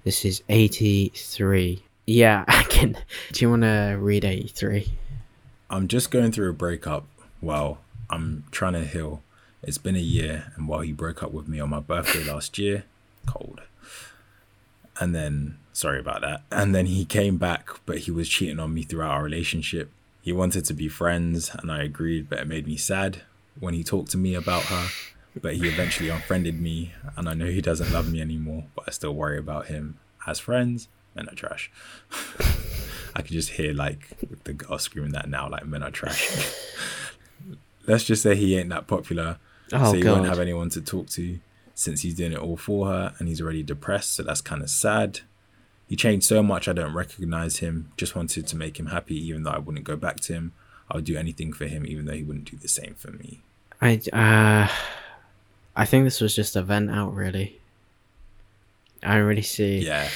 This 0.05 0.25
is 0.25 0.43
83. 0.49 1.83
Yeah, 2.07 2.45
I 2.49 2.63
can. 2.65 2.97
Do 3.33 3.45
you 3.45 3.51
want 3.51 3.63
to 3.63 3.99
read 4.01 4.25
83? 4.25 4.91
I'm 5.71 5.89
just 5.89 6.11
going 6.11 6.33
through 6.33 6.51
a 6.51 6.55
breakup 6.55 7.05
while 7.41 7.79
I'm 8.09 8.45
trying 8.51 8.75
to 8.75 8.85
heal. 8.85 9.23
It's 9.63 9.79
been 9.79 9.97
a 9.97 10.01
year, 10.01 10.53
and 10.57 10.69
while 10.69 10.81
he 10.81 10.93
broke 10.93 11.23
up 11.23 11.33
with 11.33 11.49
me 11.49 11.59
on 11.59 11.71
my 11.71 11.81
birthday 11.81 12.25
last 12.25 12.59
year, 12.59 12.85
cold. 13.27 13.61
And 15.01 15.15
then, 15.15 15.59
sorry 15.73 16.01
about 16.01 16.23
that. 16.23 16.43
And 16.51 16.75
then 16.75 16.87
he 16.87 17.05
came 17.05 17.37
back, 17.37 17.69
but 17.87 17.99
he 17.99 18.11
was 18.11 18.29
cheating 18.29 18.59
on 18.59 18.75
me 18.75 18.83
throughout 18.83 19.13
our 19.13 19.23
relationship. 19.23 19.91
He 20.23 20.33
wanted 20.33 20.65
to 20.67 20.75
be 20.75 20.89
friends, 20.89 21.51
and 21.55 21.71
I 21.71 21.83
agreed, 21.83 22.29
but 22.29 22.41
it 22.41 22.49
made 22.49 22.67
me 22.67 22.77
sad 22.77 23.23
when 23.61 23.75
he 23.75 23.85
talked 23.85 24.11
to 24.13 24.19
me 24.19 24.35
about 24.35 24.65
her. 24.65 24.89
But 25.41 25.55
he 25.57 25.69
eventually 25.69 26.09
unfriended 26.09 26.61
me, 26.61 26.93
and 27.17 27.29
I 27.29 27.35
know 27.35 27.47
he 27.47 27.61
doesn't 27.61 27.93
love 27.93 28.11
me 28.11 28.21
anymore, 28.21 28.65
but 28.75 28.85
I 28.89 28.91
still 28.91 29.15
worry 29.15 29.39
about 29.39 29.67
him 29.69 29.99
as 30.27 30.41
friends. 30.41 30.89
Men 31.15 31.29
are 31.29 31.35
trash. 31.35 31.71
I 33.15 33.23
could 33.23 33.33
just 33.33 33.51
hear 33.51 33.73
like 33.73 34.17
the 34.45 34.53
girl 34.53 34.79
screaming 34.79 35.13
that 35.13 35.29
now, 35.29 35.49
like 35.49 35.65
men 35.67 35.83
are 35.83 35.91
trash. 35.91 36.29
Let's 37.87 38.05
just 38.05 38.23
say 38.23 38.35
he 38.37 38.57
ain't 38.59 38.69
that 38.71 38.87
popular, 38.87 39.39
Oh 39.73 39.93
so 39.93 39.97
he 39.97 40.03
god. 40.03 40.19
won't 40.19 40.29
have 40.29 40.39
anyone 40.41 40.71
to 40.71 40.81
talk 40.81 41.09
to 41.11 41.39
since 41.79 42.03
he's 42.03 42.15
doing 42.15 42.33
it 42.33 42.41
all 42.41 42.57
for 42.57 42.89
her, 42.89 43.15
and 43.19 43.29
he's 43.29 43.41
already 43.41 43.63
depressed, 43.63 44.15
so 44.15 44.25
that's 44.25 44.41
kind 44.41 44.63
of 44.63 44.69
sad. 44.69 45.21
He 45.87 45.95
changed 45.95 46.27
so 46.27 46.43
much 46.43 46.67
I 46.67 46.73
don't 46.73 46.93
recognize 46.93 47.59
him. 47.59 47.93
Just 47.97 48.17
wanted 48.17 48.49
to 48.49 48.57
make 48.57 48.81
him 48.81 48.87
happy, 48.87 49.15
even 49.29 49.45
though 49.45 49.53
I 49.53 49.59
wouldn't 49.59 49.85
go 49.85 49.95
back 49.95 50.17
to 50.23 50.33
him. 50.33 50.53
I 50.91 50.97
would 50.97 51.05
do 51.05 51.17
anything 51.17 51.53
for 51.53 51.67
him, 51.67 51.87
even 51.87 52.07
though 52.07 52.15
he 52.15 52.25
wouldn't 52.25 52.51
do 52.51 52.57
the 52.57 52.67
same 52.67 52.97
for 52.99 53.13
me. 53.13 53.43
I 53.81 54.01
uh, 54.13 54.69
I 55.77 55.85
think 55.85 56.05
this 56.05 56.21
was 56.21 56.35
just 56.35 56.57
a 56.57 56.63
vent 56.63 56.91
out. 56.91 57.15
Really, 57.15 57.61
I 59.01 59.15
don't 59.15 59.27
really 59.27 59.43
see. 59.43 59.79
Yeah, 59.79 60.09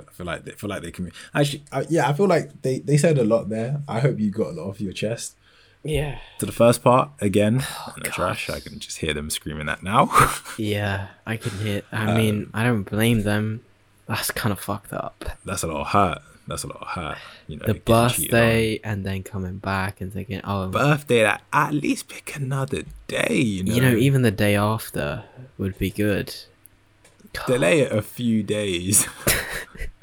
I 0.00 0.12
feel 0.12 0.24
like 0.24 0.46
they 0.46 0.52
feel 0.52 0.70
like 0.70 0.80
they 0.80 0.90
can. 0.90 1.12
Actually, 1.34 1.64
uh, 1.70 1.84
yeah, 1.90 2.08
I 2.08 2.14
feel 2.14 2.28
like 2.28 2.62
they 2.62 2.78
they 2.78 2.96
said 2.96 3.18
a 3.18 3.24
lot 3.24 3.50
there. 3.50 3.82
I 3.86 4.00
hope 4.00 4.18
you 4.18 4.30
got 4.30 4.48
a 4.48 4.52
lot 4.52 4.70
off 4.70 4.80
your 4.80 4.94
chest. 4.94 5.36
Yeah. 5.84 6.18
To 6.40 6.46
the 6.46 6.52
first 6.52 6.82
part 6.82 7.10
again, 7.20 7.62
Oh, 7.86 7.92
and 7.96 8.04
the 8.04 8.10
trash. 8.10 8.50
I 8.50 8.60
can 8.60 8.78
just 8.78 8.98
hear 8.98 9.14
them 9.14 9.30
screaming 9.30 9.66
that 9.66 9.82
now. 9.82 10.10
Yeah, 10.58 11.08
I 11.26 11.36
can 11.36 11.52
hear. 11.58 11.82
I 11.92 12.10
Um, 12.10 12.16
mean, 12.16 12.50
I 12.52 12.64
don't 12.64 12.82
blame 12.82 13.22
them. 13.22 13.62
That's 14.06 14.30
kind 14.30 14.52
of 14.52 14.58
fucked 14.60 14.92
up. 14.92 15.24
That's 15.44 15.62
a 15.62 15.66
lot 15.68 15.80
of 15.82 15.86
hurt. 15.88 16.22
That's 16.48 16.64
a 16.64 16.66
lot 16.66 16.80
of 16.80 16.88
hurt. 16.88 17.18
You 17.46 17.56
know, 17.58 17.66
The 17.66 17.74
getting 17.74 18.08
cheated 18.08 18.34
on. 18.34 18.40
birthday 18.40 18.80
and 18.82 19.04
then 19.04 19.22
coming 19.22 19.58
back 19.58 20.00
and 20.00 20.12
thinking, 20.12 20.40
oh, 20.44 20.68
birthday. 20.68 21.24
Like, 21.26 21.40
at 21.52 21.74
least 21.74 22.08
pick 22.08 22.34
another 22.34 22.82
day. 23.06 23.34
You 23.36 23.64
know, 23.64 23.74
you 23.74 23.80
know, 23.82 23.94
even 23.96 24.22
the 24.22 24.30
day 24.30 24.56
after 24.56 25.24
would 25.58 25.78
be 25.78 25.90
good. 25.90 26.34
delay 27.46 27.80
it 27.80 27.92
a 27.92 28.00
few 28.02 28.42
days. 28.42 29.06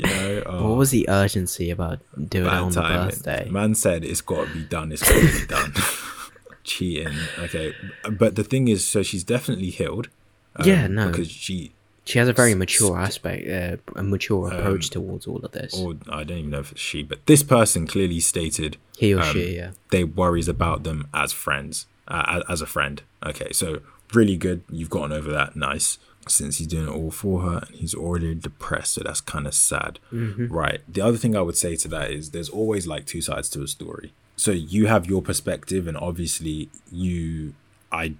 you 0.00 0.06
know, 0.06 0.42
What 0.68 0.76
was 0.76 0.90
the 0.90 1.08
urgency 1.08 1.70
about 1.70 2.00
doing 2.28 2.46
it 2.46 2.52
on 2.52 2.72
the 2.72 2.80
birthday? 2.80 3.48
Man 3.50 3.74
said 3.74 4.04
it's 4.04 4.20
got 4.20 4.46
to 4.48 4.52
be 4.54 4.64
done. 4.64 4.92
It's 4.92 5.02
got 5.02 5.20
to 5.20 5.40
be 5.40 5.46
done. 5.46 5.72
Cheating. 6.64 7.14
Okay, 7.38 7.74
but 8.10 8.36
the 8.36 8.44
thing 8.44 8.68
is, 8.68 8.86
so 8.86 9.02
she's 9.02 9.24
definitely 9.24 9.70
healed. 9.70 10.08
um, 10.56 10.66
Yeah, 10.68 10.86
no. 10.86 11.08
because 11.10 11.30
she 11.30 11.72
She 12.04 12.18
has 12.18 12.28
a 12.28 12.32
very 12.32 12.54
mature 12.54 12.98
aspect, 12.98 13.48
uh, 13.48 13.76
a 13.98 14.02
mature 14.02 14.48
approach 14.48 14.86
Um, 14.86 14.90
towards 15.02 15.26
all 15.26 15.38
of 15.44 15.52
this. 15.52 15.74
or 15.74 15.94
I 16.10 16.22
don't 16.24 16.38
even 16.38 16.50
know 16.50 16.60
if 16.60 16.72
it's 16.72 16.80
she, 16.80 17.02
but 17.02 17.24
this 17.26 17.42
person 17.42 17.86
clearly 17.86 18.20
stated 18.20 18.76
he 18.98 19.14
or 19.14 19.20
um, 19.22 19.32
she, 19.32 19.56
yeah. 19.56 19.70
they 19.90 20.04
worries 20.04 20.48
about 20.48 20.82
them 20.84 21.08
as 21.14 21.32
friends, 21.32 21.86
uh, 22.08 22.42
as 22.48 22.60
a 22.60 22.66
friend. 22.66 23.02
Okay, 23.24 23.52
so 23.52 23.80
really 24.12 24.36
good. 24.36 24.62
You've 24.70 24.90
gotten 24.90 25.12
over 25.12 25.30
that. 25.32 25.56
Nice. 25.56 25.98
Since 26.28 26.58
he's 26.58 26.66
doing 26.66 26.86
it 26.86 26.94
all 26.94 27.10
for 27.10 27.40
her 27.40 27.62
and 27.66 27.76
he's 27.76 27.94
already 27.94 28.34
depressed, 28.34 28.94
so 28.94 29.02
that's 29.02 29.20
kind 29.20 29.46
of 29.46 29.54
sad. 29.54 29.98
Mm-hmm. 30.12 30.52
Right. 30.52 30.80
The 30.86 31.00
other 31.00 31.16
thing 31.16 31.34
I 31.34 31.40
would 31.40 31.56
say 31.56 31.76
to 31.76 31.88
that 31.88 32.10
is 32.10 32.30
there's 32.30 32.50
always 32.50 32.86
like 32.86 33.06
two 33.06 33.22
sides 33.22 33.48
to 33.50 33.62
a 33.62 33.66
story. 33.66 34.12
So 34.36 34.50
you 34.52 34.86
have 34.86 35.06
your 35.06 35.22
perspective, 35.22 35.86
and 35.86 35.96
obviously 35.96 36.70
you, 36.90 37.54
I, 37.90 38.14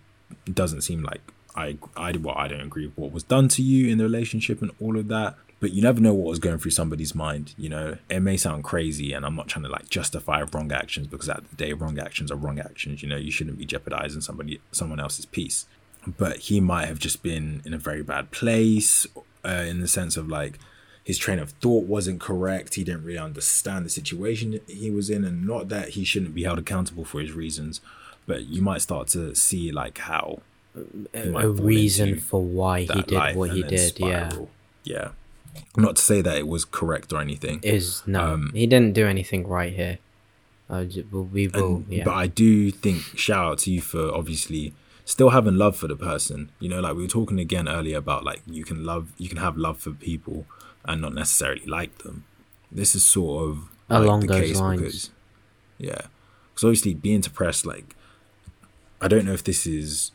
doesn't 0.53 0.83
seem 0.83 1.03
like 1.03 1.21
I, 1.55 1.79
I, 1.97 2.13
well, 2.13 2.35
I 2.37 2.49
don't 2.49 2.61
agree 2.61 2.87
with 2.87 2.97
what 2.97 3.13
was 3.13 3.23
done 3.23 3.49
to 3.49 3.63
you 3.63 3.91
in 3.91 3.99
the 3.99 4.05
relationship 4.05 4.63
and 4.63 4.71
all 4.81 4.99
of 4.99 5.09
that. 5.09 5.37
But 5.61 5.73
you 5.73 5.83
never 5.83 6.01
know 6.01 6.15
what 6.15 6.29
was 6.29 6.39
going 6.39 6.59
through 6.59 6.71
somebody's 6.71 7.15
mind. 7.15 7.55
You 7.59 7.69
know, 7.69 7.99
it 8.09 8.21
may 8.21 8.39
sound 8.39 8.65
crazy, 8.65 9.13
and 9.13 9.27
I'm 9.27 9.37
not 9.37 9.49
trying 9.49 9.65
to 9.65 9.69
like 9.69 9.91
justify 9.91 10.43
wrong 10.53 10.73
actions 10.73 11.07
because 11.07 11.29
at 11.29 11.49
the 11.51 11.57
day, 11.57 11.75
wrong 11.75 11.99
actions 11.99 12.31
are 12.31 12.37
wrong 12.37 12.59
actions. 12.59 13.03
You 13.03 13.11
know, 13.11 13.19
you 13.19 13.31
shouldn't 13.31 13.59
be 13.59 13.67
jeopardizing 13.67 14.23
somebody, 14.23 14.61
someone 14.73 15.01
else's 15.01 15.27
peace. 15.27 15.67
But 16.07 16.39
he 16.39 16.61
might 16.61 16.87
have 16.87 16.99
just 16.99 17.23
been 17.23 17.63
in 17.65 17.75
a 17.75 17.79
very 17.79 18.03
bad 18.03 18.31
place, 18.31 19.07
uh, 19.45 19.65
in 19.69 19.81
the 19.81 19.89
sense 19.89 20.17
of 20.17 20.29
like 20.29 20.59
his 21.05 21.19
train 21.19 21.39
of 21.39 21.51
thought 21.51 21.87
wasn't 21.87 22.21
correct. 22.21 22.75
He 22.75 22.85
didn't 22.85 23.05
really 23.05 23.19
understand 23.19 23.85
the 23.85 23.91
situation 23.91 24.61
he 24.67 24.91
was 24.91 25.11
in, 25.11 25.25
and 25.25 25.47
not 25.47 25.69
that 25.69 25.91
he 25.91 26.05
shouldn't 26.05 26.35
be 26.35 26.45
held 26.45 26.59
accountable 26.59 27.05
for 27.05 27.21
his 27.21 27.33
reasons, 27.33 27.81
but 28.27 28.45
you 28.47 28.63
might 28.63 28.81
start 28.81 29.09
to 29.09 29.35
see 29.35 29.73
like 29.73 29.99
how 29.99 30.41
A, 31.15 31.49
reason 31.49 32.21
for 32.21 32.43
why 32.43 32.83
he 32.83 33.03
did 33.03 33.37
what 33.37 33.51
he 33.51 33.63
did, 33.63 33.99
yeah. 33.99 34.29
spiral. 34.29 34.51
yeah. 34.85 35.09
Not 35.77 35.97
to 35.97 36.03
say 36.03 36.23
that 36.23 36.37
it 36.37 36.47
was 36.47 36.65
correct 36.65 37.13
or 37.13 37.21
anything, 37.21 37.59
Is 37.63 38.03
no, 38.07 38.35
Um, 38.35 38.53
he 38.55 38.67
didn't 38.69 38.95
do 38.95 39.07
anything 39.07 39.49
right 39.49 39.73
here. 39.73 39.99
Uh, 40.69 40.85
we 41.11 41.49
will, 41.49 41.77
and, 41.77 41.87
yeah. 41.89 42.05
but 42.05 42.15
I 42.15 42.29
do 42.29 42.71
think 42.71 43.03
shout 43.19 43.45
out 43.45 43.59
to 43.61 43.73
you 43.73 43.81
for 43.81 44.15
obviously 44.15 44.73
still 45.11 45.31
having 45.31 45.57
love 45.57 45.77
for 45.77 45.89
the 45.89 45.97
person. 45.97 46.51
You 46.61 46.69
know, 46.69 46.81
like 46.81 46.95
we 46.95 47.03
were 47.03 47.09
talking 47.09 47.39
again 47.41 47.69
earlier 47.69 47.99
about 47.99 48.25
like 48.25 48.43
you 48.47 48.65
can 48.65 48.85
love, 48.85 49.13
you 49.19 49.29
can 49.29 49.39
have 49.39 49.57
love 49.57 49.79
for 49.79 49.91
people 49.91 50.47
and 50.85 51.01
not 51.01 51.15
necessarily 51.15 51.67
like 51.67 51.99
them. 51.99 52.25
This 52.71 52.95
is 52.95 53.05
sort 53.05 53.49
of 53.49 53.59
like, 53.89 54.03
Along 54.03 54.21
the 54.21 54.27
those 54.29 54.41
case 54.41 54.61
lines. 54.61 54.81
because 54.81 55.11
yeah, 55.79 56.03
because 56.51 56.65
obviously 56.65 56.95
being 56.95 57.21
depressed, 57.21 57.67
like 57.67 57.97
I 59.01 59.09
don't 59.09 59.25
know 59.25 59.33
if 59.33 59.43
this 59.45 59.67
is 59.67 60.13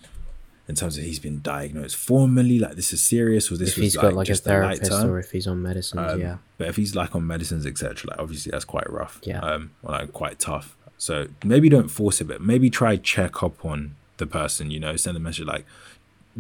in 0.68 0.74
terms 0.76 0.98
of 0.98 1.04
he's 1.04 1.20
been 1.20 1.42
diagnosed 1.42 1.96
formally, 1.96 2.58
like 2.58 2.76
this 2.76 2.94
is 2.94 3.02
serious, 3.02 3.52
or 3.52 3.58
this 3.58 3.70
is. 3.70 3.74
if 3.74 3.78
was 3.78 3.84
he's 3.84 3.96
like, 3.98 4.04
got 4.04 4.14
like 4.14 4.28
just 4.28 4.46
a 4.46 4.50
therapist 4.50 4.92
term. 4.92 5.10
or 5.12 5.20
if 5.20 5.32
he's 5.32 5.46
on 5.46 5.62
medicines, 5.62 6.14
Um, 6.14 6.20
yeah. 6.22 6.38
But 6.58 6.70
if 6.70 6.78
he's 6.78 6.96
like 6.96 7.16
on 7.16 7.28
medicines, 7.28 7.66
etc., 7.68 8.10
like 8.12 8.20
obviously 8.20 8.52
that's 8.52 8.66
quite 8.66 8.90
rough. 8.90 9.20
Yeah. 9.24 9.40
Um, 9.42 9.72
or 9.84 9.92
like 9.92 10.14
quite 10.14 10.40
tough. 10.40 10.76
So 10.98 11.28
maybe 11.44 11.68
don't 11.70 11.90
force 11.90 12.22
it, 12.22 12.26
but 12.30 12.42
maybe 12.42 12.70
try 12.70 12.96
check 12.96 13.44
up 13.44 13.66
on 13.66 13.96
the 14.18 14.28
person. 14.28 14.72
You 14.72 14.80
know, 14.80 14.96
send 14.96 15.16
a 15.18 15.20
message 15.20 15.46
like, 15.46 15.66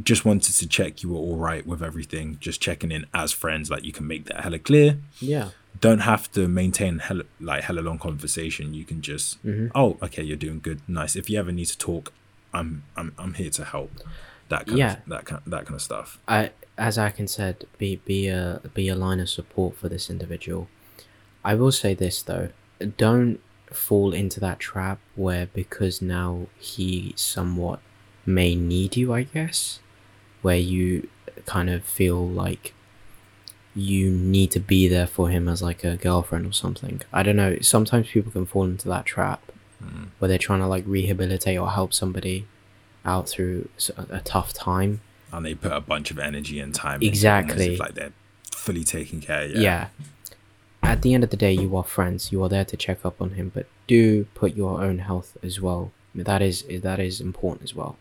just 0.03 0.25
wanted 0.25 0.53
to 0.53 0.67
check 0.67 1.03
you 1.03 1.09
were 1.09 1.17
all 1.19 1.37
right 1.37 1.65
with 1.65 1.81
everything. 1.81 2.37
Just 2.39 2.59
checking 2.61 2.91
in 2.91 3.05
as 3.13 3.31
friends. 3.31 3.69
Like 3.71 3.83
you 3.85 3.91
can 3.93 4.05
make 4.07 4.25
that 4.25 4.41
hella 4.41 4.59
clear. 4.59 4.97
Yeah. 5.19 5.49
Don't 5.81 5.99
have 5.99 6.31
to 6.33 6.47
maintain 6.47 6.99
hella 6.99 7.23
like 7.39 7.63
hella 7.63 7.81
long 7.81 7.99
conversation. 7.99 8.73
You 8.73 8.85
can 8.85 9.01
just, 9.01 9.43
Mhm. 9.45 9.71
oh, 9.75 9.97
okay, 10.01 10.23
you're 10.23 10.37
doing 10.37 10.59
good, 10.61 10.81
nice. 10.87 11.15
If 11.15 11.29
you 11.29 11.37
ever 11.39 11.51
need 11.51 11.65
to 11.67 11.77
talk, 11.77 12.13
I'm 12.53 12.83
I'm 12.95 13.13
I'm 13.17 13.33
here 13.33 13.49
to 13.51 13.65
help. 13.65 13.91
That 14.49 14.67
kind 14.67 14.77
Yeah. 14.77 14.93
of 14.93 15.05
that 15.09 15.25
kind 15.25 15.41
that 15.47 15.65
kind 15.65 15.75
of 15.75 15.81
stuff. 15.81 16.19
I, 16.27 16.51
as 16.77 16.97
Akin 16.97 17.27
said, 17.27 17.65
be 17.77 17.97
be 18.05 18.27
a 18.27 18.61
be 18.73 18.87
a 18.89 18.95
line 18.95 19.19
of 19.19 19.29
support 19.29 19.75
for 19.77 19.89
this 19.89 20.09
individual. 20.09 20.67
I 21.43 21.55
will 21.55 21.71
say 21.73 21.93
this 21.93 22.21
though, 22.23 22.49
don't 22.97 23.39
fall 23.71 24.13
into 24.13 24.39
that 24.39 24.59
trap 24.59 24.99
where 25.15 25.47
because 25.47 26.01
now 26.01 26.47
he 26.57 27.13
somewhat 27.15 27.79
may 28.25 28.55
need 28.55 28.95
you, 28.97 29.13
I 29.13 29.23
guess, 29.23 29.79
where 30.41 30.57
you 30.57 31.07
kind 31.45 31.69
of 31.69 31.83
feel 31.83 32.27
like 32.27 32.73
you 33.73 34.09
need 34.09 34.51
to 34.51 34.59
be 34.59 34.87
there 34.87 35.07
for 35.07 35.29
him 35.29 35.47
as 35.49 35.61
like 35.61 35.83
a 35.83 35.97
girlfriend 35.97 36.45
or 36.45 36.53
something. 36.53 37.01
I 37.11 37.23
don't 37.23 37.35
know. 37.35 37.57
Sometimes 37.59 38.07
people 38.09 38.31
can 38.31 38.45
fall 38.45 38.63
into 38.65 38.87
that 38.89 39.05
trap 39.05 39.41
Mm. 39.83 40.07
where 40.19 40.29
they're 40.29 40.37
trying 40.37 40.61
to 40.61 40.67
like 40.67 40.85
rehabilitate 40.87 41.59
or 41.59 41.69
help 41.69 41.93
somebody 41.93 42.47
out 43.03 43.27
through 43.27 43.67
a 44.09 44.21
tough 44.21 44.53
time. 44.53 45.01
and 45.33 45.45
they 45.45 45.53
put 45.53 45.73
a 45.73 45.81
bunch 45.81 46.11
of 46.11 46.17
energy 46.17 46.61
and 46.61 46.73
time 46.73 47.01
Exactly. 47.03 47.73
if, 47.73 47.79
like 47.79 47.93
they're 47.93 48.13
fully 48.53 48.85
taking 48.85 49.19
care 49.19 49.43
yeah, 49.45 49.59
yeah. 49.59 49.87
At 50.85 51.01
the 51.01 51.15
end 51.15 51.23
of 51.23 51.31
the 51.31 51.35
day, 51.35 51.51
you 51.51 51.75
are 51.77 51.83
friends. 51.83 52.31
You 52.31 52.43
are 52.43 52.47
there 52.47 52.63
to 52.63 52.77
check 52.77 53.03
up 53.03 53.19
on 53.19 53.31
him, 53.31 53.51
but 53.51 53.65
do 53.87 54.25
put 54.35 54.55
your 54.55 54.83
own 54.83 54.99
health 54.99 55.35
as 55.41 55.59
well. 55.59 55.91
That 56.13 56.43
is 56.43 56.63
that 56.69 56.99
is 56.99 57.19
important 57.19 57.63
as 57.63 57.73
well. 57.73 57.97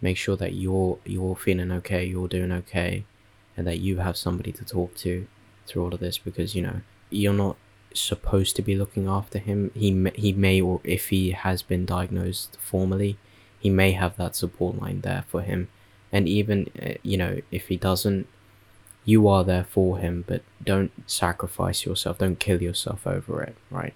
Make 0.00 0.16
sure 0.16 0.36
that 0.36 0.52
you're 0.54 0.98
you're 1.04 1.36
feeling 1.36 1.70
okay, 1.70 2.04
you're 2.04 2.26
doing 2.26 2.50
okay, 2.50 3.04
and 3.56 3.64
that 3.64 3.78
you 3.78 3.98
have 3.98 4.16
somebody 4.16 4.50
to 4.52 4.64
talk 4.64 4.96
to 4.96 5.28
through 5.68 5.84
all 5.84 5.94
of 5.94 6.00
this 6.00 6.18
because 6.18 6.56
you 6.56 6.62
know 6.62 6.80
you're 7.10 7.32
not 7.32 7.56
supposed 7.94 8.56
to 8.56 8.62
be 8.62 8.74
looking 8.74 9.06
after 9.06 9.38
him. 9.38 9.70
He 9.72 9.92
may, 9.92 10.12
he 10.16 10.32
may 10.32 10.60
or 10.60 10.80
if 10.82 11.10
he 11.10 11.30
has 11.30 11.62
been 11.62 11.86
diagnosed 11.86 12.56
formally, 12.58 13.18
he 13.56 13.70
may 13.70 13.92
have 13.92 14.16
that 14.16 14.34
support 14.34 14.80
line 14.80 15.02
there 15.02 15.24
for 15.28 15.42
him. 15.42 15.68
And 16.10 16.28
even 16.28 16.70
uh, 16.84 16.94
you 17.04 17.18
know 17.18 17.40
if 17.52 17.68
he 17.68 17.76
doesn't, 17.76 18.26
you 19.06 19.26
are 19.28 19.42
there 19.44 19.64
for 19.64 19.96
him. 19.98 20.24
But 20.26 20.42
don't 20.62 20.92
sacrifice 21.08 21.86
yourself. 21.86 22.18
Don't 22.18 22.38
kill 22.38 22.60
yourself 22.62 23.06
over 23.06 23.42
it. 23.42 23.56
Right? 23.70 23.94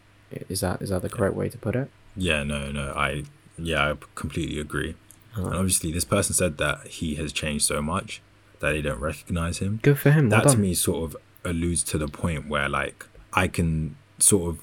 Is 0.49 0.61
that 0.61 0.81
is 0.81 0.89
that 0.89 1.03
the 1.03 1.11
correct 1.11 1.35
way 1.35 1.51
to 1.51 1.59
put 1.59 1.77
it? 1.77 1.91
Yeah, 2.17 2.43
no, 2.45 2.71
no, 2.73 2.93
I 2.97 3.25
yeah, 3.59 3.91
I 3.91 3.95
completely 4.15 4.59
agree. 4.59 4.95
And 5.35 5.47
obviously, 5.55 5.93
this 5.93 6.05
person 6.05 6.35
said 6.35 6.59
that 6.59 6.87
he 6.87 7.17
has 7.17 7.33
changed 7.33 7.65
so 7.67 7.83
much 7.83 8.23
that 8.61 8.73
they 8.73 8.83
don't 8.83 9.01
recognize 9.01 9.59
him. 9.59 9.81
Good 9.83 9.99
for 9.99 10.11
him. 10.13 10.29
Well 10.31 10.43
that 10.43 10.51
to 10.53 10.59
me 10.59 10.75
sort 10.75 11.05
of 11.05 11.17
alludes 11.45 11.83
to 11.85 11.99
the 11.99 12.09
point 12.09 12.49
where 12.49 12.69
like 12.69 13.07
I 13.33 13.49
can 13.49 13.97
sort 14.19 14.51
of 14.55 14.61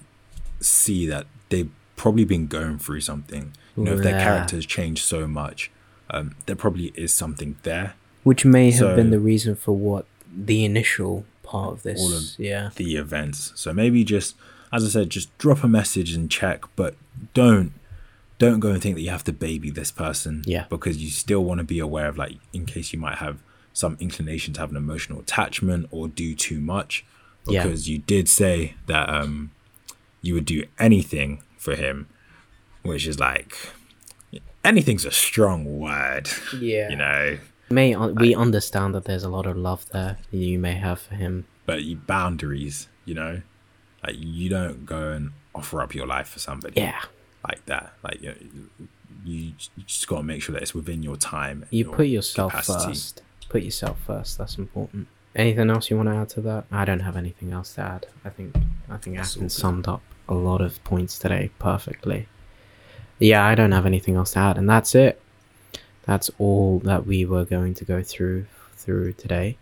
see 0.59 1.05
that 1.07 1.25
they've 1.49 1.69
probably 1.95 2.25
been 2.25 2.47
going 2.47 2.77
through 2.79 3.01
something. 3.01 3.53
You 3.75 3.83
know, 3.83 3.93
if 3.93 4.03
their 4.03 4.13
Yeah. 4.17 4.23
characters 4.23 4.65
changed 4.65 5.03
so 5.03 5.27
much, 5.27 5.71
um, 6.09 6.35
there 6.45 6.55
probably 6.55 6.91
is 6.95 7.13
something 7.13 7.57
there. 7.63 7.93
Which 8.23 8.43
may 8.45 8.71
have 8.71 8.95
been 8.95 9.09
the 9.09 9.19
reason 9.19 9.55
for 9.55 9.75
what 9.75 10.05
the 10.35 10.65
initial 10.65 11.25
part 11.43 11.73
of 11.73 11.83
this. 11.83 11.99
All 11.99 12.13
of 12.13 12.23
yeah. 12.37 12.71
the 12.75 12.95
events. 12.97 13.53
So 13.55 13.73
maybe 13.73 14.03
just, 14.03 14.35
as 14.71 14.83
I 14.85 14.89
said, 14.89 15.09
just 15.09 15.35
drop 15.37 15.63
a 15.63 15.67
message 15.67 16.13
and 16.13 16.29
check, 16.29 16.63
but 16.75 16.95
don't 17.33 17.73
don't 18.39 18.59
go 18.59 18.69
and 18.69 18.81
think 18.81 18.95
that 18.95 19.01
you 19.01 19.09
have 19.09 19.23
to 19.23 19.33
baby 19.33 19.71
this 19.71 19.91
person. 19.91 20.43
Yeah. 20.45 20.65
Because 20.69 20.97
you 20.97 21.09
still 21.09 21.43
want 21.43 21.57
to 21.59 21.63
be 21.63 21.79
aware 21.79 22.07
of 22.07 22.17
like 22.17 22.37
in 22.53 22.65
case 22.65 22.93
you 22.93 22.99
might 22.99 23.17
have 23.17 23.39
some 23.73 23.97
inclination 23.99 24.53
to 24.53 24.59
have 24.59 24.71
an 24.71 24.77
emotional 24.77 25.19
attachment 25.19 25.87
or 25.91 26.07
do 26.07 26.35
too 26.35 26.59
much. 26.59 27.05
Yeah. 27.47 27.63
Because 27.63 27.89
you 27.89 27.97
did 27.97 28.29
say 28.29 28.75
that 28.85 29.09
um 29.09 29.51
you 30.21 30.33
would 30.33 30.45
do 30.45 30.65
anything 30.77 31.41
for 31.57 31.75
him, 31.75 32.07
which 32.83 33.07
is 33.07 33.19
like 33.19 33.55
anything's 34.63 35.05
a 35.05 35.11
strong 35.11 35.79
word. 35.79 36.29
Yeah. 36.59 36.89
You 36.89 36.95
know. 36.95 37.37
May 37.69 37.95
we 37.95 38.33
understand 38.35 38.95
that 38.95 39.05
there's 39.05 39.23
a 39.23 39.29
lot 39.29 39.45
of 39.45 39.57
love 39.57 39.85
there 39.91 40.17
that 40.31 40.37
you 40.37 40.57
may 40.59 40.75
have 40.75 40.99
for 41.01 41.15
him. 41.15 41.45
but 41.65 41.83
you 41.83 41.97
boundaries, 41.97 42.87
you 43.05 43.13
know, 43.13 43.41
like 44.05 44.15
you 44.17 44.49
don't 44.49 44.85
go 44.85 45.11
and 45.11 45.31
offer 45.53 45.81
up 45.81 45.93
your 45.93 46.07
life 46.07 46.29
for 46.29 46.39
somebody 46.39 46.79
Yeah. 46.79 47.01
like 47.47 47.65
that. 47.65 47.91
Like 48.03 48.21
you, 48.21 48.35
you, 49.25 49.53
you 49.75 49.83
just 49.85 50.07
got 50.07 50.17
to 50.17 50.23
make 50.23 50.41
sure 50.41 50.53
that 50.53 50.61
it's 50.61 50.73
within 50.73 51.03
your 51.03 51.17
time. 51.17 51.65
You 51.71 51.85
your 51.85 51.93
put 51.93 52.07
yourself 52.07 52.51
capacity. 52.53 52.89
first. 52.93 53.21
Put 53.49 53.63
yourself 53.63 53.97
first. 54.05 54.37
That's 54.37 54.57
important. 54.57 55.07
Anything 55.35 55.69
else 55.69 55.89
you 55.89 55.97
want 55.97 56.07
to 56.09 56.15
add 56.15 56.29
to 56.29 56.41
that? 56.41 56.65
I 56.71 56.85
don't 56.85 57.01
have 57.01 57.17
anything 57.17 57.51
else 57.51 57.75
to 57.75 57.81
add. 57.81 58.05
I 58.23 58.29
think 58.29 58.55
I 58.89 58.97
think 58.97 59.17
That's 59.17 59.35
all 59.37 59.49
summed 59.49 59.87
up 59.87 60.01
a 60.29 60.33
lot 60.33 60.61
of 60.61 60.81
points 60.85 61.19
today 61.19 61.51
perfectly. 61.59 62.27
Yeah, 63.19 63.45
I 63.45 63.55
don't 63.55 63.71
have 63.73 63.85
anything 63.85 64.15
else 64.15 64.31
to 64.33 64.39
add, 64.39 64.57
and 64.57 64.69
that's 64.69 64.95
it. 64.95 65.21
That's 66.07 66.31
all 66.39 66.79
that 66.79 67.05
we 67.05 67.25
were 67.25 67.45
going 67.45 67.75
to 67.75 67.85
go 67.85 68.01
through 68.01 68.47
through 68.75 69.13
today. 69.13 69.57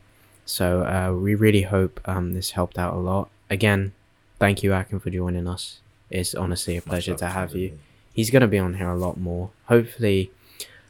So 0.45 0.83
uh, 0.83 1.11
we 1.13 1.35
really 1.35 1.63
hope 1.63 1.99
um, 2.05 2.33
this 2.33 2.51
helped 2.51 2.77
out 2.77 2.93
a 2.93 2.97
lot. 2.97 3.29
Again, 3.49 3.91
thank 4.39 4.63
you, 4.63 4.73
Akin, 4.73 4.99
for 4.99 5.09
joining 5.09 5.47
us. 5.47 5.79
It's 6.09 6.33
honestly 6.33 6.77
a 6.77 6.81
pleasure 6.81 7.15
to 7.15 7.27
have 7.27 7.53
you 7.55 7.77
he's 8.15 8.31
gonna 8.31 8.47
be 8.47 8.57
on 8.57 8.75
here 8.75 8.89
a 8.89 8.97
lot 8.97 9.17
more. 9.17 9.51
Hopefully, 9.65 10.31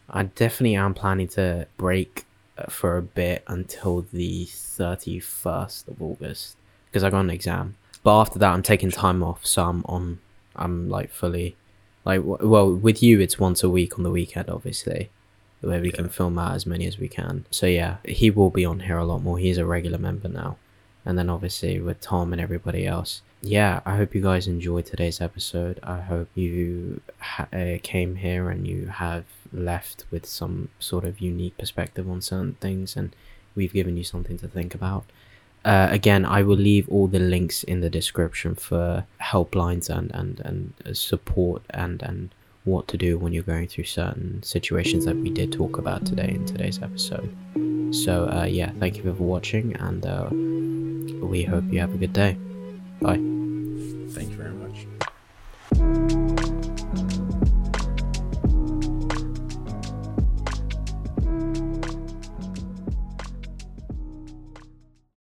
I 0.10 0.24
definitely 0.24 0.76
am 0.76 0.94
planning 0.94 1.28
to 1.30 1.68
break 1.76 2.26
uh, 2.58 2.68
for 2.70 2.96
a 2.96 3.02
bit 3.02 3.44
until 3.48 4.06
the 4.14 4.46
thirty 4.46 5.20
first 5.20 5.90
of 5.90 6.02
August 6.02 6.56
because 6.86 7.04
I 7.04 7.10
got 7.10 7.22
an 7.22 7.30
exam. 7.32 7.76
But 8.04 8.22
after 8.22 8.40
that, 8.40 8.54
I'm 8.54 8.64
taking 8.64 8.92
time 8.92 9.24
off, 9.24 9.46
so 9.46 9.66
I'm 9.66 9.84
on. 9.90 10.20
I'm 10.56 10.90
like 10.90 11.12
fully, 11.12 11.58
like 12.06 12.22
well, 12.24 12.74
with 12.74 13.04
you, 13.04 13.20
it's 13.20 13.38
once 13.38 13.64
a 13.64 13.70
week 13.70 13.98
on 13.98 14.04
the 14.04 14.12
weekend, 14.12 14.50
obviously, 14.50 15.10
where 15.66 15.82
we 15.82 15.92
can 15.92 16.10
film 16.10 16.38
out 16.38 16.56
as 16.56 16.66
many 16.66 16.86
as 16.88 16.98
we 16.98 17.08
can. 17.08 17.46
So 17.50 17.66
yeah, 17.66 17.98
he 18.06 18.30
will 18.30 18.50
be 18.50 18.66
on 18.66 18.82
here 18.82 18.98
a 18.98 19.06
lot 19.06 19.22
more. 19.22 19.38
He's 19.38 19.58
a 19.58 19.66
regular 19.66 19.98
member 19.98 20.30
now, 20.30 20.58
and 21.06 21.18
then 21.18 21.30
obviously 21.30 21.80
with 21.80 22.02
Tom 22.02 22.32
and 22.32 22.42
everybody 22.42 22.86
else. 22.86 23.22
Yeah, 23.42 23.82
I 23.86 23.96
hope 23.96 24.16
you 24.16 24.22
guys 24.22 24.48
enjoyed 24.48 24.86
today's 24.86 25.22
episode. 25.22 25.80
I 25.84 26.02
hope 26.02 26.30
you 26.34 27.02
ha- 27.20 27.48
uh, 27.54 27.78
came 27.84 28.16
here 28.16 28.50
and 28.50 28.68
you 28.68 28.88
have 28.88 29.26
left 29.54 30.06
with 30.10 30.26
some 30.26 30.70
sort 30.80 31.06
of 31.06 31.20
unique 31.20 31.58
perspective 31.58 32.10
on 32.10 32.22
certain 32.22 32.56
things, 32.60 32.96
and 32.96 33.16
we've 33.56 33.74
given 33.74 33.98
you 33.98 34.04
something 34.04 34.38
to 34.40 34.48
think 34.48 34.74
about. 34.74 35.06
Uh, 35.64 35.88
again, 35.90 36.26
I 36.26 36.44
will 36.44 36.58
leave 36.58 36.88
all 36.90 37.08
the 37.08 37.20
links 37.20 37.64
in 37.64 37.82
the 37.82 37.90
description 37.90 38.54
for 38.54 39.06
helplines 39.20 39.90
and 39.90 40.12
and 40.14 40.40
and 40.42 40.98
support 40.98 41.64
and 41.72 42.04
and 42.04 42.35
what 42.66 42.88
to 42.90 42.98
do 42.98 43.18
when 43.18 43.32
you're 43.32 43.44
going 43.44 43.68
through 43.68 43.86
certain 43.86 44.42
situations 44.44 45.06
that 45.06 45.16
we 45.16 45.30
did 45.30 45.52
talk 45.52 45.78
about 45.78 46.06
today 46.06 46.30
in 46.30 46.46
today's 46.46 46.82
episode. 46.82 47.30
So 47.92 48.28
uh, 48.30 48.46
yeah, 48.46 48.72
thank 48.80 48.98
you 48.98 49.04
for 49.04 49.12
watching, 49.12 49.76
and 49.78 50.06
uh, 50.06 50.28
we 51.26 51.44
hope 51.44 51.64
you 51.72 51.80
have 51.80 51.94
a 51.94 51.98
good 51.98 52.14
day. 52.14 52.38
Bye. 53.02 53.16
Thank 53.16 54.30
you 54.32 54.36
very 54.36 54.52
much. 54.52 54.65